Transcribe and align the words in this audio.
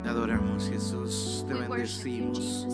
Te 0.00 0.10
adoramos, 0.10 0.70
Jesús. 0.70 1.44
Te 1.48 1.54
bendecimos. 1.54 2.68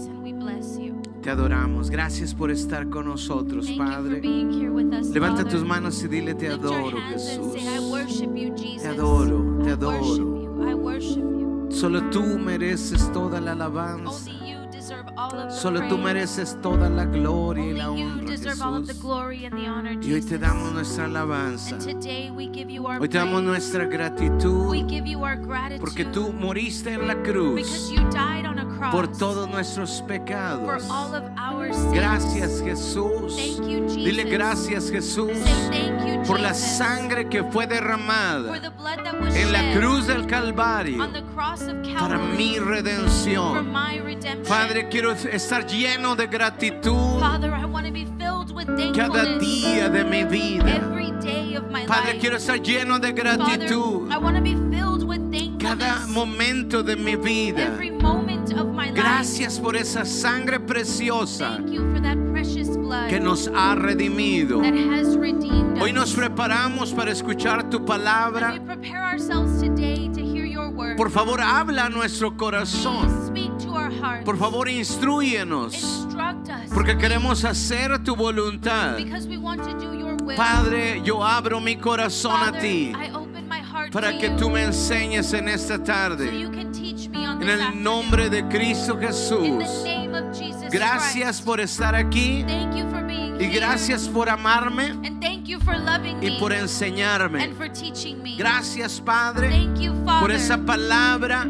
Te 1.23 1.31
adoramos. 1.31 1.89
Gracias 1.89 2.35
por 2.35 2.51
estar 2.51 2.91
con 2.91 3.07
nosotros, 3.07 3.67
Padre. 3.79 4.21
Levanta 4.21 5.49
tus 5.49 5.65
manos 5.65 6.05
y 6.05 6.09
dile, 6.09 6.35
te 6.35 6.49
adoro, 6.49 6.99
Jesús. 7.09 7.55
Jesus. 7.55 8.85
adoro, 8.85 9.59
te 9.65 9.71
adoro. 9.71 11.71
Solo 11.71 12.11
tú 12.11 12.23
mereces 12.39 13.11
toda 13.11 13.41
la 13.41 13.53
alabanza. 13.53 14.31
Solo 15.51 15.81
tú 15.89 15.99
mereces 15.99 16.57
toda 16.61 16.89
la 16.89 17.05
gloria 17.05 17.65
y 17.65 17.73
la 17.75 17.85
you 17.85 17.91
honra, 17.93 18.25
deserve 18.31 18.61
all 18.63 18.75
of 18.77 18.87
the 18.87 18.93
Jesús. 18.93 19.03
glory 19.03 19.45
and 19.47 19.57
the 19.57 19.67
honor, 19.69 19.93
Y 20.03 20.13
hoy 20.13 20.23
te 20.23 20.39
damos 20.39 20.73
nuestra 20.73 21.05
alabanza. 21.07 21.75
and 21.77 21.85
today 21.85 22.31
we 22.31 22.49
give 22.49 22.71
you 22.71 22.87
our 22.87 22.99
Hoy 23.01 23.09
te 23.09 23.19
damos 23.19 23.43
nuestra 23.43 23.85
gratitud 23.87 24.69
We 24.71 24.83
give 24.89 25.07
you 25.09 25.21
our 25.25 25.37
gratitude 25.37 25.81
porque 25.81 26.05
tú 26.07 26.33
moriste 26.33 26.93
en 26.95 27.07
la 27.07 27.15
cruz 27.23 27.91
por 28.91 29.09
todos 29.09 29.49
nuestros 29.49 29.99
for 29.99 30.07
pecados. 30.09 30.89
all 30.91 31.15
of 31.15 31.25
our 31.39 31.73
sins. 31.73 31.93
Gracias 31.93 32.63
Jesús. 32.63 33.37
Thank 33.37 33.69
you, 33.69 33.81
Jesus. 33.89 33.97
Dile 34.05 34.25
gracias 34.25 34.91
Jesús 34.91 35.31
Say 35.39 35.71
thank 35.71 36.07
you, 36.07 36.23
por 36.27 36.41
la 36.41 36.55
sangre 36.55 37.29
que 37.29 37.43
fue 37.45 37.67
derramada 37.67 38.57
en 39.35 39.53
la 39.53 39.75
cruz 39.79 40.07
del 40.07 40.27
Calvario 40.27 41.07
para 41.99 42.19
mi 42.19 42.59
redención. 42.59 43.73
Padre, 44.49 44.89
quiero 44.89 45.13
estar 45.13 45.67
lleno 45.67 46.17
de 46.17 46.27
gratitud 46.27 47.21
cada 48.95 49.39
día 49.39 49.89
de 49.89 50.05
mi 50.05 50.25
vida. 50.25 50.77
every 50.77 51.11
day 51.21 51.57
of 51.57 51.65
my 51.71 51.85
Padre, 51.87 52.13
life. 52.15 52.21
quiero 52.21 52.37
estar 52.37 52.61
lleno 52.61 52.99
de 52.99 53.13
gratitud 53.13 54.11
I 54.11 54.17
want 54.19 54.37
to 54.37 54.43
be 54.43 54.55
filled 54.71 55.03
with 55.03 55.21
cada 55.59 56.07
momento 56.09 56.83
de 56.83 56.97
mi 56.97 57.17
vida. 57.17 57.79
Gracias 58.95 59.59
por 59.59 59.77
esa 59.77 60.05
sangre 60.05 60.61
preciosa 60.61 61.57
Thank 61.57 61.73
you 61.73 61.93
for 61.93 62.01
that 62.01 62.17
precious 62.33 62.77
blood 62.77 63.09
que 63.09 63.19
nos 63.19 63.49
ha 63.49 63.75
redimido. 63.75 64.61
Hoy 65.81 65.93
nos 65.93 66.15
preparamos 66.15 66.93
para 66.93 67.11
escuchar 67.11 67.69
tu 67.69 67.85
palabra. 67.85 68.55
Por 70.97 71.11
favor, 71.11 71.41
habla 71.41 71.87
a 71.87 71.89
nuestro 71.91 72.37
corazón. 72.37 73.33
Por 74.25 74.39
favor, 74.39 74.69
instruyenos. 74.69 76.07
Porque 76.73 76.97
queremos 76.97 77.45
hacer 77.45 78.03
tu 78.03 78.15
voluntad. 78.15 78.99
Padre, 80.37 81.03
yo 81.05 81.25
abro 81.25 81.61
mi 81.61 81.77
corazón 81.77 82.41
a 82.43 82.53
ti 82.53 82.93
para 83.93 84.17
que 84.19 84.31
tú 84.31 84.51
me 84.51 84.65
enseñes 84.65 85.33
en 85.33 85.49
esta 85.49 85.83
tarde. 85.83 86.31
En 87.41 87.49
el 87.49 87.83
nombre 87.83 88.31
de 88.31 88.47
Cristo 88.49 88.99
Jesús. 88.99 89.65
Gracias 90.71 91.41
por 91.41 91.61
estar 91.61 91.95
aquí 91.95 92.45
y 93.39 93.47
gracias 93.49 94.09
por 94.09 94.29
amarme 94.29 94.95
y 96.21 96.31
por 96.33 96.53
enseñarme. 96.53 97.51
Gracias, 98.37 99.01
Padre, 99.01 99.69
por 100.21 100.31
esa 100.31 100.59
palabra 100.59 101.47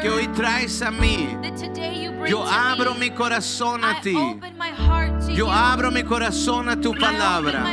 que 0.00 0.08
hoy 0.08 0.28
traes 0.28 0.82
a 0.82 0.90
mí. 0.90 1.36
Yo 2.28 2.44
abro 2.46 2.94
mi 2.94 3.10
corazón 3.10 3.84
a 3.84 4.00
ti. 4.00 4.16
Yo 5.34 5.50
abro 5.50 5.90
mi 5.90 6.02
corazón 6.02 6.68
a 6.68 6.80
tu 6.80 6.94
palabra. 6.94 7.64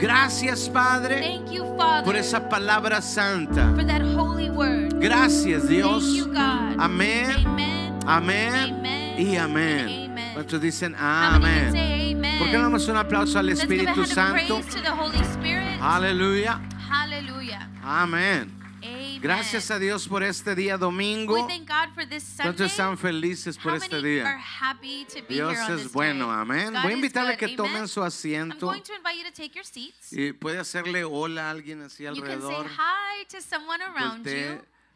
Gracias, 0.00 0.68
Padre, 0.68 1.40
por 2.04 2.16
esa 2.16 2.48
palabra 2.48 3.00
santa. 3.00 3.72
Gracias, 5.00 5.68
Dios. 5.68 6.28
Amén. 6.78 7.46
Amen. 7.46 7.98
Amén 8.06 8.54
Amen. 8.54 9.20
y 9.20 9.36
amén. 9.36 10.10
Amen. 10.10 10.34
¿Cuántos 10.34 10.60
dicen 10.60 10.94
amén? 10.98 11.72
¿Por 12.38 12.50
qué 12.50 12.56
no 12.56 12.62
damos 12.64 12.86
un 12.88 12.96
aplauso 12.96 13.38
al 13.38 13.48
a 13.48 13.52
Espíritu 13.52 14.04
Santo? 14.04 14.60
praise 14.60 14.74
to 14.74 14.82
the 14.82 14.90
Holy 14.90 15.18
Spirit. 15.20 15.80
Aleluya. 15.80 16.60
Hallelujah. 16.90 17.70
Amén. 17.82 18.50
Amen. 18.82 19.20
Gracias 19.22 19.70
a 19.70 19.78
Dios 19.78 20.06
por 20.06 20.22
este 20.22 20.54
día 20.54 20.76
domingo. 20.76 21.46
thank 21.46 21.66
God 21.66 21.94
for 21.94 22.06
this 22.06 22.22
Sunday. 22.22 22.44
¿Cuántos 22.44 22.70
están 22.70 22.98
felices 22.98 23.56
por 23.56 23.74
este 23.74 24.02
día? 24.02 24.38
Dios 25.28 25.56
es 25.70 25.90
bueno, 25.90 26.30
amén. 26.30 26.74
Voy 26.82 26.92
a 26.92 26.94
invitarle 26.94 27.32
good, 27.32 27.38
que 27.38 27.48
tomen 27.56 27.88
su 27.88 28.02
asiento 28.02 28.66
going 28.66 28.82
to 28.82 28.92
invite 28.92 29.16
you 29.16 29.24
to 29.24 29.32
take 29.32 29.54
your 29.54 29.64
seats. 29.64 30.12
y 30.12 30.32
puede 30.32 30.58
hacerle 30.58 31.04
hola 31.04 31.48
a 31.48 31.50
alguien 31.52 31.80
así 31.80 32.04
alrededor. 32.04 32.66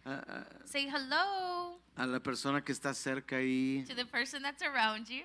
A, 0.09 0.41
a- 0.63 0.67
Say 0.67 0.89
hello 0.89 1.79
a 1.97 2.07
la 2.07 2.21
persona 2.21 2.63
que 2.63 2.73
está 2.73 2.95
cerca 2.95 3.37
ahí. 3.37 3.85
to 3.89 3.95
the 3.95 4.05
person 4.07 4.43
that's 4.43 4.63
around 4.63 5.09
you. 5.09 5.25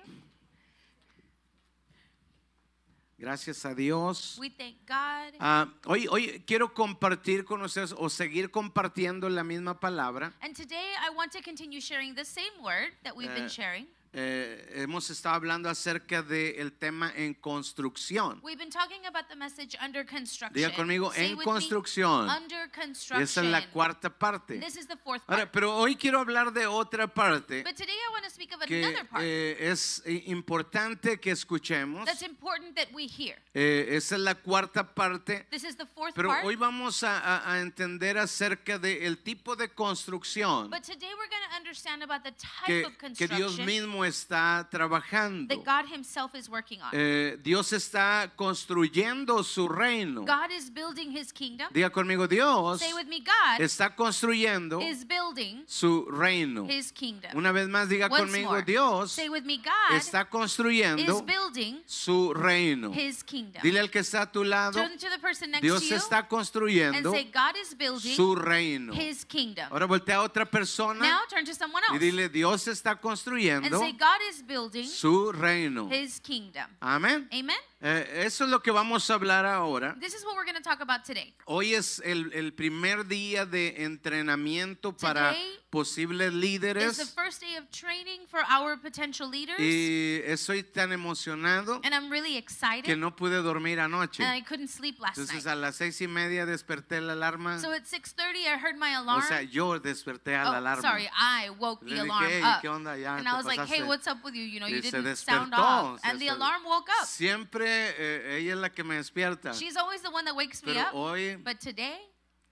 Gracias 3.16 3.64
a 3.64 3.74
Dios. 3.74 4.36
We 4.40 4.50
thank 4.50 4.74
God. 4.86 5.34
Ah, 5.38 5.68
hoy, 5.86 6.06
hoy 6.10 6.42
quiero 6.46 6.74
compartir 6.74 7.44
con 7.44 7.62
ustedes 7.62 7.94
o 7.96 8.08
seguir 8.10 8.50
compartiendo 8.50 9.28
la 9.28 9.44
misma 9.44 9.78
palabra. 9.78 10.32
And 10.42 10.54
today 10.54 10.92
I 11.00 11.10
want 11.14 11.30
to 11.32 11.40
continue 11.40 11.80
sharing 11.80 12.14
the 12.14 12.24
same 12.24 12.52
word 12.62 12.90
that 13.04 13.16
we've 13.16 13.30
Eh, 13.30 13.34
been 13.34 13.48
sharing. 13.48 13.86
Eh, 14.16 14.70
hemos 14.76 15.10
estado 15.10 15.34
hablando 15.34 15.68
acerca 15.68 16.22
del 16.22 16.72
tema 16.74 17.12
en 17.16 17.34
construcción. 17.34 18.38
We've 18.44 18.56
been 18.56 18.70
talking 18.70 19.04
about 19.06 19.26
the 19.28 19.34
message 19.34 19.76
under 19.84 20.06
construction. 20.06 20.52
Diga 20.54 20.72
conmigo, 20.72 21.12
Say 21.12 21.26
en 21.26 21.30
with 21.32 21.38
me, 21.38 21.44
construcción. 21.44 22.28
under 22.30 22.70
construction. 22.70 23.22
Esa 23.22 23.40
es 23.42 23.46
la 23.50 23.68
cuarta 23.70 24.10
parte. 24.16 24.60
This 24.60 24.76
is 24.76 24.86
the 24.86 24.96
fourth 24.98 25.20
Ahora, 25.26 25.42
part. 25.46 25.52
pero 25.52 25.74
hoy 25.76 25.96
quiero 25.96 26.20
hablar 26.20 26.52
de 26.52 26.64
otra 26.68 27.08
parte 27.12 27.64
But 27.64 27.74
today 27.74 27.92
I 27.92 28.12
want 28.12 28.24
to 28.24 28.30
speak 28.30 28.52
of 28.54 28.60
que 28.60 28.84
another 28.84 29.04
part 29.08 29.24
eh, 29.24 29.56
es 29.72 30.00
importante 30.26 31.18
que 31.18 31.32
escuchemos. 31.32 32.04
that's 32.06 32.22
important 32.22 32.76
that 32.76 32.92
we 32.94 33.08
hear. 33.08 33.36
Eh, 33.52 33.96
esa 33.96 34.14
es 34.14 34.20
la 34.20 34.36
cuarta 34.36 34.94
parte. 34.94 35.44
This 35.50 35.64
is 35.64 35.76
the 35.76 35.86
fourth 35.86 36.14
Pero 36.14 36.28
part. 36.28 36.44
hoy 36.44 36.54
vamos 36.54 37.02
a, 37.02 37.18
a- 37.18 37.52
a 37.54 37.60
entender 37.60 38.16
acerca 38.18 38.78
del 38.78 39.18
tipo 39.24 39.56
de 39.56 39.70
construcción 39.70 40.70
But 40.70 40.84
today 40.84 41.08
we're 41.18 41.28
going 41.28 41.50
to 41.50 41.56
understand 41.56 42.02
about 42.04 42.22
the 42.22 42.30
type 42.30 42.66
que, 42.66 42.84
of 42.84 42.92
que 43.16 43.26
Dios 43.26 43.56
construction 43.56 43.66
mismo 44.04 44.24
está 44.24 44.68
trabajando. 44.70 45.48
that 45.48 45.64
God 45.64 45.86
Himself 45.92 46.34
is 46.34 46.48
working 46.48 46.80
on. 46.80 46.90
Eh, 46.92 47.36
Dios 47.42 47.72
está 47.72 48.30
construyendo 48.36 49.42
su 49.44 49.68
reino. 49.68 50.24
God 50.24 50.50
is 50.50 50.70
building 50.70 51.10
His 51.10 51.32
kingdom. 51.32 51.68
Diga 51.72 51.90
conmigo, 51.90 52.28
Dios 52.28 52.80
Say 52.80 52.92
with 52.94 53.06
me, 53.06 53.20
God 53.20 53.60
está 53.60 53.94
construyendo 53.94 54.80
is 54.80 55.04
building 55.04 55.64
su 55.66 56.06
reino. 56.10 56.66
His 56.66 56.92
kingdom. 56.92 57.30
Una 57.34 57.52
vez 57.52 57.68
más, 57.68 57.88
diga 57.88 58.08
Once 58.10 58.24
conmigo, 58.24 58.50
more. 58.50 58.62
Dios 58.62 59.12
Say 59.12 59.28
with 59.28 59.44
me, 59.44 59.58
God 59.58 59.96
está 59.96 60.22
is 60.22 60.28
construyendo 60.28 61.24
building 61.24 61.82
su 61.86 62.32
reino. 62.34 62.92
His 62.92 63.22
kingdom. 63.22 63.62
Dile 63.62 63.80
al 63.80 63.90
que 63.90 64.00
está 64.00 64.22
a 64.22 64.32
tu 64.32 64.44
lado, 64.44 64.80
Turn 64.80 64.98
to 64.98 65.10
the 65.10 65.18
person 65.18 65.50
next 65.50 65.62
Dios 65.62 65.80
to 65.80 65.86
you 65.86 65.96
está 65.96 66.18
and 66.18 66.28
construyendo 66.28 67.12
say, 67.12 67.24
God 67.24 67.56
is 67.60 67.74
building 67.74 68.14
su 68.14 68.34
reino. 68.34 68.92
His 68.94 69.24
kingdom. 69.24 69.66
Ahora 69.70 69.86
voltea 69.86 70.16
a 70.16 70.22
otra 70.22 70.44
persona 70.44 71.00
Now 71.00 71.20
turn 71.28 71.44
to 71.44 71.54
someone 71.54 71.82
y 71.90 71.94
else 71.94 72.04
dile, 72.04 72.28
Dios 72.28 72.68
está 72.68 72.92
and 72.92 73.00
construyendo 73.00 73.78
say, 73.78 73.93
God 73.98 74.20
is 74.30 74.42
building 74.42 74.86
su 74.86 75.32
reino. 75.32 75.88
His 75.88 76.18
kingdom. 76.20 76.66
Amén. 76.80 77.28
Amen. 77.32 77.56
Eh, 77.86 78.22
eso 78.24 78.44
es 78.44 78.50
lo 78.50 78.62
que 78.62 78.70
vamos 78.70 79.10
a 79.10 79.14
hablar 79.14 79.44
ahora. 79.44 79.94
This 80.00 80.14
is 80.14 80.24
what 80.24 80.34
we're 80.36 80.46
going 80.50 80.56
to 80.56 80.62
talk 80.62 80.80
about 80.80 81.04
today. 81.04 81.34
Hoy 81.44 81.74
es 81.74 82.00
el, 82.02 82.32
el 82.32 82.54
primer 82.54 83.06
día 83.06 83.44
de 83.44 83.84
entrenamiento 83.84 84.96
para 84.96 85.32
Today 85.34 85.60
posibles 85.68 86.28
It's 86.28 86.40
the 86.40 86.46
líderes 86.46 87.14
first 87.14 87.40
day 87.42 87.56
of 87.56 87.68
training 87.70 88.26
for 88.30 88.40
our 88.48 88.80
potential 88.80 89.28
leaders, 89.28 89.58
y 89.58 90.22
estoy 90.24 90.62
tan 90.62 90.92
emocionado 90.92 91.80
and 91.84 91.92
I'm 91.92 92.08
really 92.10 92.36
excited. 92.36 92.84
que 92.84 92.96
no 92.96 93.14
pude 93.16 93.42
dormir 93.42 93.80
anoche. 93.80 94.22
and 94.22 94.32
I 94.32 94.40
couldn't 94.40 94.68
sleep 94.70 94.98
last 95.00 95.18
Entonces 95.18 95.44
night. 95.44 95.52
a 95.52 95.56
las 95.56 95.74
seis 95.76 96.00
y 96.00 96.06
media 96.06 96.46
desperté 96.46 97.00
la 97.02 97.12
alarma. 97.14 97.58
So 97.60 97.72
at 97.72 97.82
6:30, 97.86 98.46
I 98.46 98.56
heard 98.56 98.76
my 98.78 98.94
O 98.96 99.00
alarm. 99.02 99.22
sea, 99.28 99.42
yo 99.42 99.78
desperté 99.80 100.36
a 100.36 100.44
la 100.44 100.52
oh, 100.52 100.54
alarma. 100.54 100.80
sorry, 100.80 101.08
I 101.18 101.50
woke 101.58 101.82
Le 101.84 101.96
the 101.96 102.02
dije, 102.02 102.10
alarm 102.10 102.24
"Hey, 102.30 102.42
up. 102.42 102.60
¿qué 102.62 102.68
onda? 102.68 102.96
Ya 102.96 103.16
and 103.16 103.24
te 103.26 103.30
I 103.30 103.34
was 103.34 103.44
like, 103.44 103.60
"Hey, 103.66 103.80
pasaste". 103.80 103.88
what's 103.88 104.06
up 104.06 104.24
with 104.24 104.34
you? 104.34 104.44
You 104.44 104.60
know, 104.60 104.68
Y 104.68 104.76
you 104.76 104.82
se 104.82 104.90
didn't 104.92 105.16
sound 105.16 105.52
despertó, 105.52 105.58
off." 105.60 106.00
se 106.00 106.08
And 106.08 106.18
the 106.20 106.26
despertó. 106.26 106.36
alarm 106.36 106.64
woke 106.64 106.88
up. 107.02 107.06
Siempre 107.06 107.73
eh, 107.98 108.38
ella 108.38 108.52
es 108.54 108.58
la 108.58 108.70
que 108.70 108.84
me 108.84 108.96
despierta. 108.96 109.52
She's 109.52 109.76
always 109.76 110.02
the 110.02 110.10
one 110.10 110.24
that 110.24 110.34
wakes 110.36 110.62
me 110.64 110.72
Pero 110.74 110.86
up. 110.88 110.94
hoy 110.94 111.36
But 111.36 111.60
today, 111.60 111.98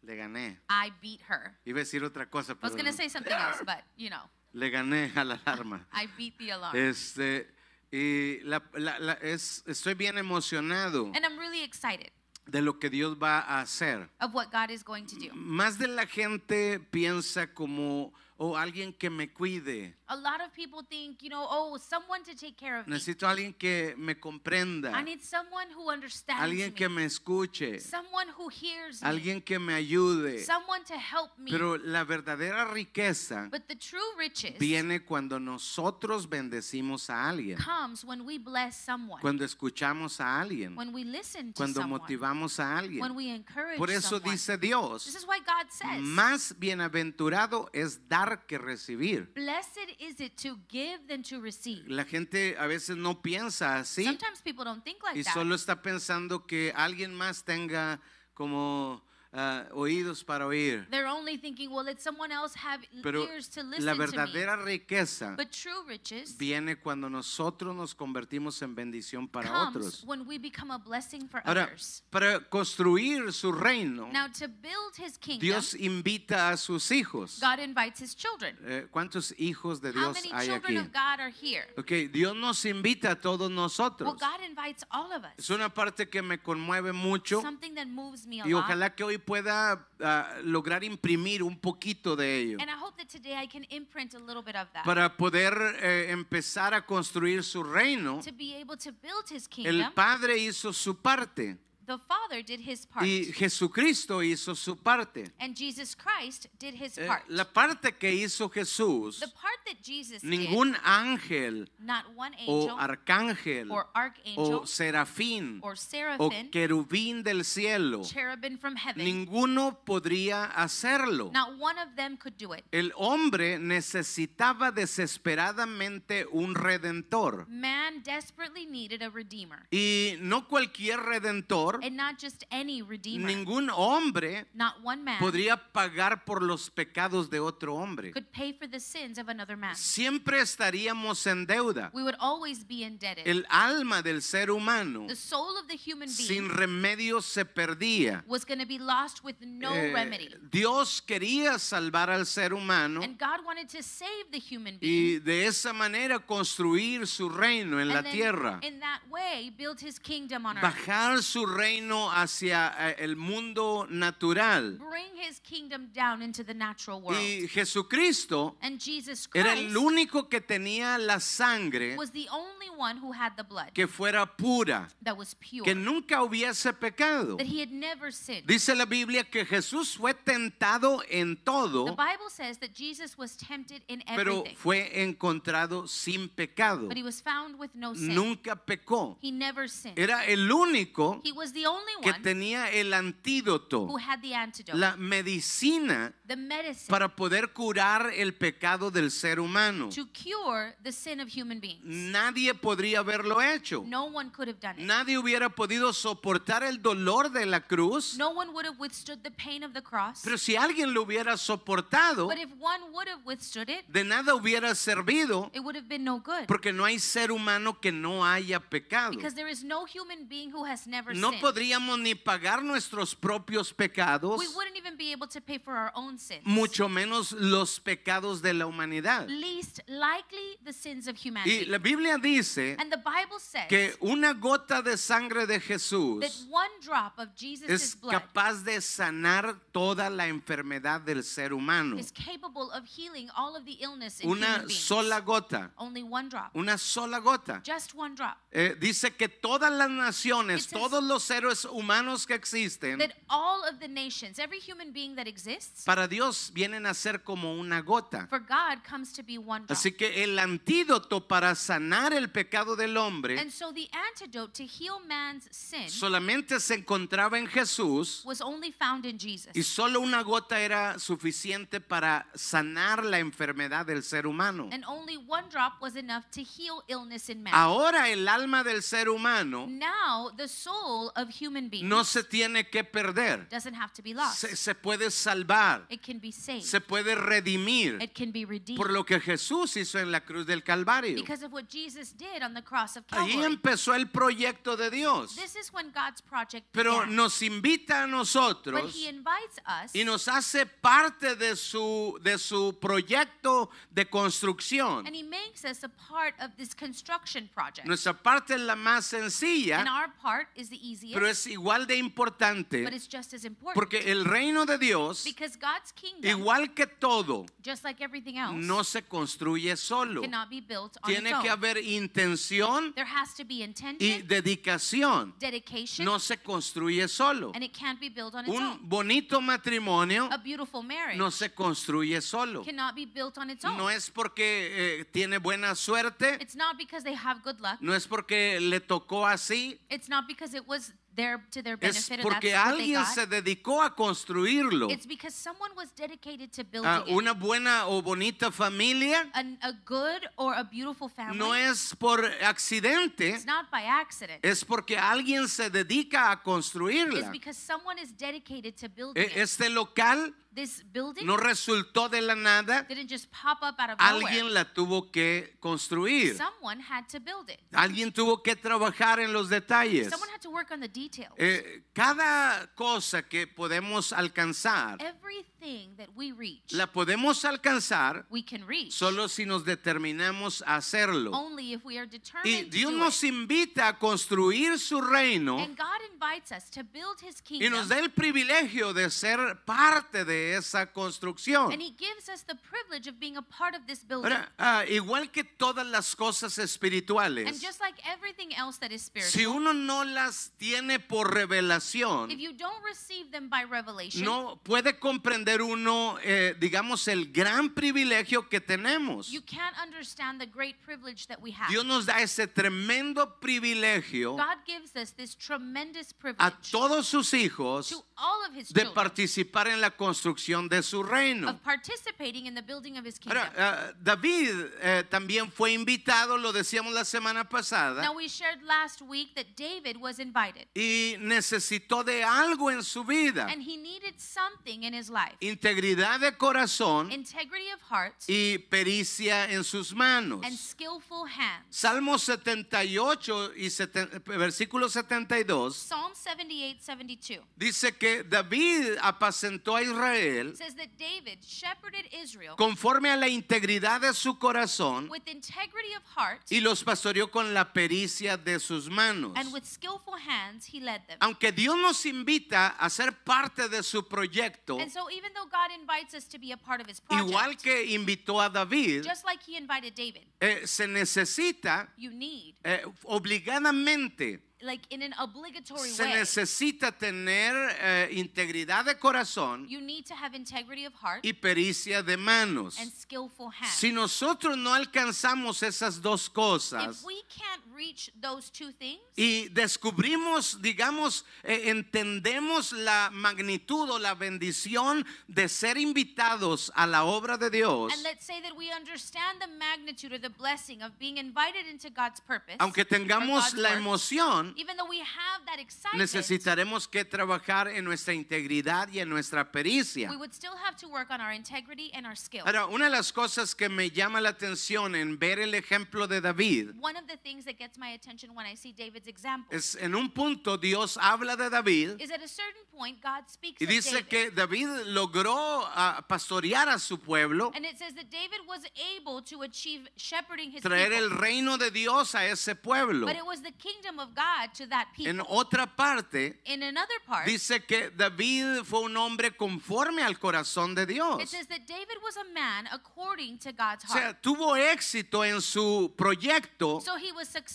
le 0.02 0.14
gané. 0.16 0.58
I 0.68 0.90
beat 1.00 1.20
her. 1.28 1.56
Iba 1.66 1.80
a 1.80 1.84
decir 1.84 2.02
otra 2.04 2.28
cosa, 2.30 2.52
I 2.52 2.56
was 2.62 2.72
pero 2.72 2.76
gonna 2.84 2.92
say 2.92 3.08
something 3.08 3.32
else, 3.32 3.62
but 3.64 3.82
you 3.96 4.10
know, 4.10 4.28
le 4.52 4.70
gané 4.70 5.10
a 5.16 5.24
la 5.24 5.36
alarma. 5.46 5.86
I 5.92 6.06
beat 6.16 6.38
the 6.38 6.50
alarm. 6.50 6.76
Este, 6.76 7.46
y 7.92 8.40
la- 8.44 8.62
la- 8.74 8.98
la- 8.98 9.18
es, 9.22 9.62
estoy 9.66 9.94
bien 9.94 10.16
emocionado 10.18 11.06
and 11.14 11.24
I'm 11.24 11.38
really 11.38 11.62
excited 11.62 12.10
de 12.50 12.60
lo 12.60 12.78
que 12.80 12.90
Dios 12.90 13.16
va 13.22 13.38
a 13.40 13.60
hacer. 13.60 14.08
of 14.20 14.34
what 14.34 14.50
God 14.50 14.70
is 14.70 14.82
going 14.82 15.06
to 15.06 15.16
do. 15.16 15.28
Más 15.34 15.78
de 15.78 15.86
la 15.88 16.06
gente 16.06 16.80
piensa 16.90 17.54
como, 17.54 18.12
o 18.44 18.56
alguien 18.56 18.92
que 18.92 19.08
me 19.08 19.32
cuide. 19.32 19.94
A 20.08 20.16
lot 20.16 20.40
of 20.44 20.52
people 20.52 20.82
think, 20.88 21.22
you 21.22 21.30
know, 21.30 21.46
oh, 21.48 21.78
someone 21.78 22.22
to 22.24 22.34
take 22.34 22.56
care 22.56 22.80
of 22.80 22.86
me. 22.86 22.94
Necesito 22.96 23.26
alguien 23.28 23.54
que 23.54 23.94
me 23.96 24.16
comprenda, 24.18 24.90
I 24.98 25.02
need 25.04 25.20
someone 25.22 25.68
who 25.74 25.90
understands 25.90 26.42
alguien 26.42 26.74
que 26.74 26.88
me. 26.88 27.04
escuche, 27.04 27.78
Someone 27.80 28.28
who 28.36 28.48
hears 28.50 29.00
me. 29.00 29.08
alguien 29.08 29.40
que 29.40 29.58
me 29.58 29.72
ayude. 29.74 30.44
Someone 30.44 30.84
to 30.84 30.94
help 30.94 31.30
me. 31.38 31.50
Pero 31.52 31.78
la 31.78 32.04
verdadera 32.04 32.64
riqueza 32.66 33.48
but 33.50 33.62
the 33.68 33.76
true 33.76 34.00
riches 34.18 34.58
viene 34.58 35.00
cuando 35.04 35.38
nosotros 35.38 36.28
bendecimos 36.28 37.08
a 37.08 37.28
alguien, 37.30 37.56
comes 37.58 38.04
when 38.04 38.22
we 38.26 38.38
bless 38.38 38.76
someone. 38.76 39.20
cuando 39.22 39.44
escuchamos 39.44 40.20
a 40.20 40.40
alguien, 40.40 40.76
when 40.76 40.92
we 40.92 41.04
listen 41.04 41.52
to 41.52 41.56
cuando 41.58 41.80
someone. 41.80 42.00
motivamos 42.02 42.58
a 42.58 42.64
when 42.64 42.78
alguien. 42.84 43.14
we 43.16 43.30
encourage 43.30 43.78
Por 43.78 43.90
eso 43.90 44.18
someone. 44.18 44.32
dice 44.32 44.58
This 44.58 44.60
Dios, 44.68 45.06
is 45.06 45.24
why 45.26 45.38
God 45.38 45.70
says, 45.70 46.02
más 46.02 46.54
bienaventurado 46.58 47.70
es 47.72 48.08
dar 48.08 48.31
que 48.46 48.58
recibir. 48.58 49.32
Blessed 49.34 49.96
is 49.98 50.20
it 50.20 50.34
to 50.42 50.58
give 50.68 51.06
than 51.08 51.22
to 51.22 51.40
receive. 51.40 51.84
La 51.88 52.04
gente 52.04 52.56
a 52.58 52.66
veces 52.66 52.96
no 52.96 53.22
piensa 53.22 53.76
así 53.78 54.04
Sometimes 54.04 54.42
people 54.42 54.64
don't 54.64 54.82
think 54.84 55.02
like 55.02 55.18
y 55.18 55.22
that. 55.22 55.34
solo 55.34 55.54
está 55.54 55.82
pensando 55.82 56.46
que 56.46 56.72
alguien 56.74 57.14
más 57.14 57.44
tenga 57.44 58.00
como 58.34 59.04
ah, 59.32 59.64
oídos 59.72 60.24
para 60.24 60.46
oír. 60.46 60.86
They're 60.90 61.06
only 61.08 61.38
thinking, 61.38 61.70
well, 61.70 61.84
let 61.84 61.98
someone 62.00 62.32
else 62.32 62.54
have 62.56 62.82
Pero 63.02 63.24
ears 63.24 63.48
to 63.50 63.62
listen 63.62 63.84
la 63.86 63.92
to 63.94 63.98
me. 63.98 64.06
verdadera 64.06 64.56
riqueza 64.56 65.34
But 65.36 65.50
true 65.50 65.84
riches 65.86 66.36
viene 66.36 66.76
cuando 66.76 67.08
nosotros 67.08 67.74
nos 67.74 67.94
convertimos 67.94 68.60
en 68.62 68.74
bendición 68.74 69.28
para 69.28 69.48
comes 69.48 69.76
otros. 69.76 70.04
when 70.04 70.26
we 70.26 70.38
become 70.38 70.70
a 70.70 70.78
blessing 70.78 71.28
for 71.28 71.40
Ahora, 71.44 71.64
others. 71.64 72.02
para 72.10 72.40
construir 72.48 73.32
su 73.32 73.52
reino, 73.52 74.08
Now, 74.12 74.26
to 74.28 74.48
build 74.48 74.96
his 74.98 75.16
kingdom, 75.18 75.40
Dios 75.40 75.74
invita 75.74 76.50
a 76.50 76.56
sus 76.56 76.90
hijos. 76.90 77.38
God 77.40 77.58
invites 77.60 78.00
his 78.00 78.14
children. 78.14 78.56
Eh, 78.64 78.86
¿Cuántos 78.90 79.34
hijos 79.38 79.80
de 79.80 79.90
How 79.90 79.92
Dios 79.94 80.14
many 80.14 80.30
hay 80.32 80.46
children 80.48 80.76
aquí? 80.76 80.86
of 80.86 80.92
God 80.92 81.20
are 81.20 81.30
here? 81.32 81.66
Ok, 81.78 82.12
Dios 82.12 82.36
nos 82.36 82.64
invita 82.64 83.12
a 83.12 83.16
todos 83.16 83.48
Well, 83.48 83.56
nosotros. 83.56 84.14
God 84.18 84.40
invites 84.46 84.84
all 84.90 85.12
of 85.12 85.24
us. 85.24 85.30
Es 85.38 85.50
una 85.50 85.68
parte 85.72 86.08
que 86.08 86.22
me 86.22 86.38
conmueve 86.38 86.92
mucho 86.92 87.40
Something 87.40 87.74
that 87.74 87.86
moves 87.86 88.26
me 88.26 88.40
a 88.40 88.46
y 88.46 88.50
lot. 88.50 88.64
ojalá 88.64 88.94
que 88.94 89.04
hoy 89.04 89.18
pueda 89.24 89.88
ah, 90.00 90.34
lograr 90.44 90.84
imprimir 90.84 91.42
un 91.42 91.56
poquito 91.58 92.16
de 92.16 92.40
ello 92.40 92.58
And 92.60 92.70
I 92.70 92.74
hope 92.80 92.96
that 92.98 93.08
today 93.08 93.34
I 93.42 93.46
can 93.46 93.64
imprint 93.70 94.14
a 94.14 94.18
little 94.18 94.42
bit 94.42 94.56
of 94.56 94.68
that. 94.72 94.84
para 94.84 95.16
poder 95.16 95.54
eh, 95.80 96.06
empezar 96.10 96.74
a 96.74 96.84
construir 96.84 97.42
su 97.42 97.62
reino. 97.62 98.20
to 98.22 98.32
be 98.32 98.54
able 98.54 98.76
to 98.76 98.92
build 98.92 99.24
his 99.30 99.44
El 99.44 99.50
kingdom, 99.50 99.92
Padre 99.94 100.36
hizo 100.38 100.72
su 100.72 100.96
parte 100.96 101.56
the 101.86 101.98
Father 101.98 102.42
did 102.42 102.60
his 102.60 102.86
part. 102.86 103.04
y 103.04 103.32
Jesucristo 103.32 104.22
hizo 104.22 104.54
su 104.54 104.76
parte. 104.76 105.30
and 105.40 105.56
Jesus 105.56 105.94
Christ 105.96 106.46
did 106.58 106.74
his 106.74 106.96
Eh, 106.98 107.06
part. 107.06 107.22
La 107.28 107.44
parte 107.44 107.92
que 107.92 108.12
hizo 108.12 108.48
Jesús, 108.50 109.18
the 109.20 109.28
part 109.28 109.58
that 109.66 109.82
Jesus 109.82 110.22
ningún 110.22 110.76
ángel 110.84 111.64
did, 111.66 111.70
not 111.80 112.04
one 112.16 112.34
o 112.46 112.60
angel 112.62 112.76
arcángel 112.78 113.70
or 113.70 113.86
archangel 113.94 114.54
o 114.54 114.66
serafín 114.66 115.58
or 115.62 115.72
o 115.72 115.76
seraphim, 115.76 116.50
querubín 116.50 117.22
del 117.22 117.44
cielo, 117.44 118.02
cherubim 118.04 118.58
from 118.58 118.76
heaven, 118.76 119.04
ninguno 119.04 119.78
podría 119.84 120.44
hacerlo. 120.44 121.30
not 121.32 121.58
one 121.58 121.78
of 121.78 121.94
them 121.96 122.16
could 122.16 122.36
do 122.38 122.52
it. 122.54 122.64
El 122.70 122.92
hombre 122.96 123.58
necesitaba 123.58 124.70
desesperadamente 124.70 126.26
un 126.30 126.54
redentor. 126.54 127.46
Man 127.48 128.02
desperately 128.02 128.66
needed 128.66 129.02
a 129.02 129.10
redeemer. 129.10 129.66
Y 129.70 130.16
no 130.20 130.46
cualquier 130.48 131.00
redentor, 131.00 131.71
And 131.82 131.96
not 131.96 132.18
just 132.18 132.44
any 132.50 132.82
redeemer. 132.82 133.26
ningún 133.26 133.68
hombre 133.70 134.46
not 134.54 134.74
one 134.82 135.02
man 135.04 135.18
podría 135.18 135.56
pagar 135.56 136.24
por 136.24 136.42
los 136.42 136.70
pecados 136.70 137.30
de 137.30 137.38
otro 137.40 137.74
hombre. 137.76 138.12
could 138.12 138.30
pay 138.32 138.52
for 138.52 138.66
the 138.68 138.80
sins 138.80 139.18
of 139.18 139.28
another 139.28 139.56
man. 139.56 139.74
Siempre 139.76 140.40
estaríamos 140.40 141.26
en 141.26 141.46
deuda. 141.46 141.90
We 141.92 142.02
would 142.02 142.16
always 142.18 142.64
be 142.66 142.84
indebted. 142.84 143.26
El 143.26 143.44
alma 143.50 144.02
del 144.02 144.22
ser 144.22 144.50
humano 144.50 145.06
the 145.08 145.16
soul 145.16 145.56
of 145.58 145.68
the 145.68 145.76
human 145.76 146.08
being 146.08 146.28
sin 146.28 146.48
remedio 146.48 147.20
se 147.22 147.44
perdía. 147.44 148.24
was 148.26 148.44
going 148.44 148.58
to 148.60 148.66
be 148.66 148.78
lost 148.78 149.22
with 149.24 149.36
no 149.40 149.72
Eh, 149.74 149.92
remedy. 149.92 150.28
Dios 150.50 151.00
quería 151.00 151.58
salvar 151.58 152.10
al 152.10 152.26
ser 152.26 152.52
humano 152.52 153.02
And 153.02 153.18
God 153.18 153.44
wanted 153.44 153.68
to 153.70 153.82
save 153.82 154.30
the 154.30 154.38
human 154.40 154.78
being. 154.78 155.16
y 155.16 155.18
de 155.18 155.46
esa 155.46 155.72
manera 155.72 156.18
construir 156.18 157.06
su 157.06 157.28
reino 157.28 157.80
en 157.80 157.88
la 157.88 158.02
then 158.02 158.12
tierra. 158.12 158.60
in 158.62 158.80
that 158.80 159.00
way 159.10 159.50
build 159.56 159.80
his 159.80 159.98
kingdom 159.98 160.46
on 160.46 160.56
earth. 160.56 160.62
Bajar 160.64 161.22
su 161.22 161.44
reino 161.46 161.61
hacia 161.66 162.74
eh, 162.78 162.96
el 162.98 163.16
mundo 163.16 163.86
natural. 163.88 164.78
Bring 164.78 165.16
his 165.16 165.40
kingdom 165.40 165.90
down 165.94 166.22
into 166.22 166.44
the 166.44 166.54
natural 166.54 167.00
world. 167.00 167.18
Y 167.20 167.46
Jesucristo 167.48 168.56
and 168.60 168.80
Jesus 168.80 169.28
era 169.34 169.52
Christ 169.52 169.70
el 169.70 169.76
único 169.76 170.28
que 170.28 170.40
tenía 170.40 170.98
la 170.98 171.20
sangre 171.20 171.96
was 171.96 172.10
the 172.10 172.28
only 172.30 172.70
one 172.76 172.96
who 172.96 173.12
had 173.12 173.36
the 173.36 173.44
blood 173.44 173.72
que 173.74 173.86
fuera 173.86 174.26
pura, 174.26 174.88
that 175.02 175.16
was 175.16 175.34
pure. 175.34 175.64
que 175.64 175.74
nunca 175.74 176.22
hubiese 176.22 176.72
pecado. 176.72 177.36
that 177.36 177.46
he 177.46 177.60
had 177.60 177.70
never 177.70 178.10
sinned. 178.10 178.46
Dice 178.46 178.74
la 178.74 178.84
Biblia 178.86 179.24
que 179.24 179.44
Jesús 179.44 179.96
fue 179.96 180.14
tentado 180.14 181.02
en 181.10 181.36
the 181.36 181.42
todo, 181.44 181.84
Bible 181.96 182.28
says 182.28 182.58
that 182.58 182.74
Jesus 182.74 183.16
was 183.16 183.36
tempted 183.36 183.82
in 183.88 184.02
pero 184.16 184.40
everything. 184.40 184.56
fue 184.56 185.02
encontrado 185.02 185.88
sin 185.88 186.28
pecado. 186.28 186.88
but 186.88 186.96
he 186.96 187.02
was 187.02 187.20
found 187.20 187.58
with 187.58 187.70
no 187.74 187.94
sin. 187.94 188.14
Nunca 188.14 188.56
pecó. 188.56 189.16
he 189.20 189.30
never 189.30 189.68
sinned. 189.68 189.98
Era 189.98 190.24
el 190.26 190.50
único 190.50 191.20
he 191.24 191.32
was 191.32 191.51
the 191.52 191.66
only 191.66 191.92
que 192.02 192.10
one 192.10 192.20
tenía 192.22 192.70
el 192.72 192.92
antídoto, 192.92 193.86
who 193.86 193.98
had 193.98 194.20
the 194.20 194.34
antidote. 194.34 194.76
la 194.76 194.96
medicina 194.96 196.12
the 196.26 196.36
medicine 196.36 196.88
para 196.88 197.14
poder 197.14 197.52
curar 197.52 198.10
el 198.14 198.34
pecado 198.34 198.90
del 198.90 199.10
ser 199.10 199.38
humano. 199.40 199.88
to 199.90 200.06
cure 200.12 200.74
the 200.82 200.92
sin 200.92 201.20
of 201.20 201.28
human 201.28 201.60
beings. 201.60 201.80
Nadie 201.84 202.54
podría 202.54 203.00
haberlo 203.00 203.40
hecho. 203.42 203.84
No 203.86 204.04
one 204.04 204.30
could 204.30 204.48
have 204.48 204.60
done 204.60 204.78
it. 204.80 204.86
Nadie 204.86 205.18
hubiera 205.18 205.48
podido 205.50 205.92
soportar 205.92 206.62
el 206.62 206.80
dolor 206.82 207.30
de 207.30 207.46
la 207.46 207.60
cruz. 207.60 208.16
No 208.16 208.30
one 208.30 208.50
would 208.52 208.66
have 208.66 208.78
withstood 208.78 209.22
the 209.22 209.30
pain 209.30 209.62
of 209.62 209.72
the 209.72 209.82
cross. 209.82 210.22
Pero 210.22 210.38
si 210.38 210.56
alguien 210.56 210.92
lo 210.94 211.02
hubiera 211.04 211.36
soportado, 211.36 212.26
But 212.28 212.38
if 212.38 212.50
one 212.58 212.92
would 212.92 213.08
have 213.08 213.22
withstood 213.24 213.68
it, 213.68 213.84
de 213.88 214.04
nada 214.04 214.34
hubiera 214.34 214.74
servido 214.74 215.50
it 215.54 215.60
would 215.60 215.76
have 215.76 215.88
been 215.88 216.04
no 216.04 216.18
good. 216.20 216.46
porque 216.46 216.72
no 216.72 216.84
hay 216.84 216.98
ser 216.98 217.30
humano 217.30 217.80
que 217.80 217.92
no 217.92 218.24
haya 218.24 218.60
pecado. 218.60 219.10
Because 219.10 219.34
there 219.34 219.50
is 219.50 219.62
no 219.64 219.84
human 219.86 220.26
being 220.28 220.50
who 220.50 220.64
has 220.64 220.86
never 220.86 221.14
No 221.14 221.30
sinned. 221.30 221.41
Podríamos 221.42 221.98
ni 221.98 222.14
pagar 222.14 222.62
nuestros 222.62 223.14
propios 223.14 223.72
pecados, 223.74 224.38
We 224.38 224.46
wouldn't 224.48 224.76
even 224.76 224.96
be 224.96 225.12
able 225.12 225.26
to 225.28 225.40
pay 225.40 225.58
for 225.58 225.74
our 225.76 225.90
own 225.94 226.18
sins. 226.18 226.40
mucho 226.44 226.88
menos 226.88 227.32
los 227.32 227.78
pecados 227.80 228.40
de 228.40 228.54
la 228.54 228.64
humanidad. 228.66 229.28
Least 229.28 229.80
likely 229.88 230.56
the 230.64 230.72
sins 230.72 231.06
of 231.08 231.16
Y 231.16 231.28
humanity. 231.28 231.64
la 231.66 231.78
Biblia 231.78 232.16
dice 232.18 232.76
and 232.78 232.90
the 232.90 232.96
Bible 232.98 233.38
says 233.40 233.66
que 233.68 233.92
una 234.00 234.32
gota 234.34 234.82
de 234.82 234.96
sangre 234.96 235.46
de 235.46 235.58
that 235.58 235.62
Jesús 235.66 236.46
one 236.48 236.70
drop 236.80 237.18
of 237.18 237.28
Jesus' 237.36 237.68
es 237.70 237.94
capaz 237.96 238.62
de 238.64 238.80
sanar 238.80 239.58
toda 239.72 240.08
la 240.08 240.26
enfermedad 240.28 241.00
del 241.02 241.22
ser 241.24 241.52
humano. 241.52 241.98
is 241.98 242.12
capable 242.12 242.70
of 242.72 242.84
healing 242.86 243.28
all 243.36 243.56
of 243.56 243.64
the 243.64 243.78
illness 243.82 244.20
in 244.20 244.30
Una 244.30 244.58
human 244.60 244.70
sola 244.70 245.20
gota, 245.20 245.70
Only 245.78 246.02
one 246.02 246.28
drop. 246.28 246.50
una 246.54 246.78
sola 246.78 247.20
gota. 247.20 247.60
Just 247.64 247.94
one 247.94 248.14
drop. 248.14 248.36
Eh, 248.52 248.76
dice 248.78 249.16
que 249.16 249.28
todas 249.28 249.72
las 249.72 249.90
naciones, 249.90 250.66
It 250.66 250.72
todos 250.78 251.02
los 251.02 251.22
seres 251.32 251.64
humanos 251.64 252.26
que 252.26 252.34
existen, 252.34 252.98
That 252.98 253.12
all 253.28 253.62
of 253.68 253.78
the 253.80 253.88
nations, 253.88 254.38
every 254.38 254.60
human 254.60 254.92
being 254.92 255.14
that 255.16 255.26
exists, 255.26 255.84
para 255.84 256.06
Dios 256.06 256.50
vienen 256.54 256.86
a 256.86 256.94
ser 256.94 257.22
como 257.22 257.54
una 257.58 257.80
gota. 257.80 258.26
for 258.28 258.40
God 258.40 258.82
comes 258.88 259.12
to 259.12 259.22
be 259.22 259.38
one 259.38 259.60
drop. 259.66 259.70
Así 259.70 259.92
que 259.96 260.22
el 260.24 260.38
antídoto 260.38 261.26
para 261.26 261.54
sanar 261.54 262.12
el 262.12 262.30
pecado 262.30 262.76
del 262.76 262.96
hombre 262.96 263.38
And 263.38 263.50
so 263.50 263.72
the 263.72 263.88
antidote 263.92 264.52
to 264.54 264.64
heal 264.64 265.00
man's 265.06 265.48
sin 265.50 265.88
solamente 265.88 266.60
se 266.60 266.74
encontraba 266.74 267.38
en 267.38 267.46
Jesús 267.46 268.22
was 268.24 268.40
only 268.40 268.72
found 268.72 269.04
in 269.06 269.18
Jesus. 269.18 269.50
y 269.54 269.62
solo 269.62 270.00
una 270.00 270.22
gota 270.22 270.60
era 270.60 270.98
suficiente 270.98 271.80
para 271.80 272.26
sanar 272.34 273.04
la 273.04 273.18
enfermedad 273.18 273.86
del 273.86 274.02
ser 274.02 274.26
humano. 274.26 274.68
And 274.72 274.84
only 274.86 275.16
one 275.16 275.48
drop 275.50 275.80
was 275.80 275.96
enough 275.96 276.24
to 276.32 276.42
heal 276.42 276.82
illness 276.88 277.28
in 277.28 277.42
man. 277.42 277.54
Ahora 277.54 278.10
el 278.10 278.28
alma 278.28 278.62
del 278.62 278.82
ser 278.82 279.08
humano 279.08 279.66
Now 279.68 280.30
the 280.36 280.48
soul 280.48 281.10
of 281.16 281.21
human 281.30 281.68
beings 281.68 281.88
no 281.88 282.04
se 282.04 282.22
tiene 282.24 282.68
que 282.68 282.84
perder, 282.84 283.48
doesn't 283.50 283.74
have 283.74 283.92
to 283.92 284.02
be 284.02 284.14
lost. 284.14 284.38
se, 284.38 284.56
se 284.56 284.74
puede 284.74 285.10
salvar, 285.10 285.86
It 285.88 286.02
can 286.04 286.18
be 286.20 286.32
saved. 286.32 286.62
se 286.64 286.80
puede 286.80 287.14
redimir 287.14 288.00
It 288.02 288.14
can 288.14 288.32
be 288.32 288.44
redeemed. 288.44 288.76
por 288.76 288.90
lo 288.92 289.04
que 289.04 289.20
Jesús 289.20 289.76
hizo 289.76 289.98
en 289.98 290.10
la 290.10 290.20
cruz 290.20 290.46
del 290.46 290.62
Calvario. 290.62 291.16
because 291.16 291.42
of 291.44 291.52
what 291.52 291.68
Jesus 291.68 292.12
did 292.16 292.42
on 292.42 292.54
the 292.54 292.62
cross 292.62 292.96
of 292.96 293.04
Ahí 293.10 293.32
Calvary. 293.32 293.52
empezó 293.54 293.94
el 293.94 294.06
proyecto 294.10 294.76
de 294.76 294.90
Dios. 294.90 295.34
This 295.36 295.56
is 295.56 295.72
when 295.72 295.90
God's 295.92 296.20
project 296.20 296.66
Pero 296.72 297.00
began. 297.00 297.16
nos 297.16 297.42
invita 297.42 298.02
a 298.02 298.06
but 298.06 298.10
nosotros 298.12 298.94
he 298.94 299.08
invites 299.08 299.58
us 299.66 299.94
y 299.94 300.04
nos 300.04 300.26
hace 300.28 300.66
parte 300.66 301.34
de 301.36 301.56
su, 301.56 302.18
de 302.22 302.38
su 302.38 302.78
proyecto 302.80 303.70
de 303.90 304.06
construcción. 304.06 305.06
and 305.06 305.14
he 305.14 305.22
makes 305.22 305.64
us 305.64 305.82
a 305.84 305.88
part 305.88 306.34
of 306.40 306.50
this 306.56 306.74
construction 306.74 307.48
project. 307.54 307.86
Nuestra 307.86 308.12
parte 308.14 308.54
es 308.54 308.60
la 308.60 308.74
más 308.76 309.12
and 309.12 309.24
sencilla, 309.30 309.84
our 309.86 310.08
part 310.20 310.48
is 310.56 310.68
the 310.68 310.76
easiest. 310.76 311.11
Obvious, 311.12 311.20
pero 311.20 311.26
es 311.28 311.46
igual 311.46 311.86
de 311.86 311.96
importante 311.96 312.82
but 312.84 312.92
it's 312.92 313.08
just 313.08 313.34
as 313.34 313.44
important. 313.44 313.74
porque 313.74 314.10
el 314.10 314.24
reino 314.24 314.64
de 314.66 314.78
Dios, 314.78 315.24
because 315.24 315.56
God's 315.58 315.92
kingdom, 315.92 316.30
igual 316.30 316.72
que 316.74 316.86
todo, 316.86 317.46
just 317.64 317.84
like 317.84 318.02
everything 318.02 318.36
else, 318.38 318.54
no 318.54 318.82
se 318.84 319.02
construye 319.02 319.76
solo. 319.76 320.22
cannot 320.22 320.48
be 320.50 320.60
built 320.60 320.96
on 321.02 321.10
Tiene 321.10 321.28
its 321.30 321.36
own. 321.36 321.42
que 321.42 321.50
haber 321.50 321.78
intención 321.78 322.94
there 322.94 323.06
has 323.08 323.34
to 323.34 323.44
be 323.44 323.54
y 323.56 323.62
intention, 323.62 324.26
dedicación. 324.26 325.34
dedication, 325.38 326.04
No 326.04 326.18
se 326.18 326.38
construye 326.38 327.08
solo. 327.08 327.52
and 327.54 327.62
it 327.64 327.72
can't 327.72 328.00
be 328.00 328.08
built 328.08 328.34
on 328.34 328.44
its 328.46 328.54
Un 328.54 328.62
own. 328.62 328.78
bonito 328.88 329.40
matrimonio 329.40 330.28
A 330.32 330.38
beautiful 330.38 330.82
marriage 330.82 331.18
no 331.18 331.30
se 331.30 331.52
construye 331.54 332.20
solo. 332.20 332.62
cannot 332.64 332.94
be 332.94 333.06
built 333.06 333.38
on 333.38 333.50
its 333.50 333.64
own. 333.64 333.76
No 333.76 333.88
es 333.90 334.10
porque 334.10 335.00
eh, 335.00 335.04
tiene 335.12 335.38
buena 335.38 335.74
suerte, 335.74 336.38
It's 336.40 336.56
not 336.56 336.76
because 336.76 337.04
they 337.04 337.14
have 337.14 337.42
good 337.42 337.60
luck. 337.60 337.78
no 337.80 337.94
es 337.94 338.06
porque 338.06 338.58
le 338.60 338.80
tocó 338.80 339.26
así, 339.26 339.78
It's 339.90 340.08
not 340.08 340.26
because 340.26 340.54
it 340.56 340.66
was 340.66 340.92
there 341.14 341.38
to 341.50 341.62
their 341.62 341.78
es 341.80 342.08
porque 342.22 342.54
alguien 342.54 343.04
se 343.06 343.26
dedicó 343.26 343.82
a 343.82 343.94
construirlo. 343.94 344.90
It's 344.90 345.06
because 345.06 345.34
someone 345.36 345.72
was 345.76 345.92
dedicated 345.94 346.50
to 346.52 346.64
building 346.64 346.88
Ah, 346.88 347.04
una 347.08 347.32
buena 347.34 347.86
o 347.86 348.00
bonita 348.02 348.50
familia 348.50 349.28
An- 349.34 349.58
a 349.62 349.72
good 349.84 350.22
or 350.36 350.54
a 350.54 350.64
beautiful 350.64 351.08
family. 351.08 351.38
no 351.38 351.54
es 351.54 351.94
por 351.98 352.24
accidente, 352.42 353.30
it's 353.30 353.46
not 353.46 353.70
by 353.70 353.82
accident. 353.84 354.44
es 354.44 354.64
porque 354.64 354.96
alguien 354.96 355.48
se 355.48 355.70
dedica 355.70 356.30
a 356.30 356.34
It's 356.34 356.42
construirla. 356.42 357.30
because 357.30 357.58
someone 357.58 357.98
is 358.00 358.12
dedicated 358.16 358.74
to 358.76 358.88
building 358.88 359.22
E-. 359.22 359.40
Este 359.40 359.68
local 359.68 360.34
This 360.54 360.84
building 360.92 361.24
no 361.24 361.38
resultó 361.38 362.10
de 362.10 362.20
la 362.20 362.34
nada, 362.34 362.82
didn't 362.86 363.08
just 363.10 363.30
pop 363.30 363.62
up 363.62 363.80
out 363.80 363.90
of 363.92 363.96
alguien 363.98 364.52
la 364.52 364.64
tuvo 364.66 365.10
que 365.10 365.56
construir. 365.60 366.36
Someone 366.36 366.78
had 366.82 367.06
to 367.08 367.18
build 367.20 367.48
it. 367.48 367.58
Alguien 367.72 368.12
tuvo 368.12 368.42
que 368.42 368.54
trabajar 368.54 369.18
en 369.20 369.32
los 369.32 369.48
detalles. 369.48 370.10
Someone 370.10 370.30
had 370.30 370.42
to 370.42 370.50
work 370.50 370.70
on 370.70 370.80
the 370.80 370.88
details. 371.02 371.32
Eh, 371.36 371.82
cada 371.92 372.68
cosa 372.74 373.22
que 373.22 373.46
podemos 373.46 374.12
alcanzar, 374.12 375.00
Everything 375.00 375.51
that 375.62 376.08
we 376.16 376.32
reach, 376.32 376.72
la 376.72 376.88
podemos 376.88 377.44
alcanzar 377.44 378.26
we 378.30 378.42
can 378.42 378.66
reach 378.66 378.92
solo 378.92 379.28
si 379.28 379.44
nos 379.46 379.64
determinamos 379.64 380.60
a 380.66 380.76
hacerlo. 380.76 381.30
only 381.32 381.72
if 381.72 381.84
we 381.84 381.96
are 381.98 382.04
Y 382.06 382.10
determined 382.10 382.64
to 382.72 382.76
Dios 382.76 382.90
do 382.90 382.98
nos 382.98 383.22
it. 383.22 383.28
invita 383.28 383.86
a 383.88 383.98
construir 383.98 384.76
su 384.80 385.00
reino 385.00 385.58
And 385.60 385.76
God 385.76 386.00
invites 386.12 386.50
us 386.50 386.68
to 386.70 386.82
build 386.82 387.20
His 387.22 387.36
y 387.40 387.44
kingdom. 387.60 387.70
nos 387.78 387.88
da 387.88 387.98
el 388.00 388.10
privilegio 388.10 388.92
de 388.92 389.08
ser 389.10 389.38
parte 389.64 390.24
de 390.24 390.54
esa 390.56 390.86
construcción. 390.92 391.72
And 391.72 391.80
he 391.80 391.90
gives 391.96 392.28
us 392.28 392.42
the 392.42 392.56
privilege 392.56 393.06
of 393.08 393.20
being 393.20 393.36
a 393.36 393.42
part 393.42 393.76
of 393.76 393.86
this 393.86 394.02
building. 394.02 394.32
Ahora, 394.32 394.52
ah, 394.58 394.84
igual 394.88 395.30
que 395.30 395.44
todas 395.44 395.86
las 395.86 396.16
cosas 396.16 396.58
And 396.58 396.64
espirituales, 396.64 397.60
just 397.62 397.80
like 397.80 397.94
everything 398.04 398.52
else 398.56 398.78
that 398.80 398.90
is 398.90 399.02
si 399.02 399.06
spiritual, 399.22 399.56
uno 399.58 399.72
no 399.72 400.02
las 400.04 400.50
tiene 400.58 400.98
por 400.98 401.28
if 401.28 401.34
revelación, 401.34 402.30
you 402.36 402.52
don't 402.52 402.82
receive 402.84 403.30
them 403.30 403.48
by 403.48 403.62
revelation, 403.64 404.24
no 404.24 404.56
puede 404.64 404.98
comprender 404.98 405.51
uno, 405.60 406.16
eh, 406.22 406.54
digamos, 406.58 407.06
el 407.08 407.32
gran 407.32 407.68
privilegio 407.74 408.48
que 408.48 408.60
tenemos. 408.60 409.28
you 409.28 409.42
can't 409.42 409.76
understand 409.82 410.40
the 410.40 410.46
great 410.46 410.76
privilege 410.84 411.26
that 411.26 411.40
we 411.42 411.50
have. 411.50 411.68
Dios 411.68 411.84
nos 411.84 412.06
da 412.06 412.20
ese 412.20 412.46
tremendo 412.46 413.38
privilegio 413.40 414.36
God 414.36 414.58
gives 414.66 414.94
us 414.96 415.10
this 415.12 415.34
tremendous 415.34 416.12
a 416.12 416.14
privilege 416.14 416.70
todos 416.70 417.08
sus 417.08 417.32
hijos 417.34 417.88
to 417.88 418.02
all 418.16 418.44
of 418.48 418.54
his 418.54 418.68
de 418.68 418.80
children 418.82 418.94
participar 418.94 419.68
en 419.68 419.80
la 419.80 419.90
construcción 419.90 420.68
de 420.68 420.82
su 420.82 421.02
reino. 421.02 421.50
of 421.50 421.62
participating 421.62 422.46
in 422.46 422.54
the 422.54 422.62
building 422.62 422.96
of 422.96 423.04
his 423.04 423.18
kingdom. 423.18 423.42
Ahora, 423.42 423.52
ah, 423.58 423.92
David 424.00 424.66
eh, 424.80 425.04
también 425.10 425.50
fue 425.50 425.72
invitado, 425.72 426.38
lo 426.38 426.52
decíamos 426.52 426.92
la 426.94 427.04
semana 427.04 427.48
pasada, 427.48 428.02
now 428.02 428.14
we 428.14 428.28
shared 428.28 428.62
last 428.62 429.02
week 429.02 429.34
that 429.34 429.46
David 429.56 429.96
was 429.96 430.18
invited 430.18 430.66
y 430.74 431.16
necesitó 431.18 432.04
de 432.04 432.22
algo 432.22 432.70
en 432.70 432.82
su 432.82 433.04
vida. 433.04 433.46
and 433.50 433.62
he 433.62 433.76
needed 433.76 434.14
something 434.18 434.84
in 434.84 434.94
his 434.94 435.10
life. 435.10 435.34
Integridad 435.42 436.20
de 436.20 436.36
corazón 436.36 437.10
Integrity 437.10 437.72
of 437.72 437.80
heart 437.90 438.14
y 438.28 438.58
pericia 438.58 439.50
en 439.50 439.64
sus 439.64 439.92
manos. 439.92 440.40
and 440.44 440.56
skillful 440.56 441.26
hands. 441.28 441.66
Salmo 441.70 442.16
78 442.16 443.52
y 443.56 443.66
seten- 443.70 444.22
versículo 444.24 444.88
72 444.88 445.76
Psalm 445.76 446.12
78, 446.14 446.80
72 446.82 447.40
dice 447.56 447.92
que 447.96 448.22
David 448.22 448.96
apacentó 449.02 449.76
a 449.76 449.82
Israel 449.82 450.56
says 450.56 450.74
that 450.76 450.88
David 450.98 451.40
shepherded 451.44 452.06
Israel 452.12 452.54
conforme 452.56 453.10
a 453.10 453.16
la 453.16 453.28
integridad 453.28 454.00
de 454.00 454.14
su 454.14 454.38
corazón 454.38 455.08
with 455.10 455.22
integrity 455.26 455.94
of 455.96 456.02
heart 456.16 456.40
y 456.50 456.60
los 456.60 456.84
pastoreó 456.84 457.30
con 457.30 457.52
la 457.52 457.72
pericia 457.72 458.36
de 458.36 458.60
sus 458.60 458.88
manos. 458.88 459.32
and 459.36 459.52
with 459.52 459.64
skillful 459.64 460.14
hands 460.16 460.66
he 460.72 460.80
led 460.80 461.00
them. 461.08 461.18
Aunque 461.20 461.50
Dios 461.52 461.76
nos 461.78 462.06
invita 462.06 462.68
a 462.78 462.88
ser 462.88 463.12
parte 463.24 463.68
de 463.68 463.82
su 463.82 464.06
proyecto, 464.06 464.78
And 464.78 464.90
so 464.90 465.10
even 465.10 465.31
though 465.34 465.48
God 465.50 465.70
invites 465.78 466.14
us 466.14 466.24
to 466.28 466.38
be 466.38 466.52
a 466.52 466.56
part 466.56 466.80
of 466.80 466.86
his 466.86 467.00
project, 467.00 467.28
igual 467.28 467.56
que 467.56 467.94
invitó 467.94 468.40
a 468.40 468.48
David, 468.48 469.04
just 469.04 469.24
like 469.24 469.42
he 469.42 469.56
invited 469.56 469.94
David, 469.94 470.22
eh, 470.40 470.66
se 470.66 470.86
necesita 470.86 471.88
you 471.96 472.10
need 472.10 472.54
eh, 472.64 472.82
obligadamente 473.04 474.40
like 474.62 474.86
in 474.90 475.02
an 475.02 475.12
obligatory 475.18 475.88
se 475.90 476.04
way, 476.04 476.12
necesita 476.20 476.92
tener 476.92 477.54
eh, 477.80 478.08
integridad 478.12 478.84
de 478.84 478.94
corazón 478.96 479.66
you 479.68 479.80
need 479.80 480.04
to 480.06 480.14
have 480.14 480.36
integrity 480.36 480.84
of 480.86 480.94
heart 480.94 481.24
y 481.24 481.32
pericia 481.32 482.02
de 482.02 482.16
manos. 482.16 482.78
and 482.78 482.92
skillful 482.92 483.50
hands. 483.50 483.74
Si 483.74 483.90
nosotros 483.90 484.56
no 484.56 484.72
alcanzamos 484.72 485.62
esas 485.62 486.00
dos 486.00 486.28
cosas 486.28 487.00
if 487.00 487.04
we 487.04 487.22
can't 487.28 487.62
reach 487.74 488.10
those 488.20 488.50
two 488.50 488.72
things 488.72 489.00
y 489.16 489.48
descubrimos, 489.50 490.60
digamos, 490.60 491.24
eh, 491.42 491.70
entendemos 491.70 492.72
la 492.72 493.10
magnitud 493.12 493.90
o 493.90 493.98
la 493.98 494.14
bendición 494.14 495.04
de 495.28 495.48
ser 495.48 495.76
invitados 495.76 496.70
a 496.74 496.86
la 496.86 497.04
obra 497.04 497.36
de 497.36 497.50
Dios, 497.50 497.92
and 497.92 498.02
let's 498.02 498.24
say 498.24 498.40
that 498.40 498.56
we 498.56 498.70
understand 498.72 499.40
the 499.40 499.46
magnitude 499.46 500.12
or 500.12 500.18
the 500.18 500.30
blessing 500.30 500.82
of 500.82 500.98
being 500.98 501.18
invited 501.18 501.66
into 501.68 501.90
God's 501.90 502.20
purpose, 502.20 502.56
aunque 502.58 502.84
tengamos 502.84 503.54
la 503.54 503.70
emoción, 503.74 504.54
even 504.56 504.76
though 504.76 504.88
we 504.88 505.00
have 505.00 505.44
that 505.46 505.58
excitement, 505.58 506.02
necesitaremos 506.02 506.88
que 506.88 507.04
trabajar 507.04 507.68
en 507.68 507.84
nuestra 507.84 508.14
integridad 508.14 508.88
y 508.92 509.00
en 509.00 509.08
nuestra 509.08 509.50
pericia. 509.50 510.10
we 510.10 510.16
would 510.16 510.34
still 510.34 510.56
have 510.64 510.76
to 510.76 510.88
work 510.88 511.10
on 511.10 511.20
our 511.20 511.32
integrity 511.32 511.90
and 511.94 512.06
our 512.06 512.16
skill. 512.16 512.42
Ahora, 512.46 512.66
una 512.66 512.86
de 512.86 512.90
las 512.90 513.12
cosas 513.12 513.54
que 513.54 513.68
me 513.68 513.90
llama 513.90 514.20
la 514.20 514.30
atención 514.30 514.94
en 514.94 515.18
ver 515.18 515.38
el 515.38 515.54
ejemplo 515.54 516.06
de 516.06 516.20
David 516.20 516.72
One 516.80 516.96
of 516.96 517.06
the 517.06 517.16
things 517.16 517.44
that 517.44 517.56
gets 517.62 517.78
my 517.78 517.92
attention 517.94 518.34
when 518.34 518.44
I 518.46 518.56
see 518.56 518.72
David's 518.72 519.06
example 519.06 519.56
es 519.56 519.76
en 519.76 519.94
un 519.94 520.10
punto 520.10 520.56
Dios 520.56 520.96
habla 521.00 521.36
de 521.36 521.48
David 521.48 522.00
is 522.00 522.10
at 522.10 522.20
a 522.22 522.26
certain 522.28 522.64
point 522.76 523.00
God 523.00 523.28
speaks 523.28 523.60
y 523.60 523.64
of 523.64 523.70
dice 523.70 523.92
David. 523.92 524.06
que 524.08 524.30
David 524.32 524.68
logró 524.86 525.64
ah, 525.74 526.04
pastorear 526.08 526.68
a 526.68 526.78
su 526.78 526.98
pueblo, 526.98 527.52
and 527.54 527.64
it 527.64 527.78
says 527.78 527.94
that 527.94 528.10
David 528.10 528.40
was 528.48 528.62
able 528.96 529.22
to 529.22 529.42
achieve 529.42 529.88
shepherding 529.96 530.50
his 530.50 530.62
traer 530.62 530.90
people. 530.90 531.04
el 531.04 531.10
reino 531.18 531.56
de 531.56 531.70
Dios 531.70 532.14
a 532.14 532.26
ese 532.26 532.54
pueblo. 532.56 533.06
but 533.06 533.14
it 533.16 533.24
was 533.24 533.40
the 533.42 533.52
kingdom 533.52 533.98
of 534.00 534.14
God 534.14 534.52
to 534.54 534.66
that 534.68 534.88
people. 534.96 535.10
En 535.10 535.20
otra 535.28 535.66
parte, 535.66 536.40
In 536.46 536.62
another 536.62 536.96
part, 537.06 537.26
dice 537.26 537.64
que 537.66 537.90
David 537.90 538.64
fue 538.64 538.80
un 538.80 538.96
hombre 538.96 539.30
conforme 539.36 540.02
al 540.02 540.18
corazón 540.18 540.74
de 540.74 540.82
it 540.82 540.88
Dios. 540.88 541.30
says 541.30 541.46
that 541.46 541.66
David 541.66 541.98
was 542.02 542.16
a 542.16 542.24
man 542.34 542.66
according 542.72 543.38
to 543.38 543.52
God's 543.52 543.84
O 543.84 543.92
sea, 543.92 544.02
heart. 544.08 544.22
tuvo 544.22 544.56
éxito 544.56 545.24
en 545.24 545.40
su 545.40 545.92
proyecto 545.96 546.80
So 546.80 546.96
he 546.96 547.12
was 547.12 547.28
successful 547.28 547.51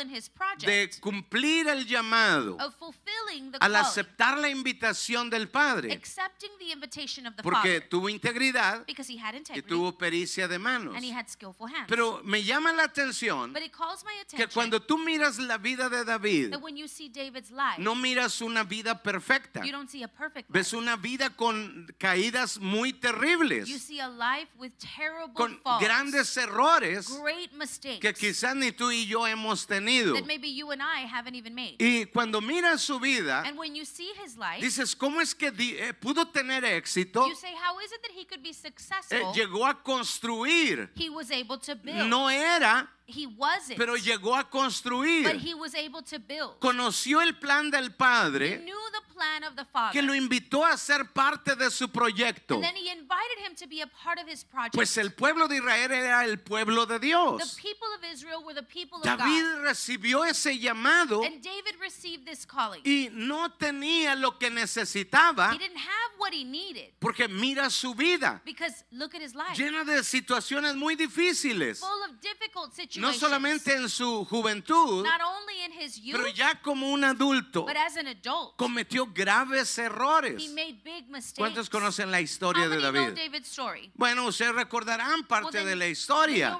in 0.00 0.08
his 0.08 0.28
de 0.28 0.34
project 0.34 1.00
cumplir 1.00 1.68
el 1.68 1.86
llamado 1.86 2.56
of 2.60 2.74
fulfilling 2.76 3.50
the 3.52 3.58
al 3.60 3.76
aceptar 3.76 4.38
la 4.38 4.48
invitación 4.48 5.28
del 5.30 5.48
Padre, 5.48 5.92
accepting 5.92 6.50
the 6.58 6.72
invitation 6.72 7.26
of 7.26 7.36
the 7.36 7.42
porque 7.42 7.80
Father, 7.80 7.88
tuvo 7.88 8.08
integridad 8.08 8.86
because 8.86 9.08
he 9.10 9.18
had 9.18 9.34
y 9.34 9.62
tuvo 9.62 9.96
pericia 9.96 10.48
de 10.48 10.58
manos. 10.58 10.94
and 10.94 11.04
he 11.04 11.12
had 11.12 11.28
skillful 11.28 11.66
hands. 11.66 11.86
Pero 11.88 12.20
me 12.24 12.42
llama 12.42 12.72
la 12.72 12.84
atención 12.84 13.52
but 13.52 13.62
it 13.62 13.72
calls 13.72 14.04
my 14.04 14.12
que 14.14 14.44
attention 14.44 14.50
cuando 14.52 14.80
tú 14.80 14.98
miras 14.98 15.38
la 15.38 15.58
vida 15.58 15.88
de 15.88 16.04
David, 16.04 16.50
that 16.50 16.62
when 16.62 16.76
you 16.76 16.88
see 16.88 17.08
David's 17.08 17.50
life, 17.50 17.78
no 17.78 17.94
miras 17.94 18.40
una 18.40 18.64
vida 18.64 19.02
perfecta, 19.02 19.64
you 19.64 19.72
don't 19.72 19.90
see 19.90 20.02
a 20.02 20.08
perfect 20.08 20.50
ves 20.50 20.72
una 20.72 20.96
vida 20.96 21.30
con 21.30 21.86
caídas 21.98 22.58
muy 22.58 22.92
terribles, 22.92 23.68
You 23.68 23.78
see 23.78 24.00
a 24.00 24.08
life 24.08 24.48
with 24.58 24.72
terrible 24.78 25.34
con 25.34 25.58
falls, 25.62 25.82
grandes 25.82 26.36
errores 26.36 27.08
great 27.20 27.52
mistakes 27.52 28.00
que 28.00 28.14
quizás 28.14 28.56
ni 28.56 28.72
tú 28.72 28.90
y 28.90 29.06
yo 29.06 29.26
hemos 29.26 29.39
tenido. 29.66 30.14
that 30.14 30.26
maybe 30.26 30.48
you 30.48 30.70
and 30.70 30.82
I 30.82 31.00
haven't 31.06 31.34
even 31.34 31.54
made. 31.54 31.76
Y 31.80 32.06
cuando 32.12 32.40
miras 32.40 32.80
su 32.82 32.98
vida, 33.00 33.42
and 33.46 33.56
when 33.58 33.74
you 33.74 33.84
see 33.84 34.10
his 34.22 34.36
life, 34.36 34.60
dices, 34.60 34.94
¿cómo 34.96 35.20
es 35.20 35.34
que 35.34 35.50
di- 35.50 35.76
eh, 35.78 35.92
pudo 35.94 36.26
tener 36.30 36.64
éxito? 36.64 37.26
you 37.28 37.34
say, 37.34 37.54
how 37.54 37.78
is 37.80 37.90
it 37.92 38.00
that 38.02 38.12
he 38.12 38.24
could 38.24 38.42
be 38.42 38.50
Eh, 38.50 38.54
successful? 38.54 39.32
llegó 39.34 39.66
a 39.66 39.74
construir, 39.82 40.90
he 40.96 41.08
was 41.10 41.30
able 41.30 41.58
to 41.58 41.74
build. 41.76 42.08
no 42.08 42.28
era 42.28 42.88
he 43.10 43.26
wasn't. 43.26 43.76
pero 43.78 43.96
llegó 43.96 44.34
a 44.34 44.42
but 44.42 44.50
construir. 44.50 45.36
he 45.38 45.54
was 45.54 45.74
able 45.74 46.02
to 46.02 46.18
build. 46.18 46.58
Conoció 46.60 47.20
el 47.22 47.34
plan 47.34 47.70
del 47.70 47.84
He 47.86 47.90
Padre 47.90 48.58
knew 48.58 48.76
the 48.92 49.14
plan 49.14 49.44
of 49.44 49.54
the 49.56 49.64
Father. 49.66 49.92
que 49.92 50.02
lo 50.02 50.14
invitó 50.14 50.64
a 50.64 50.76
ser 50.76 51.04
parte 51.12 51.54
de 51.56 51.70
su 51.70 51.88
proyecto. 51.88 52.54
and 52.56 52.64
then 52.64 52.76
he 52.76 52.90
invited 52.90 53.38
him 53.46 53.54
to 53.54 53.66
be 53.66 53.80
a 53.82 53.86
part 53.86 54.18
of 54.18 54.26
his 54.28 54.44
project. 54.44 54.74
Pues 54.74 54.96
el 54.98 55.10
pueblo 55.12 55.46
de 55.48 55.56
Israel 55.56 55.90
era 55.92 56.24
el 56.24 56.38
pueblo 56.38 56.86
de 56.86 56.98
the 56.98 57.06
Dios. 57.06 57.54
people 57.56 57.88
of 57.96 58.04
Israel 58.12 58.42
were 58.44 58.54
the 58.54 58.62
people 58.62 58.98
of 58.98 59.04
David 59.04 59.18
God. 59.56 59.62
recibió 59.64 60.24
ese 60.24 60.58
llamado 60.58 61.22
And 61.24 61.42
David 61.42 61.76
received 61.80 62.24
this 62.26 62.46
calling. 62.46 62.80
y 62.84 63.08
no 63.12 63.50
tenía 63.50 64.14
lo 64.16 64.38
que 64.38 64.50
necesitaba 64.50 65.52
He 65.52 65.58
didn't 65.58 65.76
have 65.78 66.18
what 66.18 66.32
he 66.32 66.44
needed 66.44 66.92
porque 66.98 67.28
mira 67.28 67.70
su 67.70 67.94
vida 67.94 68.40
because 68.44 68.84
look 68.92 69.14
at 69.14 69.20
his 69.22 69.34
life. 69.34 69.54
llena 69.56 69.84
de 69.84 70.02
situaciones 70.02 70.74
muy 70.76 70.94
difíciles. 70.96 71.80
Full 71.80 72.02
of 72.08 72.20
difficult 72.20 72.74
No 73.00 73.12
solamente 73.12 73.74
en 73.74 73.88
su 73.88 74.24
juventud, 74.24 75.04
not 75.04 75.20
only 75.22 75.64
in 75.64 75.72
his 75.72 75.96
youth, 76.00 76.16
pero 76.16 76.28
ya 76.28 76.60
como 76.62 76.90
un 76.90 77.04
adulto 77.04 77.64
but 77.66 77.76
as 77.76 77.96
an 77.96 78.06
adult. 78.08 78.56
cometió 78.56 79.06
graves 79.12 79.78
errores. 79.78 80.42
He 80.42 80.48
made 80.54 80.80
big 80.84 81.08
mistakes. 81.08 81.38
¿Cuántos 81.38 81.68
conocen 81.70 82.10
la 82.10 82.18
How 82.18 82.22
historia 82.22 82.68
de 82.68 82.76
many 82.78 82.80
know 82.80 82.92
David? 82.92 83.90
Bueno, 83.94 84.26
ustedes 84.26 84.54
recordarán 84.54 85.10
Well, 85.20 85.26
parte 85.26 85.58
then- 85.58 85.66
de 85.66 85.76
la 85.76 85.86
historia, 85.86 86.48
a 86.48 86.58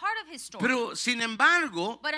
part 0.00 0.16
of 0.24 0.32
his 0.32 0.42
story. 0.42 0.62
pero 0.62 0.94
sin 0.96 1.20
embargo, 1.22 2.00
but 2.02 2.12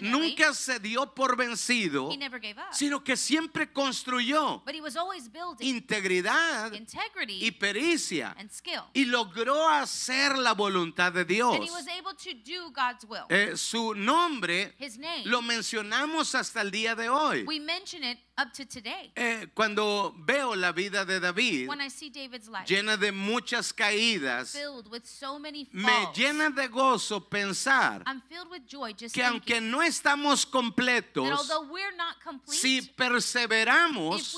nunca 0.00 0.54
se 0.54 0.78
dio 0.78 1.06
por 1.14 1.36
vencido, 1.36 2.10
he 2.12 2.16
never 2.16 2.38
gave 2.40 2.58
up. 2.58 2.72
sino 2.72 3.02
que 3.02 3.16
siempre 3.16 3.72
construyó 3.72 4.62
but 4.64 4.74
he 4.74 4.80
was 4.80 4.96
always 4.96 5.28
building 5.30 5.64
integridad 5.66 6.72
integrity 6.72 7.44
y 7.44 7.50
pericia 7.50 8.34
and 8.38 8.50
skill. 8.50 8.82
y 8.94 9.04
logró 9.04 9.68
hacer 9.68 10.36
la 10.38 10.52
voluntad 10.54 11.12
de 11.12 11.20
and 11.20 11.30
he 11.30 11.34
Dios. 11.34 11.70
was 11.70 11.86
able 11.88 12.14
to 12.14 12.30
do 12.44 12.70
God's 12.70 13.04
will. 13.08 13.24
Eh, 13.30 13.56
su 13.56 13.94
nombre 13.94 14.74
his 14.78 14.98
name, 14.98 15.22
lo 15.24 15.40
mencionamos 15.42 16.34
hasta 16.34 16.60
el 16.60 16.70
día 16.70 16.94
de 16.94 17.08
hoy. 17.08 17.44
we 17.46 17.58
mention 17.58 18.04
it 18.04 18.18
up 18.38 18.52
to 18.52 18.64
today. 18.64 19.10
Eh, 19.16 19.46
cuando 19.54 20.14
veo 20.24 20.54
la 20.54 20.72
vida 20.72 21.04
de 21.04 21.18
David 21.18 21.68
when 21.68 21.80
I 21.80 21.88
see 21.88 22.08
David's 22.08 22.48
life 22.48 22.66
llena 22.66 22.96
de 22.96 23.10
muchas 23.10 23.72
caídas, 23.72 24.52
filled 24.52 24.88
with 24.90 25.04
so 25.04 25.38
many 25.38 25.64
falls, 25.64 25.84
me 25.84 26.06
llena 26.14 26.54
de 26.54 26.68
gozo 26.68 27.20
pensar 27.28 28.02
I'm 28.06 28.22
filled 28.28 28.50
with 28.50 28.66
joy 28.66 28.92
just 28.92 29.14
que 29.14 29.22
thinking 29.22 29.56
aunque 29.56 29.60
no 29.60 29.82
estamos 29.82 30.44
that 30.44 30.52
completos, 30.52 31.30
although 31.30 31.68
we're 31.70 31.94
not 31.96 32.22
complete, 32.22 32.58
si 32.58 32.78
if 32.78 32.96
perseveramos, 32.96 34.36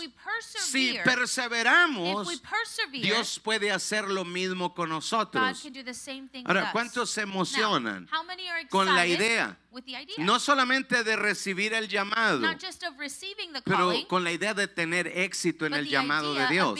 si 0.56 0.96
if 0.96 1.04
perseveramos, 1.04 2.26
we 2.26 2.38
persevere, 2.38 3.02
Dios 3.02 3.38
puede 3.38 3.70
hacer 3.70 4.08
lo 4.08 4.24
mismo 4.24 4.74
con 4.74 4.88
God 4.88 4.94
nosotros. 4.94 5.62
can 5.62 5.72
do 5.72 5.82
the 5.82 5.94
same 5.94 6.28
thing 6.28 6.44
Ahora, 6.46 6.60
with 6.60 6.66
us. 6.68 6.72
¿cuántos 6.72 7.10
se 7.10 7.20
Now, 7.26 7.32
emocionan 7.32 8.08
how 8.10 8.22
many 8.24 8.48
are 8.48 8.66
con 8.68 8.86
la 8.86 9.04
idea? 9.04 9.56
with 9.72 9.84
the 9.84 9.96
idea? 9.96 10.16
No 10.18 10.38
solamente 10.38 11.04
de 11.04 11.16
recibir 11.16 11.74
el 11.74 11.88
llamado, 11.88 12.40
not 12.40 12.58
just 12.58 12.82
of 12.82 12.98
receiving 12.98 13.52
the 13.52 13.60
pero 13.62 13.89
con 14.06 14.24
la 14.24 14.32
idea 14.32 14.54
de 14.54 14.66
tener 14.68 15.06
éxito 15.06 15.66
en 15.66 15.74
el 15.74 15.86
llamado 15.88 16.34
de 16.34 16.46
Dios. 16.48 16.78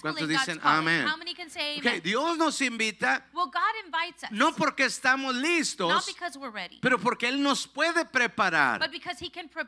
¿Cuántos 0.00 0.28
dicen 0.28 0.60
amén? 0.62 1.06
How 1.08 1.16
many 1.16 1.34
can 1.34 1.50
say 1.50 1.78
Ok, 1.78 1.86
amen? 1.86 2.02
Dios 2.02 2.36
nos 2.38 2.60
invita 2.60 3.26
Well, 3.32 3.46
God 3.46 3.60
invites 3.84 4.24
us, 4.24 4.30
no 4.32 4.54
porque 4.54 4.84
estamos 4.84 5.34
listos, 5.34 6.06
ready, 6.52 6.78
pero 6.80 6.98
porque 6.98 7.28
Él 7.28 7.42
nos 7.42 7.66
puede 7.66 8.04
preparar, 8.04 8.80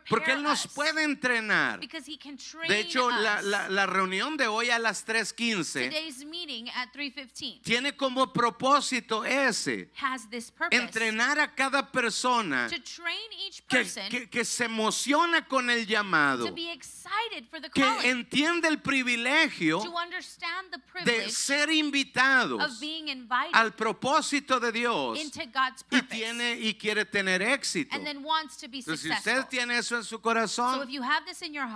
porque 0.09 0.33
Él 0.33 0.43
nos 0.43 0.67
puede 0.69 1.03
entrenar. 1.05 1.81
De 1.81 2.81
hecho, 2.81 3.11
la, 3.11 3.43
la- 3.43 3.69
la 3.69 3.87
reunión 3.87 4.37
de 4.37 4.47
hoy 4.47 4.71
a 4.71 4.79
las 4.79 5.07
3.15 5.07 5.89
Today's 5.91 6.25
meeting 6.25 6.69
at 6.75 6.89
3:15 6.93 7.63
tiene 7.63 7.97
como 7.97 8.33
propósito 8.33 9.25
ese, 9.25 9.91
entrenar 10.71 11.39
a 11.39 11.55
cada 11.55 11.91
persona 11.91 12.69
que, 13.69 13.85
que- 14.11 14.29
que 14.31 14.45
se 14.45 14.65
emociona 14.65 15.47
con 15.47 15.71
el 15.71 15.87
llamado, 15.87 16.47
to 16.47 16.55
be 16.55 16.71
que 17.73 18.11
entiende 18.11 18.69
el 18.69 18.81
privilegio 18.81 19.83
de 21.05 21.31
ser 21.31 21.71
invitados 21.71 22.81
al 23.53 23.75
propósito 23.75 24.61
de 24.61 24.73
Dios 24.73 25.19
into 25.19 25.41
God's 25.53 25.85
y 25.91 26.03
tiene 26.03 26.59
y 26.59 26.75
quiere 26.75 27.05
tener 27.05 27.43
éxito. 27.43 27.95
and 27.95 28.05
then 28.05 28.23
wants 28.25 28.57
to 28.57 28.69
be 28.69 28.79
Entonces, 28.79 29.01
si 29.01 29.11
usted 29.11 29.47
tiene 29.49 29.79
eso 29.79 29.97
en 29.97 30.05
su 30.05 30.21
corazón, 30.21 30.89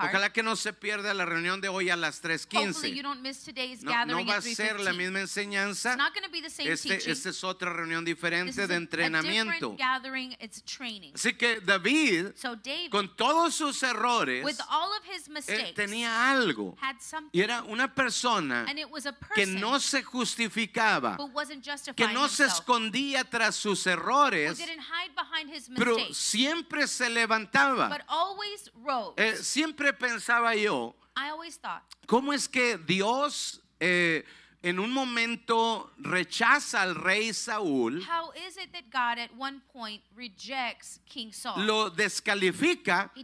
ojalá 0.03 0.33
que 0.33 0.43
no 0.43 0.57
se 0.57 0.73
pierda 0.73 1.12
la 1.15 1.25
reunión 1.25 1.61
de 1.61 1.69
hoy 1.69 1.91
a 1.91 1.97
las 1.97 2.21
hopefully 2.25 2.95
you 2.95 3.03
3.15. 3.03 3.03
don't 3.03 3.23
miss 3.23 3.45
today's 3.45 3.83
No, 3.83 4.05
no 4.07 4.25
va 4.25 4.37
a 4.37 4.43
ser 4.43 4.81
la 4.81 4.93
3:15. 4.93 4.97
misma 4.97 5.21
enseñanza. 5.21 5.97
Este, 6.59 7.11
esta 7.11 7.31
es 7.31 7.45
otra 7.45 7.73
reunión 7.73 8.05
diferente 8.05 8.67
de 8.67 8.75
entrenamiento. 8.75 9.76
Así 11.15 11.35
que 11.35 11.61
David, 11.61 12.26
con 12.91 13.15
todos 13.17 13.55
sus 13.55 13.83
errores, 13.83 14.45
with 14.87 14.93
all 14.93 14.97
of 14.97 15.05
his 15.05 15.49
él 15.49 15.75
tenía 15.75 16.31
algo. 16.31 16.76
had 16.81 17.00
something, 17.00 17.31
Y 17.33 17.43
era 17.43 17.62
una 17.64 17.93
persona 17.95 18.64
and 18.69 18.78
it 18.78 18.90
was 18.90 19.07
a 19.07 19.12
que 19.12 19.45
person 19.45 19.61
no 19.61 19.78
se 19.78 20.02
justificaba, 20.02 21.16
que 21.95 22.09
no 22.09 22.28
se 22.28 22.45
escondía 22.45 23.25
tras 23.25 23.57
sus 23.57 23.87
errores, 23.87 24.59
pero 25.76 25.97
siempre 26.12 26.87
se 26.87 27.08
levantaba. 27.08 27.89
but 27.89 28.02
always 28.08 28.71
rose. 28.84 29.15
Eh, 29.17 29.37
siempre 29.37 29.93
pensaba 29.93 30.54
yo, 30.54 30.95
I 31.17 31.28
always 31.30 31.58
thought, 31.58 31.82
¿cómo 32.06 32.32
es 32.32 32.49
que 32.49 32.78
Dios 32.78 33.60
eh, 33.80 34.25
en 34.69 34.81
un 34.81 34.93
momento 34.93 35.93
rechaza 35.99 36.83
al 36.83 36.97
rey 36.97 37.33
Saúl, 37.33 38.02
how 38.02 38.33
is 38.49 38.57
it 38.57 38.73
that 38.73 38.91
God 38.91 39.19
at 39.23 39.31
one 39.39 39.61
point 39.73 40.02
rejects 40.17 40.99
King 41.09 41.31
Saul? 41.33 41.65
lo 41.65 41.89
descalifica 41.91 43.13
he 43.15 43.21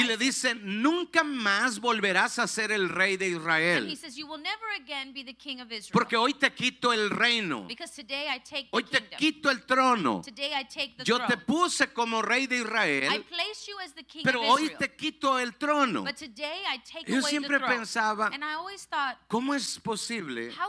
y 0.00 0.04
le 0.04 0.16
dice, 0.18 0.54
nunca 0.54 1.24
más 1.24 1.78
volverás 1.80 2.38
a 2.38 2.46
ser 2.46 2.72
el 2.72 2.90
rey 2.90 3.16
de 3.16 3.26
And 3.26 3.34
he 3.34 3.38
Israel, 3.38 3.96
says, 3.96 4.16
You 4.18 4.26
will 4.26 4.38
never 4.42 4.66
again 4.78 5.12
be 5.14 5.22
the 5.24 5.32
king 5.34 5.60
of 5.60 5.72
Israel. 5.72 5.92
porque 5.92 6.14
hoy 6.16 6.34
te 6.34 6.50
quito 6.52 6.92
el 6.92 7.08
reino, 7.10 7.66
because 7.66 7.92
today 7.94 8.26
I 8.28 8.38
take 8.38 8.68
the 8.70 8.76
hoy 8.76 8.82
te 8.84 8.98
kingdom. 9.00 9.18
quito 9.18 9.50
el 9.50 9.64
trono, 9.64 10.20
Today 10.22 10.52
I 10.54 10.64
take 10.64 10.96
the 10.98 11.04
yo 11.04 11.16
throne. 11.16 11.28
te 11.28 11.36
puse 11.38 11.92
como 11.94 12.20
rey 12.20 12.46
de 12.46 12.56
I 12.56 12.60
Israel, 12.60 13.24
place 13.24 13.66
you 13.66 13.76
as 13.82 13.92
the 13.94 14.02
king 14.04 14.22
pero 14.24 14.40
of 14.42 14.48
hoy 14.50 14.64
Israel. 14.64 14.78
te 14.78 14.88
quito 14.96 15.38
el 15.38 15.52
trono. 15.56 16.04
But 16.04 16.16
today 16.16 16.62
I 16.68 16.78
take 16.84 17.08
Yo 17.10 17.20
away 17.20 17.30
siempre 17.30 17.58
the 17.58 17.64
throne. 17.64 17.78
pensaba, 17.78 18.30
and 18.32 18.44
I 18.44 18.54
always 18.54 18.84
thought, 18.86 19.16
¿cómo 19.28 19.54
es 19.54 19.78
posible 19.80 20.50
how 20.52 20.65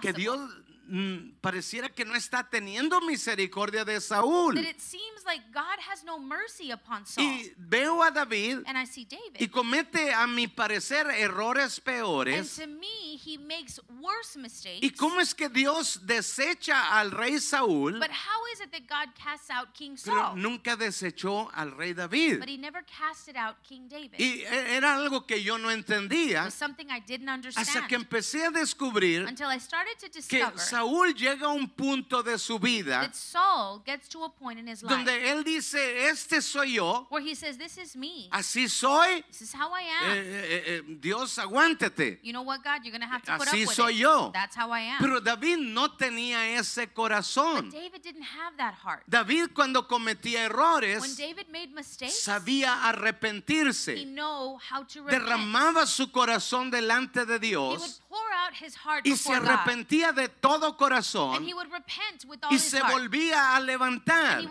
que 0.00 0.12
possible 0.12 0.12
Dios 0.12 0.50
mm, 0.86 1.40
pareciera 1.40 1.88
que 1.88 2.04
no 2.04 2.14
está 2.14 2.48
teniendo 2.48 3.00
misericordia 3.00 3.84
de 3.84 4.00
Saúl? 4.00 4.54
that 4.54 4.64
it 4.64 4.80
seems 4.80 5.24
like 5.24 5.42
God 5.52 5.78
has 5.90 6.04
no 6.04 6.18
mercy 6.18 6.70
upon 6.70 7.06
Saul? 7.06 7.24
Y 7.24 7.52
veo 7.56 8.02
a 8.02 8.10
David 8.10 8.62
and 8.66 8.76
I 8.78 8.84
see 8.86 9.04
David. 9.04 9.40
y 9.40 9.48
comete, 9.48 10.12
a 10.12 10.26
mi 10.26 10.46
parecer, 10.48 11.06
errores 11.10 11.78
and 11.78 11.84
peores. 11.84 12.56
to 12.56 12.66
me, 12.66 13.16
he 13.16 13.38
makes 13.38 13.80
worse 14.00 14.36
mistakes. 14.36 14.80
¿Y 14.82 14.90
cómo 14.90 15.20
es 15.20 15.34
que 15.34 15.48
Dios 15.48 16.00
desecha 16.06 16.98
al 16.98 17.10
rey 17.10 17.38
Saúl, 17.40 17.98
but 17.98 18.10
how 18.10 18.46
is 18.52 18.60
it 18.60 18.70
that 18.72 18.86
God 18.86 19.14
casts 19.14 19.50
out 19.50 19.74
King 19.74 19.96
pero 20.04 20.16
Saul? 20.16 20.36
nunca 20.40 20.76
desechó 20.76 21.50
al 21.54 21.72
rey 21.72 21.92
David? 21.92 22.40
but 22.40 22.48
he 22.48 22.56
never 22.58 22.82
casted 22.82 23.36
out 23.36 23.56
King 23.62 23.88
David. 23.88 24.18
Y 24.18 24.42
e- 24.42 24.76
era 24.76 24.94
algo 24.96 25.26
que 25.26 25.42
yo 25.42 25.58
no 25.58 25.70
entendía 25.70 26.44
was 26.44 26.54
something 26.54 26.86
I 26.90 27.00
didn't 27.00 27.28
hasta 27.28 27.34
understand 27.34 27.88
que 27.88 27.96
empecé 27.96 28.44
a 28.46 28.50
descubrir 28.50 29.26
until 29.26 29.48
I 29.50 29.58
started 29.58 29.96
to 30.00 30.08
que 30.10 30.38
discover 30.38 30.58
Saúl 30.74 31.14
llega 31.14 31.46
a 31.46 31.50
un 31.52 31.68
punto 31.68 32.22
de 32.22 32.38
su 32.38 32.58
vida 32.58 33.00
that 33.02 33.14
Saul 33.14 33.82
gets 33.84 34.08
to 34.08 34.24
a 34.24 34.28
point 34.28 34.58
in 34.58 34.66
his 34.66 34.82
life 34.82 34.94
donde 34.94 35.30
él 35.30 35.44
dice, 35.44 36.08
este 36.08 36.40
soy 36.42 36.74
yo, 36.74 37.06
where 37.10 37.22
he 37.24 37.34
says, 37.34 37.56
This 37.56 37.78
is 37.78 37.94
me. 37.96 38.28
así 38.32 38.68
soy, 38.68 39.22
This 39.28 39.42
is 39.42 39.52
how 39.54 39.70
I 39.72 39.82
Eh, 39.82 39.86
am. 40.02 40.18
eh, 40.18 40.62
eh, 40.66 40.82
Dios 41.00 41.38
aguántate. 41.38 42.18
you 42.22 42.32
know 42.32 42.42
what, 42.42 42.62
God? 42.64 42.84
You're 42.84 42.98
have 43.04 43.22
to 43.22 43.32
put 43.36 43.42
up 43.48 43.54
Así 43.54 43.66
with 43.66 43.74
soy 43.74 43.90
it. 43.92 43.96
yo. 43.98 44.30
That's 44.32 44.56
how 44.56 44.70
I 44.72 44.80
am. 44.80 44.98
Pero 45.00 45.20
David 45.20 45.58
no 45.58 45.88
tenía 45.96 46.56
ese 46.58 46.88
corazón. 46.92 47.70
David 47.70 48.02
didn't 48.02 48.22
have 48.24 48.56
that 48.56 48.74
heart. 48.74 49.02
David 49.08 49.50
cuando 49.54 49.86
cometía 49.86 50.40
When 50.40 50.50
errores 50.50 51.16
David 51.16 51.46
made 51.50 51.68
mistakes, 51.72 52.20
sabía 52.22 52.74
he 52.74 52.88
arrepentirse, 52.88 54.04
know 54.06 54.58
how 54.70 54.84
to 54.84 55.02
derramaba 55.04 55.86
su 55.86 56.10
corazón 56.10 56.70
delante 56.70 57.24
de 57.26 57.34
he 57.34 57.56
would 57.56 57.78
Dios 57.78 58.00
pour 58.08 58.18
out 58.32 58.54
his 58.54 58.74
heart 58.76 59.06
y 59.06 59.16
se 59.16 59.30
God. 59.38 59.44
arrepentía 59.48 60.12
de 60.12 60.28
todo 60.28 60.63
Corazón 60.72 61.46
he 61.46 61.52
would 61.54 61.70
repent 61.70 62.24
with 62.26 62.38
all 62.42 62.52
y 62.52 62.58
se 62.58 62.80
volvía 62.80 63.54
a 63.54 63.60
levantar. 63.60 64.42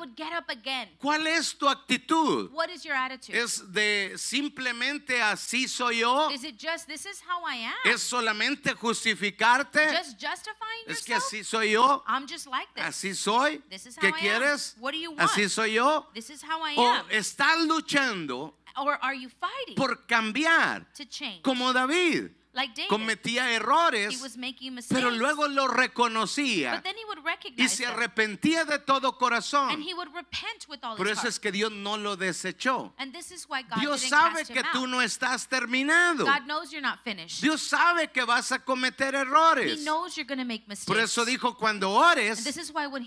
¿Cuál 0.99 1.27
es 1.27 1.57
tu 1.57 1.67
actitud? 1.67 2.49
What 2.51 2.69
is 2.69 2.83
your 2.83 2.95
attitude? 2.95 3.37
¿Es 3.37 3.71
de 3.71 4.13
simplemente 4.17 5.21
así 5.21 5.67
soy 5.67 5.99
yo? 5.99 6.29
is 6.31 6.43
it 6.43 6.57
just 6.57 6.87
this 6.87 7.05
is 7.05 7.21
how 7.21 7.43
I 7.45 7.65
am? 7.65 7.73
¿Es 7.85 8.01
solamente 8.01 8.73
justificarte? 8.73 9.81
Es 10.87 11.03
que 11.03 11.15
así 11.15 11.43
soy 11.43 11.71
yo. 11.71 12.03
I'm 12.07 12.27
just 12.27 12.47
like 12.47 12.67
this. 12.75 12.83
Así 12.83 13.15
soy. 13.15 13.61
This 13.69 13.85
is 13.85 13.97
how 13.97 14.01
¿Qué 14.01 14.07
I 14.07 14.11
am. 14.11 14.19
quieres? 14.19 14.75
What 14.79 14.91
do 14.93 14.99
you 14.99 15.11
want? 15.11 15.21
Así 15.21 15.49
soy 15.49 15.73
yo. 15.73 16.07
This 16.13 16.29
is 16.29 16.43
how 16.43 16.61
I 16.63 16.75
O 16.77 17.05
estás 17.09 17.65
luchando 17.65 18.53
or 18.77 18.97
are 19.01 19.13
you 19.13 19.29
fighting 19.29 19.75
por 19.75 19.95
cambiar, 20.07 20.85
to 20.95 21.05
change? 21.05 21.41
como 21.43 21.71
David. 21.73 22.31
Like 22.53 22.73
David. 22.75 22.89
Cometía 22.89 23.49
he 23.49 23.55
errores, 23.55 24.19
mistakes. 24.71 24.93
pero 25.01 25.11
luego 25.11 25.47
lo 25.47 25.67
reconocía 25.67 26.75
but 26.75 26.83
then 26.83 26.95
he 26.97 27.05
would 27.05 27.19
y 27.57 27.67
se 27.67 27.85
arrepentía 27.85 28.65
de 28.65 28.79
todo 28.79 29.09
And 29.09 29.17
corazón. 29.17 29.81
he 29.81 29.93
would 29.93 30.13
repent 30.13 30.67
with 30.69 30.79
all 30.83 30.95
Por 30.95 31.07
eso 31.07 31.27
es 31.27 31.39
que 31.39 31.51
Dios 31.51 31.71
no 31.71 31.97
lo 31.97 32.15
desechó. 32.15 32.93
And 32.97 33.11
this 33.13 33.31
is 33.31 33.45
why 33.49 33.63
God 33.63 33.79
Dios 33.79 34.01
sabe 34.01 34.45
que 34.45 34.63
tú 34.71 34.87
no 34.87 35.01
estás 35.01 35.47
terminado. 35.47 36.25
God 36.25 36.45
knows 36.45 36.71
you're 36.71 36.81
not 36.81 36.99
finished. 37.03 37.41
Dios 37.41 37.61
sabe 37.61 38.11
que 38.11 38.23
vas 38.25 38.51
a 38.51 38.59
cometer 38.59 39.13
He 39.13 39.17
errores. 39.17 39.83
knows 39.83 40.15
you're 40.15 40.27
going 40.27 40.39
to 40.39 40.45
make 40.45 40.67
mistakes. 40.67 40.85
Por 40.85 40.99
eso 40.99 41.25
dijo, 41.25 41.57
cuando 41.57 41.89
and 41.89 41.97
ores 42.19 42.43
when 42.87 43.03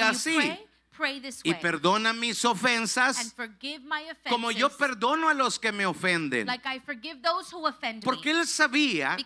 así, 0.00 0.58
pray, 0.98 1.20
this 1.20 1.40
y 1.44 1.52
way. 1.52 1.60
perdona 1.60 2.12
mis 2.12 2.44
and 2.44 2.54
ofensas, 2.56 3.32
forgive 3.34 3.82
my 3.84 4.02
offenses. 4.10 4.30
como 4.32 4.50
yo 4.50 4.68
perdono 4.68 5.28
a 5.28 5.34
los 5.34 5.58
que 5.58 5.70
me 5.70 5.86
ofenden. 5.86 6.46
like 6.46 6.66
I 6.66 6.80
forgive 6.80 7.22
those 7.22 7.50
who 7.54 7.64
offend 7.66 8.02
Porque 8.02 8.30
él 8.32 8.44
sabía 8.46 9.16
he 9.18 9.24